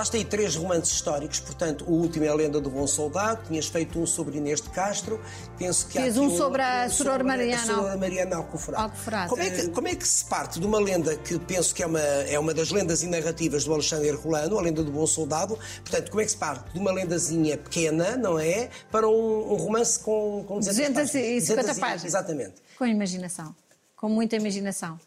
falaste 0.00 0.16
aí 0.16 0.24
três 0.24 0.56
romances 0.56 0.94
históricos, 0.94 1.40
portanto, 1.40 1.84
o 1.86 1.92
último 1.92 2.24
é 2.24 2.28
a 2.28 2.34
Lenda 2.34 2.58
do 2.58 2.70
Bom 2.70 2.86
Soldado, 2.86 3.42
tinhas 3.46 3.66
feito 3.66 4.00
um 4.00 4.06
sobre 4.06 4.38
Inês 4.38 4.62
de 4.62 4.70
Castro, 4.70 5.20
penso 5.58 5.86
que 5.88 5.98
há 5.98 6.04
Fiz 6.04 6.16
aqui 6.16 6.26
um 6.26 6.34
sobre 6.34 6.62
a 6.62 6.84
outro 6.84 6.96
Soror 6.96 7.22
Mariana 7.22 7.62
a 7.62 7.66
Soror 7.66 7.98
Mariana 7.98 8.36
Alcoforado. 8.36 8.84
Alcoforado. 8.84 9.28
Como, 9.28 9.42
é 9.42 9.50
que, 9.50 9.68
como 9.68 9.88
é 9.88 9.94
que 9.94 10.08
se 10.08 10.24
parte 10.24 10.58
de 10.58 10.66
uma 10.66 10.80
lenda 10.80 11.14
que 11.16 11.38
penso 11.40 11.74
que 11.74 11.82
é 11.82 11.86
uma, 11.86 12.00
é 12.00 12.38
uma 12.38 12.54
das 12.54 12.70
lendas 12.70 13.02
e 13.02 13.08
narrativas 13.08 13.66
do 13.66 13.74
Alexandre 13.74 14.08
Herculano, 14.08 14.58
a 14.58 14.62
Lenda 14.62 14.82
do 14.82 14.90
Bom 14.90 15.06
Soldado, 15.06 15.58
portanto, 15.84 16.10
como 16.10 16.22
é 16.22 16.24
que 16.24 16.30
se 16.30 16.38
parte 16.38 16.72
de 16.72 16.78
uma 16.78 16.92
lendazinha 16.92 17.58
pequena, 17.58 18.16
não 18.16 18.38
é, 18.38 18.70
para 18.90 19.06
um, 19.06 19.52
um 19.52 19.56
romance 19.56 19.98
com, 19.98 20.44
com 20.48 20.60
200 20.60 20.94
250 20.94 21.74
páginas? 21.74 22.04
Exatamente. 22.06 22.54
Com 22.78 22.86
imaginação, 22.86 23.54
com 23.96 24.08
muita 24.08 24.36
imaginação. 24.36 24.98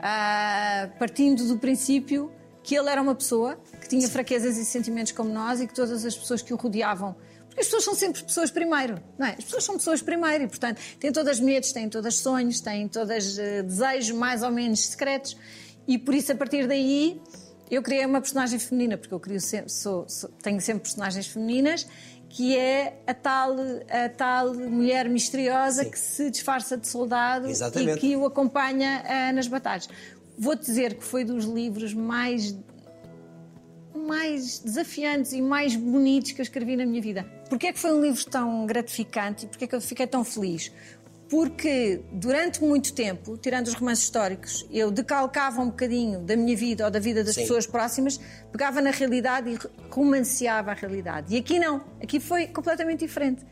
Ah, 0.00 0.88
partindo 0.98 1.46
do 1.46 1.58
princípio 1.58 2.32
que 2.68 2.74
ele 2.74 2.90
era 2.90 3.00
uma 3.00 3.14
pessoa 3.14 3.58
que 3.80 3.88
tinha 3.88 4.06
fraquezas 4.10 4.58
e 4.58 4.64
sentimentos 4.66 5.12
como 5.12 5.30
nós 5.32 5.58
e 5.58 5.66
que 5.66 5.72
todas 5.72 6.04
as 6.04 6.14
pessoas 6.14 6.42
que 6.42 6.52
o 6.52 6.56
rodeavam. 6.56 7.16
Porque 7.46 7.60
as 7.62 7.66
pessoas 7.66 7.82
são 7.84 7.94
sempre 7.94 8.22
pessoas 8.22 8.50
primeiro, 8.50 9.02
não 9.18 9.26
é? 9.26 9.30
As 9.38 9.44
pessoas 9.44 9.64
são 9.64 9.78
pessoas 9.78 10.02
primeiro 10.02 10.44
e, 10.44 10.46
portanto, 10.48 10.78
têm 11.00 11.10
todas 11.10 11.40
medos, 11.40 11.72
têm 11.72 11.88
todas 11.88 12.16
sonhos, 12.16 12.60
têm 12.60 12.86
todas 12.86 13.38
eh, 13.38 13.62
desejos 13.62 14.10
mais 14.14 14.42
ou 14.42 14.50
menos 14.50 14.80
secretos. 14.86 15.34
E 15.86 15.96
por 15.96 16.14
isso, 16.14 16.30
a 16.30 16.34
partir 16.34 16.66
daí, 16.68 17.18
eu 17.70 17.82
criei 17.82 18.04
uma 18.04 18.20
personagem 18.20 18.58
feminina, 18.58 18.98
porque 18.98 19.14
eu 19.14 19.18
crio 19.18 19.40
sempre, 19.40 19.70
sou- 19.72 20.06
sou- 20.06 20.28
tenho 20.42 20.60
sempre 20.60 20.82
personagens 20.82 21.26
femininas, 21.26 21.86
que 22.28 22.54
é 22.54 23.00
a 23.06 23.14
tal, 23.14 23.56
a 23.88 24.08
tal 24.10 24.52
mulher 24.52 25.08
misteriosa 25.08 25.84
Sim. 25.84 25.90
que 25.90 25.98
se 25.98 26.30
disfarça 26.30 26.76
de 26.76 26.86
soldado 26.86 27.48
Exatamente. 27.48 27.96
e 27.96 27.98
que 27.98 28.14
o 28.16 28.26
acompanha 28.26 29.02
ah, 29.06 29.32
nas 29.32 29.48
batalhas. 29.48 29.88
Vou-te 30.38 30.64
dizer 30.64 30.94
que 30.94 31.04
foi 31.04 31.24
dos 31.24 31.44
livros 31.44 31.92
mais 31.92 32.56
mais 34.06 34.60
desafiantes 34.60 35.32
e 35.32 35.42
mais 35.42 35.74
bonitos 35.74 36.32
que 36.32 36.40
eu 36.40 36.42
escrevi 36.42 36.76
na 36.76 36.86
minha 36.86 37.02
vida. 37.02 37.24
Porquê 37.50 37.66
é 37.66 37.72
que 37.72 37.78
foi 37.78 37.92
um 37.92 38.00
livro 38.00 38.24
tão 38.24 38.64
gratificante 38.64 39.44
e 39.44 39.48
porquê 39.48 39.64
é 39.64 39.68
que 39.68 39.74
eu 39.74 39.80
fiquei 39.80 40.06
tão 40.06 40.24
feliz? 40.24 40.72
Porque 41.28 42.00
durante 42.12 42.62
muito 42.62 42.94
tempo, 42.94 43.36
tirando 43.36 43.66
os 43.66 43.74
romances 43.74 44.04
históricos, 44.04 44.66
eu 44.70 44.90
decalcava 44.90 45.60
um 45.60 45.66
bocadinho 45.66 46.20
da 46.20 46.36
minha 46.36 46.56
vida 46.56 46.86
ou 46.86 46.90
da 46.90 46.98
vida 46.98 47.22
das 47.22 47.34
Sim. 47.34 47.42
pessoas 47.42 47.66
próximas, 47.66 48.18
pegava 48.50 48.80
na 48.80 48.90
realidade 48.90 49.50
e 49.50 49.58
romanceava 49.90 50.70
a 50.70 50.74
realidade. 50.74 51.34
E 51.34 51.38
aqui 51.38 51.58
não, 51.58 51.84
aqui 52.02 52.18
foi 52.18 52.46
completamente 52.46 53.00
diferente. 53.00 53.44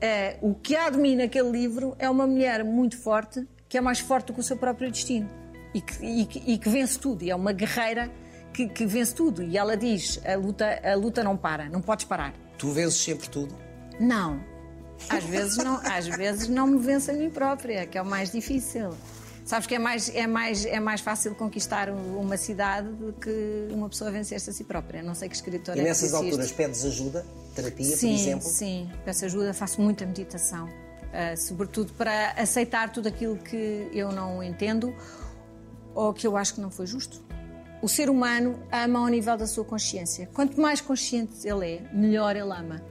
Eh, 0.00 0.36
o 0.40 0.54
que 0.54 0.76
há 0.76 0.88
de 0.88 0.98
mim 0.98 1.16
naquele 1.16 1.50
livro 1.50 1.96
é 1.98 2.08
uma 2.08 2.26
mulher 2.28 2.62
muito 2.62 2.96
forte, 2.96 3.44
que 3.68 3.76
é 3.76 3.80
mais 3.80 3.98
forte 3.98 4.26
do 4.26 4.34
que 4.34 4.40
o 4.40 4.42
seu 4.44 4.56
próprio 4.56 4.88
destino 4.88 5.43
e 5.74 5.80
que, 5.80 6.04
e 6.04 6.26
que- 6.26 6.42
e 6.52 6.58
que 6.58 6.68
vence 6.68 6.98
tudo. 6.98 7.22
E 7.24 7.30
é 7.30 7.34
uma 7.36 7.52
guerreira 7.52 8.10
que, 8.52 8.68
que 8.68 8.86
vence 8.86 9.14
tudo. 9.14 9.42
E 9.42 9.58
ela 9.58 9.76
diz: 9.76 10.20
a 10.24 10.36
luta, 10.36 10.80
a 10.82 10.94
luta 10.94 11.22
não 11.24 11.36
para, 11.36 11.68
não 11.68 11.82
podes 11.82 12.04
parar. 12.06 12.32
Tu 12.56 12.70
vezes 12.70 12.96
sempre 12.96 13.28
tudo. 13.28 13.54
Não. 14.00 14.40
Às 15.08 15.24
vezes 15.24 15.56
não, 15.58 15.80
às 15.84 16.06
vezes 16.06 16.48
não 16.48 16.66
me 16.66 16.78
venço 16.78 17.10
a 17.10 17.14
mim 17.14 17.28
própria, 17.28 17.84
que 17.86 17.98
é 17.98 18.02
o 18.02 18.06
mais 18.06 18.30
difícil. 18.30 18.90
Sabes 19.44 19.66
que 19.66 19.74
é 19.74 19.78
mais, 19.78 20.08
é 20.14 20.26
mais, 20.26 20.64
é 20.64 20.80
mais 20.80 21.02
fácil 21.02 21.34
conquistar 21.34 21.90
uma 21.90 22.36
cidade 22.38 22.88
do 22.88 23.12
que 23.12 23.68
uma 23.70 23.90
pessoa 23.90 24.10
vencer-se 24.10 24.48
a 24.48 24.52
si 24.54 24.64
própria. 24.64 25.02
Não 25.02 25.14
sei 25.14 25.28
que 25.28 25.34
escritor 25.34 25.76
E 25.76 25.80
é 25.80 25.82
nessas 25.82 26.14
alturas 26.14 26.50
pedes 26.50 26.82
ajuda, 26.86 27.26
terapia, 27.54 27.84
sim, 27.94 28.08
por 28.08 28.14
exemplo. 28.14 28.48
Sim, 28.48 28.90
peço 29.04 29.24
ajuda, 29.26 29.52
faço 29.52 29.82
muita 29.82 30.06
meditação. 30.06 30.66
ah, 31.12 31.36
sobretudo 31.36 31.92
para 31.92 32.30
aceitar 32.38 32.90
tudo 32.90 33.06
aquilo 33.08 33.36
que 33.36 33.90
eu 33.92 34.10
não 34.12 34.42
entendo 34.42 34.94
ou 35.94 36.12
que 36.12 36.26
eu 36.26 36.36
acho 36.36 36.54
que 36.54 36.60
não 36.60 36.70
foi 36.70 36.86
justo. 36.86 37.22
O 37.80 37.88
ser 37.88 38.08
humano 38.08 38.58
ama 38.72 39.00
ao 39.00 39.08
nível 39.08 39.36
da 39.36 39.46
sua 39.46 39.64
consciência. 39.64 40.28
Quanto 40.32 40.60
mais 40.60 40.80
consciente 40.80 41.46
ele 41.46 41.74
é, 41.74 41.82
melhor 41.92 42.34
ele 42.34 42.50
ama. 42.50 42.82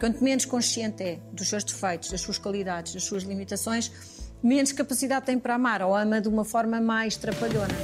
Quanto 0.00 0.22
menos 0.22 0.44
consciente 0.44 1.02
é 1.02 1.18
dos 1.32 1.48
seus 1.48 1.64
defeitos, 1.64 2.10
das 2.10 2.20
suas 2.20 2.36
qualidades, 2.36 2.92
das 2.92 3.04
suas 3.04 3.22
limitações, 3.22 3.90
menos 4.42 4.72
capacidade 4.72 5.26
tem 5.26 5.38
para 5.38 5.54
amar 5.54 5.80
ou 5.80 5.94
ama 5.94 6.20
de 6.20 6.28
uma 6.28 6.44
forma 6.44 6.80
mais 6.80 7.16
trapalhona. 7.16 7.74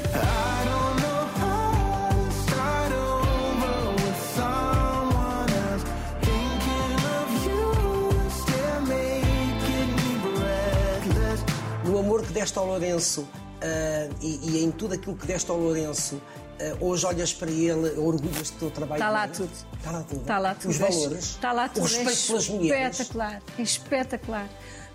No 11.84 11.98
amor 11.98 12.26
que 12.26 12.32
deste 12.32 12.59
ao 12.59 12.66
Lourenço 12.66 13.28
ah, 13.62 14.08
e, 14.20 14.50
e 14.58 14.64
em 14.64 14.70
tudo 14.70 14.94
aquilo 14.94 15.16
que 15.16 15.26
deste 15.26 15.50
ao 15.50 15.58
Lourenço, 15.58 16.20
ah, 16.60 16.76
hoje 16.80 17.06
olhas 17.06 17.32
para 17.32 17.50
ele, 17.50 17.90
orgulhas 17.98 18.50
do 18.50 18.58
teu 18.58 18.70
trabalho. 18.70 18.98
Está 19.00 19.10
lá 19.10 19.26
não 19.26 19.32
é? 19.32 19.36
tudo. 19.36 19.52
Está 19.78 19.90
lá 19.90 20.02
tudo. 20.04 20.20
Está 20.20 20.38
lá 20.38 20.54
tudo. 20.54 20.70
Os 20.70 20.76
valores. 20.78 21.24
Está 21.24 21.52
lá 21.52 21.68
tudo. 21.68 21.80
O 21.80 21.84
respeito 21.86 22.10
é 22.22 22.26
pelas 22.26 22.48
mulheres. 22.48 23.00
Espetacular. 23.00 23.42
É 23.58 23.62
espetacular. 23.62 24.48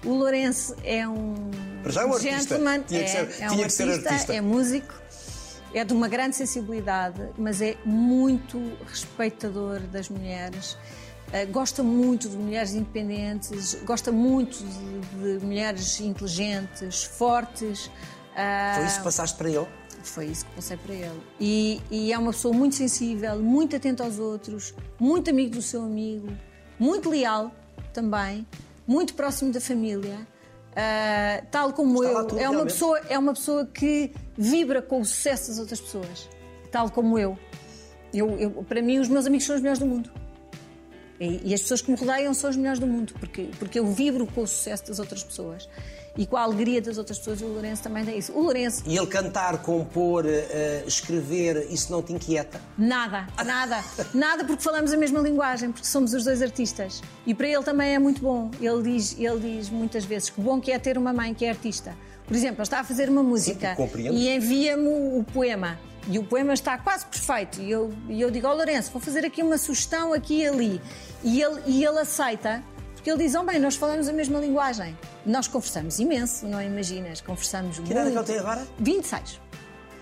O 0.06 0.14
Lourenço 0.14 0.76
é 0.84 1.08
um 1.08 1.34
Para 1.82 1.92
já 1.92 2.02
é 2.04 2.06
um 2.06 2.14
artista. 2.14 2.40
gentleman, 2.40 2.82
Tinha 2.84 3.00
é, 3.02 3.04
que 3.04 3.10
ser- 3.10 3.44
é 3.44 3.48
um 3.50 3.54
tinha 3.56 3.66
que 3.66 3.74
ser 3.74 3.84
artista, 3.90 4.10
artista. 4.10 4.34
é 4.36 4.42
músico, 4.42 4.94
é 5.74 5.84
de 5.84 5.92
uma 5.94 6.08
grande 6.08 6.36
sensibilidade, 6.36 7.20
mas 7.38 7.62
é 7.62 7.76
muito 7.84 8.60
respeitador 8.86 9.80
das 9.92 10.08
mulheres. 10.10 10.78
eh, 11.34 11.46
gosta 11.46 11.84
muito 11.84 12.30
de 12.30 12.38
mulheres 12.38 12.74
independentes, 12.74 13.76
gosta 13.84 14.14
muito 14.14 14.60
de, 14.64 15.40
de 15.40 15.46
mulheres 15.46 16.00
inteligentes, 16.00 17.04
fortes. 17.04 17.92
Ah, 18.38 18.74
Foi 18.76 18.86
isso 18.86 18.98
que 19.00 19.04
passaste 19.04 19.38
para 19.38 19.50
ele? 19.50 19.68
foi 20.04 20.26
isso 20.28 20.46
que 20.46 20.52
passei 20.56 20.78
para 20.78 20.94
ele. 20.94 21.22
E, 21.40 21.82
e 21.92 22.14
é 22.14 22.18
uma 22.18 22.32
pessoa 22.32 22.54
muito 22.54 22.76
sensível, 22.76 23.38
muito 23.40 23.76
atenta 23.76 24.04
aos 24.06 24.20
outros, 24.20 24.74
muito 24.98 25.30
amigo 25.30 25.56
do 25.56 25.62
seu 25.62 25.82
amigo, 25.84 26.30
muito 26.80 27.10
leal 27.10 27.52
também, 27.94 28.48
muito 28.88 29.14
próximo 29.16 29.52
da 29.52 29.60
família. 29.60 30.18
ah, 30.76 31.44
tal 31.52 31.74
como 31.74 32.04
Está 32.04 32.20
eu, 32.20 32.26
tudo, 32.28 32.40
é 32.40 32.44
uma, 32.44 32.52
realmente. 32.52 32.72
pessoa, 32.74 33.00
é 33.10 33.20
uma 33.20 33.34
pessoa 33.34 33.66
que 33.66 34.14
vibra 34.38 34.82
com 34.82 35.02
o 35.02 35.06
sucesso 35.06 35.50
das 35.50 35.60
outras 35.60 35.82
pessoas, 35.82 36.30
tal 36.72 36.90
como 36.90 37.18
eu. 37.20 37.38
eu, 38.14 38.30
eu 38.40 38.52
para 38.64 38.82
mim, 38.82 39.00
os 39.00 39.10
meus 39.10 39.26
amigos 39.26 39.46
são 39.46 39.56
os 39.56 39.62
melhores 39.62 39.80
do 39.80 39.86
mundo. 39.86 40.10
E, 41.20 41.50
e 41.50 41.54
as 41.54 41.62
pessoas 41.64 41.82
que 41.82 41.92
me 41.92 41.98
rodeiam 41.98 42.34
são 42.34 42.50
os 42.50 42.56
melhores 42.56 42.80
do 42.80 42.86
mundo, 42.88 43.14
porque, 43.20 43.50
porque 43.58 43.80
eu 43.80 43.88
vibro 43.88 44.26
com 44.28 44.44
o 44.44 44.48
sucesso 44.48 44.88
das 44.88 45.00
outras 45.00 45.24
pessoas 45.24 45.68
e 46.18 46.26
com 46.26 46.36
a 46.36 46.42
alegria 46.42 46.82
das 46.82 46.98
outras 46.98 47.18
pessoas. 47.18 47.42
E 47.42 47.44
o 47.46 47.48
Lourenço 47.48 47.84
também 47.84 48.04
tem 48.04 48.18
isso. 48.18 48.32
O 48.34 48.42
Lourenço 48.42 48.84
E 48.86 48.98
ele 48.98 49.08
cantar, 49.08 49.62
compor, 49.62 50.26
ah, 50.26 50.84
escrever, 50.88 51.68
isso 51.70 51.92
não 51.92 52.02
te 52.02 52.14
inquieta? 52.14 52.60
Nada, 52.78 53.28
nada, 53.46 53.84
nada 54.14 54.44
porque 54.44 54.64
falamos 54.64 54.92
a 54.92 54.98
mesma 54.98 55.20
linguagem, 55.20 55.72
porque 55.72 55.88
somos 55.88 56.14
os 56.14 56.24
dois 56.24 56.42
artistas. 56.42 57.02
E 57.26 57.34
para 57.34 57.48
ele 57.48 57.64
também 57.64 57.94
é 57.94 58.00
muito 58.00 58.22
bom. 58.22 58.50
Ele 58.60 58.82
diz, 58.84 59.16
ele 59.20 59.40
diz 59.40 59.70
muitas 59.70 60.04
vezes 60.06 60.30
que 60.30 60.42
bom 60.42 60.60
que 60.60 60.72
é 60.72 60.80
ter 60.80 60.98
uma 60.98 61.14
mãe 61.14 61.34
que 61.34 61.46
é 61.46 61.50
artista. 61.50 61.96
Por 62.26 62.36
exemplo, 62.36 62.58
ele 62.58 62.64
está 62.64 62.80
a 62.82 62.84
fazer 62.84 63.10
uma 63.10 63.24
música 63.24 63.76
compreendo. 63.76 64.14
e 64.18 64.36
envia-me 64.36 64.88
o 64.88 65.24
poema. 65.34 65.80
E 66.10 66.18
o 66.18 66.24
poema 66.24 66.54
está 66.54 66.78
quase 66.78 67.06
perfeito. 67.06 67.62
E 67.62 67.70
eu, 67.70 67.94
e 68.10 68.22
eu 68.22 68.32
digo 68.32 68.48
ao 68.48 68.56
Lourenço, 68.56 68.92
vou 68.92 69.02
fazer 69.02 69.26
aqui 69.26 69.42
uma 69.42 69.58
sugestão 69.58 70.14
aqui 70.14 70.42
e 70.42 70.48
ali. 70.48 70.82
E 71.24 71.42
ele, 71.42 71.62
e 71.66 71.84
ele 71.84 72.00
aceita, 72.00 72.64
porque 72.94 73.10
ele 73.10 73.24
diz, 73.24 73.36
oh 73.36 73.44
bem, 73.44 73.60
nós 73.60 73.76
falamos 73.76 74.08
a 74.08 74.14
mesma 74.14 74.40
linguagem. 74.40 74.98
Nós 75.28 75.48
conversamos 75.48 76.00
imenso, 76.00 76.48
não 76.48 76.62
imaginas? 76.62 77.20
Conversamos 77.22 77.78
muito. 77.80 77.92
idade 77.92 78.08
é 78.08 78.12
que 78.12 78.18
ele 78.18 78.26
tem 78.26 78.40
agora? 78.40 78.68
26. 78.80 79.42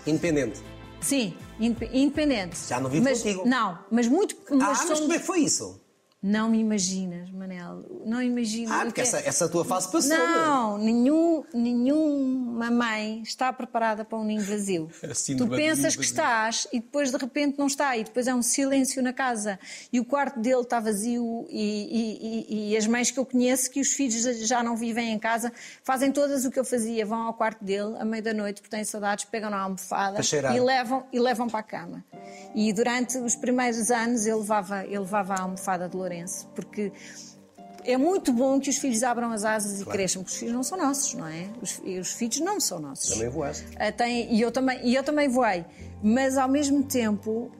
Independente. 0.06 0.60
Sim, 1.00 1.36
indep- 1.60 1.90
independente. 1.92 2.56
Já 2.68 2.80
não 2.80 2.88
vive 2.88 3.02
mas, 3.04 3.18
contigo? 3.22 3.46
Não, 3.46 3.78
mas 3.90 4.06
muito. 4.06 4.36
Ah, 4.50 4.54
Mas 4.54 4.68
mas 4.68 4.78
somos- 4.82 5.00
como 5.00 5.12
é 5.12 5.18
que 5.18 5.24
foi 5.26 5.40
isso? 5.40 5.80
Não 6.28 6.48
me 6.50 6.58
imaginas, 6.58 7.30
Manel. 7.30 7.84
Não 8.04 8.20
imaginas. 8.20 8.72
Ah, 8.72 8.84
porque 8.84 8.94
que 8.94 9.00
é- 9.00 9.04
essa, 9.04 9.18
essa 9.20 9.48
tua 9.48 9.64
fase 9.64 9.90
passou, 9.92 10.08
não 10.10 10.16
é? 10.16 10.46
Não, 10.46 10.78
nenhum, 10.78 11.44
nenhuma 11.54 12.70
mãe 12.70 13.20
está 13.22 13.52
preparada 13.52 14.04
para 14.04 14.18
um 14.18 14.24
ninho 14.24 14.42
vazio. 14.42 14.90
A 15.04 15.36
tu 15.36 15.46
pensas 15.48 15.94
que 15.94 16.02
vazio. 16.02 16.02
estás 16.02 16.68
e 16.72 16.80
depois 16.80 17.10
de 17.12 17.16
repente 17.16 17.58
não 17.58 17.66
está, 17.68 17.96
e 17.96 18.02
depois 18.02 18.26
é 18.26 18.34
um 18.34 18.42
silêncio 18.42 19.00
na 19.02 19.12
casa 19.12 19.58
e 19.92 20.00
o 20.00 20.04
quarto 20.04 20.40
dele 20.40 20.62
está 20.62 20.80
vazio. 20.80 21.46
E, 21.48 21.60
e- 21.60 22.46
e- 22.48 22.70
e 22.72 22.76
as 22.76 22.86
mães 22.88 23.10
que 23.10 23.18
eu 23.20 23.24
conheço, 23.24 23.70
que 23.70 23.80
os 23.80 23.92
filhos 23.92 24.22
já 24.48 24.62
não 24.62 24.76
vivem 24.76 25.12
em 25.12 25.18
casa, 25.18 25.52
fazem 25.84 26.10
todas 26.10 26.44
o 26.44 26.50
que 26.50 26.58
eu 26.58 26.64
fazia: 26.64 27.06
vão 27.06 27.22
ao 27.22 27.34
quarto 27.34 27.64
dele 27.64 27.94
à 27.98 28.04
meia 28.04 28.22
da 28.22 28.34
noite, 28.34 28.60
porque 28.60 28.74
têm 28.74 28.84
saudades, 28.84 29.24
pegam 29.26 29.48
na 29.50 29.58
almofada 29.60 30.18
e 30.56 30.60
levam, 30.60 31.04
e 31.12 31.20
levam 31.20 31.46
para 31.48 31.60
a 31.60 31.62
cama. 31.62 32.04
E 32.54 32.72
durante 32.72 33.16
os 33.18 33.36
primeiros 33.36 33.90
anos 33.90 34.26
ele 34.26 34.36
levava, 34.38 34.84
ele 34.84 34.98
levava 34.98 35.34
a 35.34 35.42
almofada 35.42 35.88
de 35.88 35.96
Lourenço, 35.96 36.15
porque 36.54 36.92
é 37.84 37.96
muito 37.96 38.32
bom 38.32 38.58
que 38.58 38.68
os 38.70 38.76
filhos 38.78 39.02
abram 39.02 39.30
as 39.30 39.44
asas 39.44 39.80
e 39.80 39.84
cresçam, 39.84 40.22
porque 40.22 40.34
os 40.34 40.38
filhos 40.40 40.54
não 40.54 40.62
são 40.62 40.76
nossos, 40.78 41.14
não 41.14 41.26
é? 41.26 41.46
Os, 41.62 41.78
os 42.00 42.12
filhos 42.12 42.40
não 42.40 42.58
são 42.60 42.80
nossos. 42.80 43.10
Também 43.10 43.28
voaste. 43.28 43.66
Ah, 43.78 43.92
tem- 43.92 44.32
e, 44.34 44.40
eu 44.40 44.50
também, 44.50 44.80
e 44.82 44.94
eu 44.94 45.02
também 45.04 45.28
voei. 45.28 45.64
Mas 46.02 46.36
ao 46.36 46.48
mesmo 46.48 46.82
tempo, 46.82 47.50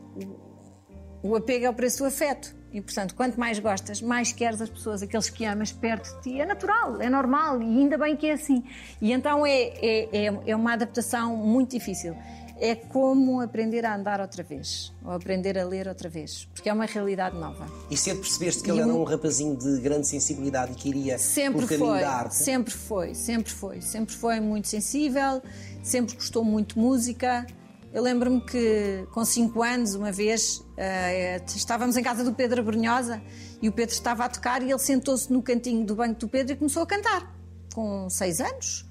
o, 1.23 1.29
o 1.31 1.37
apego 1.37 1.65
é 1.67 1.71
o 1.71 1.75
preço 1.75 1.99
do 1.99 2.07
afeto. 2.07 2.55
E 2.73 2.81
portanto, 2.81 3.15
quanto 3.15 3.39
mais 3.41 3.59
gostas, 3.59 4.03
mais 4.03 4.33
queres 4.33 4.61
as 4.61 4.69
pessoas, 4.69 5.03
aqueles 5.03 5.31
que 5.31 5.45
amas 5.47 5.73
perto 5.73 6.15
de 6.17 6.23
ti. 6.23 6.41
É 6.41 6.45
natural, 6.45 7.01
é 7.01 7.09
normal 7.09 7.63
e 7.63 7.65
ainda 7.65 7.97
bem 7.97 8.17
que 8.17 8.27
é 8.27 8.33
assim. 8.33 8.63
E 9.01 9.13
então 9.13 9.47
é, 9.47 9.53
é, 9.81 10.27
é, 10.27 10.41
é 10.49 10.57
uma 10.57 10.73
adaptação 10.75 11.37
muito 11.37 11.71
difícil. 11.71 12.15
É 12.59 12.75
como 12.75 13.41
aprender 13.41 13.85
a 13.85 13.95
andar 13.95 14.21
outra 14.21 14.43
vez, 14.43 14.93
ou 15.05 15.13
aprender 15.13 15.59
a 15.59 15.65
ler 15.65 15.87
outra 15.89 16.09
vez, 16.09 16.49
porque 16.55 16.69
é 16.69 16.73
uma 16.73 16.87
realidade 16.87 17.37
nova. 17.37 17.67
E 17.91 17.97
cedo 17.97 18.21
percebeste 18.21 18.63
que 18.63 18.71
ele 18.71 18.81
era 18.81 18.89
um- 18.95 19.05
rapazinho 19.05 19.57
de 19.57 19.79
grande 19.81 20.07
sensibilidade 20.09 20.73
e 20.73 20.75
que 20.75 20.89
iria 20.89 21.19
Sempre 21.19 21.67
por 21.67 21.79
foi, 21.79 22.01
da 22.01 22.11
arte. 22.11 22.35
sempre 22.35 22.73
foi, 22.73 23.15
sempre 23.15 23.53
foi, 23.53 23.81
sempre 23.83 24.15
foi 24.15 24.41
muito 24.41 24.69
sensível, 24.69 25.43
sempre 25.83 26.15
gostou 26.15 26.43
muito 26.45 26.75
de 26.77 26.81
música. 26.81 27.47
Eu 27.93 28.03
lembro-me 28.03 28.41
que 28.41 29.07
com 29.13 29.25
5 29.25 29.63
anos, 29.63 29.95
uma 29.95 30.11
vez, 30.13 30.63
eh, 30.77 31.41
estávamos 31.55 31.97
em 31.97 32.03
casa 32.03 32.25
do 32.25 32.33
Pedro 32.35 32.63
Brunhosa 32.63 33.23
e 33.63 33.69
o 33.69 33.73
Pedro 33.73 33.95
estava 33.95 34.25
a 34.25 34.29
tocar 34.29 34.63
e 34.63 34.71
ele 34.71 34.79
sentou-se 34.79 35.33
no 35.33 35.43
cantinho 35.43 35.85
do 35.85 35.95
banco 35.95 36.21
do 36.21 36.29
Pedro 36.29 36.53
e 36.55 36.57
começou 36.57 36.83
a 36.83 36.87
cantar, 36.87 37.35
com 37.75 38.09
6 38.11 38.41
anos. 38.41 38.85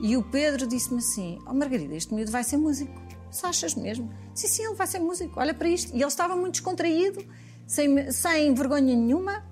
E 0.00 0.16
o 0.16 0.22
Pedro 0.22 0.66
disse-me 0.66 0.98
assim: 0.98 1.38
Oh 1.48 1.52
Margarida, 1.54 1.94
este 1.94 2.14
miúdo 2.14 2.30
vai 2.32 2.42
ser 2.44 2.56
músico. 2.56 2.92
Se 3.30 3.44
achas 3.46 3.74
mesmo? 3.74 4.10
Sim, 4.34 4.48
sim, 4.48 4.64
ele 4.64 4.74
vai 4.74 4.86
ser 4.86 4.98
músico, 4.98 5.38
olha 5.38 5.52
para 5.54 5.68
isto. 5.68 5.92
E 5.94 5.96
ele 6.00 6.06
estava 6.06 6.34
muito 6.36 6.52
descontraído, 6.54 7.24
sem, 7.66 8.10
sem 8.10 8.54
vergonha 8.54 8.94
nenhuma. 8.94 9.44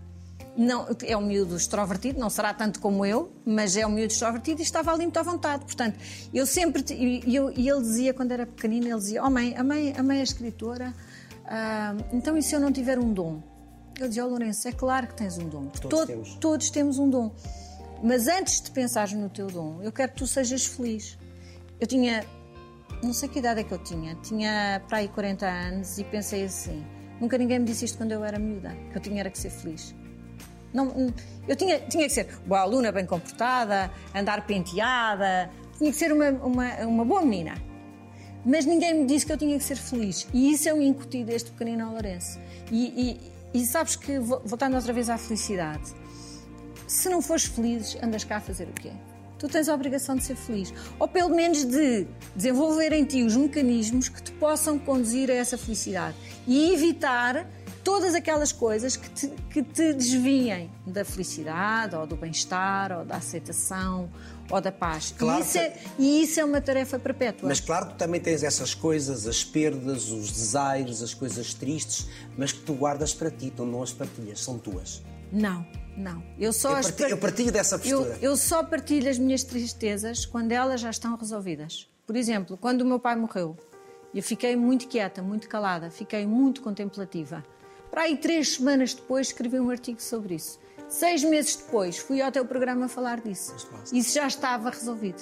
Não, 0.56 0.86
é 1.04 1.14
um 1.14 1.20
miúdo 1.26 1.54
extrovertido, 1.54 2.18
não 2.18 2.30
será 2.30 2.54
tanto 2.54 2.80
como 2.80 3.04
eu, 3.04 3.30
mas 3.44 3.76
é 3.76 3.86
um 3.86 3.90
miúdo 3.90 4.10
extrovertido 4.12 4.60
e 4.60 4.64
estava 4.64 4.90
ali 4.90 5.02
muito 5.02 5.18
à 5.18 5.22
vontade. 5.22 5.66
Portanto, 5.66 5.98
eu 6.32 6.46
sempre. 6.46 6.82
E, 6.94 7.20
ele 7.36 7.80
dizia, 7.82 8.14
quando 8.14 8.32
era 8.32 8.46
pequenino, 8.46 8.86
ele 8.86 8.96
dizia: 8.98 9.22
Oh 9.22 9.28
mãe, 9.28 9.54
a 9.54 9.62
mãe, 9.62 9.92
a 9.94 10.02
mãe 10.02 10.20
é 10.20 10.22
escritora, 10.22 10.94
ah, 11.44 11.94
então 12.10 12.38
e 12.38 12.42
se 12.42 12.54
eu 12.54 12.60
não 12.60 12.72
tiver 12.72 12.98
um 12.98 13.12
dom? 13.12 13.42
Eu 14.00 14.08
dizia: 14.08 14.24
Oh 14.24 14.28
Lourenço, 14.30 14.66
é 14.66 14.72
claro 14.72 15.08
que 15.08 15.14
tens 15.14 15.36
um 15.36 15.46
dom. 15.46 15.66
Todos 15.66 16.00
To- 16.00 16.06
temos. 16.06 16.34
todos 16.36 16.70
temos 16.70 16.98
um 16.98 17.10
dom. 17.10 17.34
Mas 18.02 18.26
antes 18.26 18.62
de 18.62 18.70
pensares 18.70 19.12
no 19.12 19.28
teu 19.28 19.48
dom, 19.48 19.82
eu 19.82 19.92
quero 19.92 20.12
que 20.12 20.18
tu 20.18 20.26
sejas 20.26 20.64
feliz. 20.64 21.18
Eu 21.78 21.86
tinha. 21.86 22.24
Não 23.02 23.12
sei 23.12 23.28
que 23.28 23.38
idade 23.38 23.60
é 23.60 23.64
que 23.64 23.72
eu 23.72 23.78
tinha. 23.78 24.14
Tinha 24.16 24.82
para 24.88 24.98
aí 24.98 25.08
40 25.08 25.46
anos 25.46 25.98
e 25.98 26.04
pensei 26.04 26.44
assim: 26.44 26.84
nunca 27.20 27.36
ninguém 27.38 27.58
me 27.58 27.64
disse 27.64 27.84
isto 27.84 27.98
quando 27.98 28.12
eu 28.12 28.24
era 28.24 28.38
miúda, 28.38 28.76
que 28.90 28.96
eu 28.98 29.02
tinha 29.02 29.20
era 29.20 29.30
que 29.30 29.38
ser 29.38 29.50
feliz. 29.50 29.94
Não, 30.72 30.88
hum, 30.88 31.12
eu 31.46 31.56
tinha, 31.56 31.78
tinha 31.80 32.04
que 32.06 32.12
ser 32.12 32.26
boa 32.46 32.60
aluna, 32.60 32.90
bem 32.92 33.06
comportada, 33.06 33.90
andar 34.14 34.44
penteada, 34.46 35.50
tinha 35.78 35.90
que 35.90 35.96
ser 35.96 36.12
uma, 36.12 36.30
uma, 36.30 36.74
uma 36.86 37.04
boa 37.04 37.22
menina. 37.22 37.54
Mas 38.44 38.64
ninguém 38.64 38.94
me 38.94 39.06
disse 39.06 39.24
que 39.26 39.32
eu 39.32 39.36
tinha 39.38 39.56
que 39.58 39.64
ser 39.64 39.76
feliz. 39.76 40.26
E 40.32 40.52
isso 40.52 40.68
eu 40.68 40.80
incuti 40.80 41.24
desde 41.24 41.50
pequenino 41.50 41.84
ao 41.86 41.92
Lourenço. 41.92 42.38
E, 42.70 43.20
e, 43.54 43.60
e 43.60 43.66
sabes 43.66 43.96
que, 43.96 44.18
vo- 44.18 44.40
voltando 44.44 44.74
outra 44.76 44.92
vez 44.92 45.08
à 45.10 45.16
felicidade, 45.18 45.92
se 46.86 47.08
não 47.08 47.20
fores 47.22 47.44
feliz, 47.46 47.96
andas 48.02 48.22
cá 48.24 48.36
a 48.36 48.40
fazer 48.40 48.68
o 48.68 48.72
quê? 48.72 48.92
Tu 49.38 49.48
tens 49.48 49.68
a 49.68 49.74
obrigação 49.74 50.16
de 50.16 50.24
ser 50.24 50.36
feliz. 50.36 50.72
Ou 50.98 51.06
pelo 51.06 51.34
menos 51.34 51.64
de 51.64 52.06
desenvolver 52.34 52.92
em 52.92 53.04
ti 53.04 53.22
os 53.22 53.36
mecanismos 53.36 54.08
que 54.08 54.22
te 54.22 54.32
possam 54.32 54.78
conduzir 54.78 55.30
a 55.30 55.34
essa 55.34 55.58
felicidade. 55.58 56.16
E 56.46 56.72
evitar 56.72 57.46
todas 57.86 58.16
aquelas 58.16 58.50
coisas 58.50 58.96
que 58.96 59.08
te, 59.08 59.28
que 59.48 59.62
te 59.62 59.92
desviem 59.92 60.68
da 60.84 61.04
felicidade, 61.04 61.94
ou 61.94 62.04
do 62.04 62.16
bem-estar, 62.16 62.90
ou 62.90 63.04
da 63.04 63.18
aceitação, 63.18 64.10
ou 64.50 64.60
da 64.60 64.72
paz. 64.72 65.14
Claro 65.16 65.38
e, 65.38 65.46
isso 65.46 65.58
é, 65.58 65.76
e 65.96 66.22
isso 66.22 66.40
é 66.40 66.44
uma 66.44 66.60
tarefa 66.60 66.98
perpétua. 66.98 67.48
Mas 67.48 67.60
claro 67.60 67.86
que 67.86 67.92
tu 67.92 67.98
também 67.98 68.20
tens 68.20 68.42
essas 68.42 68.74
coisas, 68.74 69.28
as 69.28 69.44
perdas, 69.44 70.10
os 70.10 70.32
desaires, 70.32 71.00
as 71.00 71.14
coisas 71.14 71.54
tristes, 71.54 72.08
mas 72.36 72.50
que 72.50 72.58
tu 72.58 72.74
guardas 72.74 73.14
para 73.14 73.30
ti, 73.30 73.52
tu 73.54 73.64
não 73.64 73.84
as 73.84 73.92
partilhas, 73.92 74.42
são 74.42 74.58
tuas. 74.58 75.00
Não, 75.32 75.66
não. 75.96 76.22
Eu 76.38 76.52
só 76.52 76.78
Eu 76.78 76.82
partilho, 76.82 77.08
eu 77.10 77.18
partilho 77.18 77.52
dessa 77.52 77.76
Eu, 77.76 77.80
postura. 78.02 78.18
eu 78.22 78.36
só 78.36 78.62
partilho 78.62 79.10
as 79.10 79.18
minhas 79.18 79.42
tristezas 79.42 80.24
quando 80.24 80.52
elas 80.52 80.80
já 80.80 80.90
estão 80.90 81.16
resolvidas. 81.16 81.88
Por 82.06 82.16
exemplo, 82.16 82.56
quando 82.56 82.82
o 82.82 82.84
meu 82.84 82.98
pai 83.00 83.16
morreu, 83.16 83.56
eu 84.14 84.22
fiquei 84.22 84.54
muito 84.56 84.86
quieta, 84.86 85.22
muito 85.22 85.48
calada, 85.48 85.90
fiquei 85.90 86.26
muito 86.26 86.62
contemplativa. 86.62 87.44
Para 87.90 88.02
aí 88.02 88.16
três 88.16 88.54
semanas 88.54 88.94
depois 88.94 89.28
escrevi 89.28 89.58
um 89.58 89.70
artigo 89.70 90.00
sobre 90.00 90.34
isso. 90.36 90.58
Seis 90.88 91.24
meses 91.24 91.56
depois 91.56 91.98
fui 91.98 92.20
ao 92.20 92.30
teu 92.30 92.44
programa 92.44 92.88
falar 92.88 93.20
disso. 93.20 93.54
Isso 93.92 94.14
já 94.14 94.26
estava 94.26 94.70
resolvido. 94.70 95.20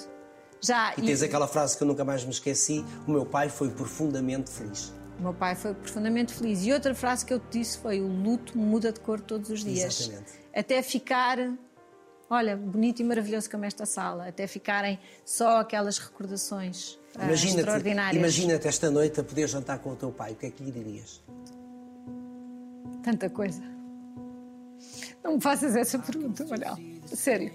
Já, 0.61 0.93
E 0.97 1.01
tens 1.01 1.21
aquela 1.21 1.47
frase 1.47 1.75
que 1.77 1.83
eu 1.83 1.87
nunca 1.87 2.03
mais 2.05 2.23
me 2.23 2.31
esqueci: 2.31 2.83
o 3.07 3.11
meu 3.11 3.25
pai 3.25 3.49
foi 3.49 3.69
profundamente 3.69 4.49
feliz. 4.51 4.93
O 5.19 5.21
meu 5.21 5.33
pai 5.33 5.55
foi 5.55 5.73
profundamente 5.73 6.33
feliz. 6.33 6.65
E 6.65 6.73
outra 6.73 6.93
frase 6.93 7.25
que 7.25 7.33
eu 7.33 7.39
te 7.39 7.59
disse 7.59 7.77
foi: 7.77 8.01
o 8.01 8.07
luto 8.07 8.57
muda 8.57 8.91
de 8.91 8.99
cor 8.99 9.19
todos 9.21 9.49
os 9.49 9.63
dias. 9.63 10.01
Exatamente. 10.01 10.31
Até 10.53 10.81
ficar, 10.81 11.37
olha, 12.29 12.55
bonito 12.57 13.01
e 13.01 13.03
maravilhoso 13.03 13.49
como 13.49 13.65
esta 13.65 13.85
sala, 13.85 14.27
até 14.27 14.45
ficarem 14.47 14.99
só 15.23 15.59
aquelas 15.59 15.97
recordações 15.97 16.97
ah, 17.17 17.25
Imagina-te 17.25 17.59
extraordinárias. 17.59 18.21
imagina-te 18.21 18.67
esta 18.67 18.89
noite 18.91 19.19
a 19.19 19.23
poder 19.23 19.47
jantar 19.47 19.79
com 19.79 19.91
o 19.91 19.95
teu 19.95 20.11
pai, 20.11 20.33
o 20.33 20.35
que 20.35 20.45
é 20.47 20.51
que 20.51 20.63
lhe 20.63 20.71
dirias? 20.71 21.21
Tanta 23.03 23.29
coisa. 23.29 23.61
Não 25.23 25.35
me 25.35 25.41
faças 25.41 25.75
essa 25.75 25.97
pergunta, 25.99 26.45
olha, 26.49 26.75
sério. 27.07 27.51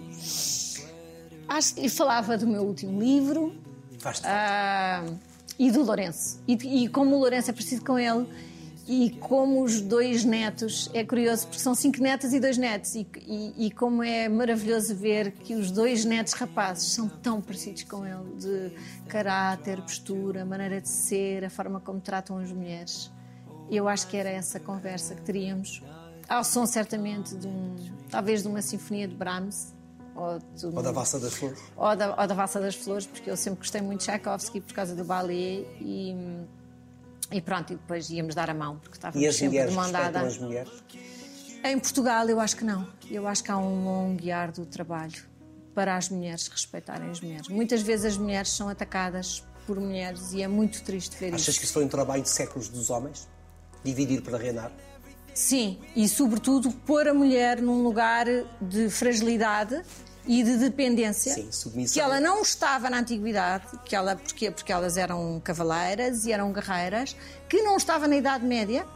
Acho 1.48 1.74
que 1.74 1.80
lhe 1.82 1.88
falava 1.88 2.36
do 2.38 2.46
meu 2.46 2.62
último 2.62 3.00
livro, 3.00 3.54
Faz-te 3.98 4.26
Ah, 4.26 5.04
e 5.60 5.70
do 5.70 5.82
Lourenço. 5.84 6.40
E, 6.48 6.54
e 6.84 6.88
como 6.88 7.14
o 7.14 7.18
Lourenço 7.18 7.50
é 7.50 7.52
parecido 7.52 7.84
com 7.84 7.98
ele, 7.98 8.26
e 8.88 9.10
como 9.20 9.62
os 9.62 9.80
dois 9.80 10.24
netos, 10.24 10.90
é 10.94 11.04
curioso, 11.04 11.46
porque 11.46 11.60
são 11.60 11.74
cinco 11.74 12.00
netas 12.02 12.32
e 12.32 12.40
dois 12.40 12.56
netos, 12.58 12.94
e, 12.94 13.06
e- 13.26 13.66
e 13.66 13.70
como 13.70 14.02
é 14.02 14.28
maravilhoso 14.28 14.94
ver 14.96 15.32
que 15.32 15.54
os 15.54 15.70
dois 15.70 16.04
netos 16.04 16.32
rapazes 16.32 16.92
são 16.92 17.08
tão 17.08 17.40
parecidos 17.40 17.84
com 17.84 18.04
ele, 18.06 18.34
de 18.38 18.72
caráter, 19.06 19.80
postura, 19.82 20.44
maneira 20.44 20.80
de 20.80 20.88
ser, 20.88 21.44
a 21.44 21.50
forma 21.50 21.78
como 21.78 22.00
tratam 22.00 22.38
as 22.38 22.50
mulheres. 22.50 23.10
Eu 23.70 23.86
acho 23.86 24.08
que 24.08 24.16
era 24.16 24.30
essa 24.30 24.58
conversa 24.58 25.14
que 25.14 25.22
teríamos, 25.22 25.82
ao 26.28 26.42
som 26.42 26.64
certamente 26.66 27.36
de 27.36 27.46
um, 27.46 27.76
talvez 28.08 28.42
de 28.42 28.48
uma 28.48 28.62
sinfonia 28.62 29.06
de 29.06 29.14
Brahms, 29.14 29.72
ou, 30.14 30.38
um- 30.70 30.76
Ou 30.76 30.82
da 30.82 30.92
valsa 30.92 31.18
das 31.20 31.34
flores? 31.34 31.58
ou 31.76 31.96
da, 31.96 32.20
ou 32.20 32.26
da 32.26 32.34
Valsa 32.34 32.60
das 32.60 32.74
Flores, 32.74 33.06
porque 33.06 33.30
eu 33.30 33.36
sempre 33.36 33.60
gostei 33.60 33.80
muito 33.80 34.00
de 34.00 34.06
Tchaikovsky 34.06 34.60
por 34.60 34.74
causa 34.74 34.94
do 34.94 35.04
ballet 35.04 35.66
e, 35.80 36.14
e 37.32 37.40
pronto, 37.40 37.72
e 37.72 37.76
depois 37.76 38.10
íamos 38.10 38.34
dar 38.34 38.50
a 38.50 38.54
mão, 38.54 38.76
porque 38.78 38.96
E 38.96 38.98
estávamos 38.98 39.28
as 39.28 39.34
sempre 39.36 39.48
mulheres 39.48 39.70
de 39.70 39.76
mão 39.76 39.84
respeitam 39.86 40.12
dada. 40.12 40.26
as 40.26 40.38
mulheres? 40.38 40.72
Em 41.62 41.78
Portugal, 41.78 42.28
eu 42.28 42.40
acho 42.40 42.56
que 42.56 42.64
não. 42.64 42.86
Eu 43.10 43.26
acho 43.28 43.44
que 43.44 43.50
há 43.50 43.58
um 43.58 43.84
longo 43.84 44.22
e 44.22 44.32
árduo 44.32 44.64
trabalho 44.66 45.22
para 45.74 45.96
as 45.96 46.08
mulheres 46.08 46.48
respeitarem 46.48 47.10
as 47.10 47.20
mulheres. 47.20 47.48
Muitas 47.48 47.82
vezes 47.82 48.06
as 48.06 48.16
mulheres 48.16 48.50
são 48.50 48.68
atacadas 48.68 49.44
por 49.66 49.78
mulheres 49.78 50.32
e 50.32 50.42
é 50.42 50.48
muito 50.48 50.82
triste 50.82 51.16
ver 51.18 51.34
Achas 51.34 51.48
isso. 51.48 51.58
que 51.60 51.64
isso 51.66 51.74
foi 51.74 51.84
um 51.84 51.88
trabalho 51.88 52.22
de 52.22 52.30
séculos 52.30 52.68
dos 52.68 52.90
homens? 52.90 53.28
Dividir 53.84 54.22
para 54.22 54.36
reinar? 54.38 54.72
Sim, 55.40 55.78
e 55.96 56.06
sobretudo 56.06 56.70
pôr 56.70 57.08
a 57.08 57.14
mulher 57.14 57.62
num 57.62 57.82
lugar 57.82 58.26
de 58.60 58.90
fragilidade 58.90 59.80
e 60.26 60.42
de 60.42 60.58
dependência. 60.58 61.32
Sim, 61.32 61.50
submissão. 61.50 61.94
Que 61.94 62.00
ela 62.00 62.20
não 62.20 62.42
estava 62.42 62.90
na 62.90 62.98
antiguidade, 62.98 63.64
que 63.86 63.96
ela, 63.96 64.16
porquê? 64.16 64.50
Porque 64.50 64.70
elas 64.70 64.98
eram 64.98 65.40
cavaleiras 65.42 66.26
e 66.26 66.32
eram 66.32 66.52
guerreiras, 66.52 67.16
que 67.48 67.62
não 67.62 67.78
estava 67.78 68.06
na 68.06 68.16
Idade 68.16 68.44
Média, 68.44 68.86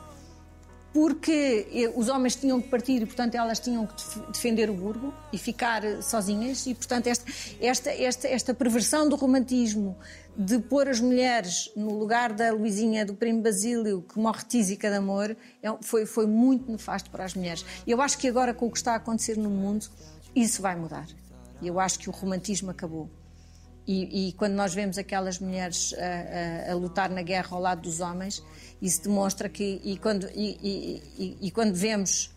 porque 0.94 1.66
eh, 1.72 1.92
os 1.96 2.08
homens 2.08 2.36
tinham 2.36 2.60
que 2.62 2.68
partir 2.68 3.02
e, 3.02 3.06
portanto, 3.06 3.34
elas 3.34 3.58
tinham 3.58 3.84
que 3.84 3.94
def- 3.94 4.30
defender 4.30 4.70
o 4.70 4.74
burgo 4.74 5.12
e 5.32 5.36
ficar 5.36 5.82
eh, 5.84 6.00
sozinhas. 6.00 6.64
E, 6.68 6.74
portanto, 6.74 7.08
esta, 7.08 7.24
esta, 7.60 7.90
esta, 7.90 8.28
esta 8.28 8.54
perversão 8.54 9.08
do 9.08 9.16
romantismo 9.16 9.96
de 10.36 10.58
pôr 10.60 10.88
as 10.88 11.00
mulheres 11.00 11.68
no 11.76 11.98
lugar 11.98 12.32
da 12.32 12.52
Luizinha, 12.52 13.04
do 13.04 13.12
primo 13.14 13.42
Basílio, 13.42 14.02
que 14.02 14.18
morre 14.18 14.44
tísica 14.48 14.88
de 14.88 14.96
amor, 14.96 15.36
é- 15.60 15.76
foi, 15.82 16.06
foi 16.06 16.26
muito 16.28 16.70
nefasto 16.70 17.10
para 17.10 17.24
as 17.24 17.34
mulheres. 17.34 17.64
E 17.84 17.90
eu 17.90 18.00
acho 18.00 18.16
que 18.16 18.28
agora, 18.28 18.54
com 18.54 18.66
o 18.66 18.70
que 18.70 18.78
está 18.78 18.92
a 18.92 18.96
acontecer 18.96 19.36
no 19.36 19.50
mundo, 19.50 19.86
isso 20.34 20.62
vai 20.62 20.76
mudar. 20.76 21.08
Eu 21.60 21.80
acho 21.80 21.98
que 21.98 22.08
o 22.08 22.12
romantismo 22.12 22.70
acabou. 22.70 23.10
E, 23.86 24.28
e 24.28 24.32
quando 24.32 24.54
nós 24.54 24.72
vemos 24.72 24.96
aquelas 24.96 25.38
mulheres 25.38 25.92
a, 25.98 26.68
a- 26.68 26.72
a 26.72 26.74
lutar 26.74 27.10
na 27.10 27.20
guerra 27.20 27.48
ao 27.50 27.60
lado 27.60 27.82
dos 27.82 28.00
homens, 28.00 28.42
isso 28.86 29.02
demonstra 29.02 29.48
que. 29.48 29.80
E 29.84 29.96
quando, 29.98 30.28
e, 30.34 31.02
e- 31.18 31.38
e- 31.40 31.50
quando 31.50 31.74
vemos 31.74 32.30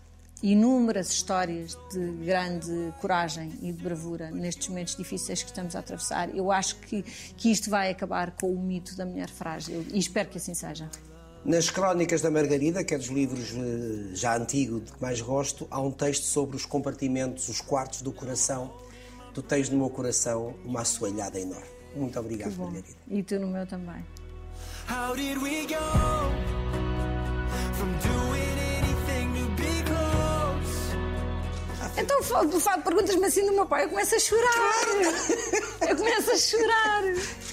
inúmeras 0.43 1.09
histórias 1.11 1.75
de 1.91 2.11
grande 2.25 2.93
coragem 3.01 3.51
e 3.61 3.71
de 3.71 3.83
bravura 3.83 4.29
nestes 4.31 4.67
momentos 4.67 4.95
difíceis 4.95 5.41
que 5.41 5.49
estamos 5.49 5.75
a 5.75 5.79
atravessar, 5.79 6.33
eu 6.35 6.51
acho 6.51 6.75
que, 6.77 7.01
que 7.35 7.51
isto 7.51 7.69
vai 7.69 7.89
acabar 7.89 8.31
com 8.31 8.51
o 8.51 8.59
mito 8.59 8.95
da 8.95 9.05
mulher 9.05 9.29
frágil. 9.29 9.83
E 9.91 9.97
espero 9.99 10.29
que 10.29 10.37
assim 10.37 10.53
seja. 10.53 10.89
Nas 11.43 11.69
Crónicas 11.69 12.21
da 12.21 12.29
Margarida, 12.29 12.83
que 12.83 12.93
é 12.93 12.97
dos 12.97 13.07
livros 13.07 13.51
eh, 13.55 14.13
já 14.15 14.35
antigo 14.37 14.79
de 14.81 14.91
que 14.91 15.01
mais 15.01 15.21
gosto, 15.21 15.65
há 15.71 15.79
um 15.81 15.91
texto 15.91 16.23
sobre 16.23 16.55
os 16.55 16.65
compartimentos, 16.65 17.47
os 17.49 17.61
quartos 17.61 18.01
do 18.01 18.11
coração. 18.11 18.71
Tu 19.33 19.41
tens 19.41 19.69
no 19.69 19.77
meu 19.77 19.89
coração 19.89 20.55
uma 20.65 20.81
assoalhada 20.81 21.39
enorme. 21.39 21.65
Muito 21.95 22.19
obrigado, 22.19 22.55
Margarida. 22.57 22.87
e 23.09 23.23
tu 23.23 23.39
no 23.39 23.47
meu 23.47 23.65
também. 23.65 24.03
How 24.87 25.13
did 25.15 25.37
we 25.41 25.65
go 25.65 26.31
from 27.73 27.91
doing 27.99 28.57
anything 28.77 29.33
to 29.35 29.45
be 29.61 29.83
close? 29.83 30.95
Então 31.97 32.21
perguntas-me 32.83 33.25
assim 33.25 33.45
do 33.45 33.51
meu 33.51 33.65
pai, 33.65 33.83
eu 33.83 33.89
começo 33.89 34.15
a 34.15 34.19
chorar. 34.19 34.53
Eu 35.87 35.95
começo 35.95 36.31
a 36.31 36.37
chorar. 36.37 37.03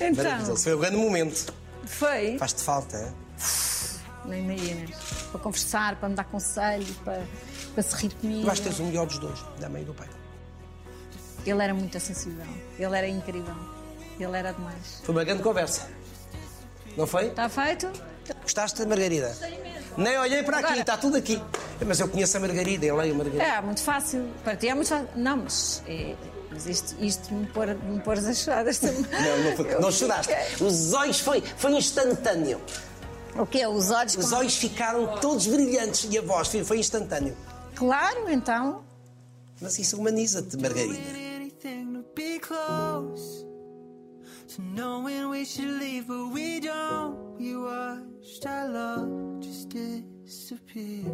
Então. 0.00 0.56
Foi 0.56 0.74
um 0.74 0.78
grande 0.78 0.96
momento. 0.96 1.52
Foi? 1.84 2.38
Faz-te 2.38 2.62
falta, 2.62 2.96
é? 2.96 3.12
Nem 4.26 4.44
imaginas. 4.44 4.96
Para 5.32 5.40
conversar, 5.40 5.96
para 5.96 6.08
me 6.08 6.14
dar 6.14 6.24
conselhos, 6.24 6.90
para, 7.04 7.26
para 7.74 7.82
se 7.82 7.96
rir 7.96 8.14
comigo. 8.14 8.40
Tu 8.42 8.46
vais 8.46 8.60
teres 8.60 8.78
o 8.78 8.84
melhor 8.84 9.06
dos 9.06 9.18
dois, 9.18 9.44
da 9.58 9.68
mãe 9.68 9.82
e 9.82 9.84
do 9.84 9.92
pai. 9.92 10.08
Ele 11.44 11.62
era 11.62 11.74
muito 11.74 11.98
sensível. 11.98 12.46
Ele 12.78 12.96
era 12.96 13.08
incrível. 13.08 13.54
Ele 14.18 14.36
era 14.36 14.52
demais. 14.52 15.02
Foi 15.02 15.14
uma 15.14 15.24
grande 15.24 15.42
conversa. 15.42 15.90
Não 16.96 17.06
foi? 17.06 17.28
Está 17.28 17.48
feito? 17.48 17.90
Gostaste 18.42 18.80
da 18.80 18.86
Margarida? 18.86 19.36
Nem 19.96 20.18
olhei 20.18 20.42
para 20.42 20.58
aqui, 20.58 20.66
Agora- 20.66 20.80
está 20.80 20.96
tudo 20.96 21.16
aqui. 21.16 21.40
Mas 21.86 22.00
eu 22.00 22.08
conheço 22.08 22.36
a 22.36 22.40
Margarida, 22.40 22.86
eu 22.86 22.96
leio 22.96 23.14
a 23.14 23.16
Margarida. 23.16 23.42
É, 23.42 23.60
muito 23.60 23.82
fácil. 23.82 24.28
Para 24.42 24.56
ti 24.56 24.68
é 24.68 24.74
muito 24.74 24.88
fácil. 24.88 25.08
Não, 25.14 25.36
mas, 25.36 25.82
é, 25.86 26.14
mas 26.50 26.66
isto, 26.66 26.96
isto 27.00 27.32
me 27.34 27.46
pôr, 27.46 27.66
me 27.74 28.00
pôr 28.00 28.18
a 28.18 28.34
chorar 28.34 28.64
desta 28.64 28.90
Não, 28.90 29.02
não, 29.44 29.56
foi, 29.56 29.80
não 29.80 29.92
choraste. 29.92 30.32
Os 30.62 30.92
olhos 30.92 31.20
foi, 31.20 31.40
foi 31.56 31.72
instantâneo. 31.72 32.60
O 33.36 33.46
quê? 33.46 33.66
Os 33.66 33.90
olhos? 33.90 34.16
Os 34.16 34.32
olhos 34.32 34.56
ficaram 34.56 35.18
todos 35.18 35.46
brilhantes 35.46 36.08
e 36.10 36.18
a 36.18 36.22
voz 36.22 36.48
foi, 36.48 36.64
foi 36.64 36.78
instantâneo. 36.78 37.36
Claro, 37.74 38.28
então. 38.30 38.84
Mas 39.60 39.78
isso 39.78 39.96
humaniza-te, 39.96 40.56
Margarida. 40.56 40.94
To 44.54 44.62
knowing 44.62 45.30
we 45.30 45.44
should 45.44 45.80
leave, 45.80 46.06
but 46.06 46.28
we 46.28 46.60
don't. 46.60 47.36
We 47.36 47.56
watched 47.56 48.46
our 48.46 48.68
love 48.68 49.40
just 49.40 49.68
disappear. 49.70 51.10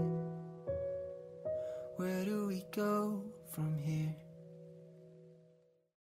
Where 1.97 2.25
do 2.27 2.49
we 2.49 2.63
go 2.71 3.25
from 3.51 3.79
here? 3.79 4.15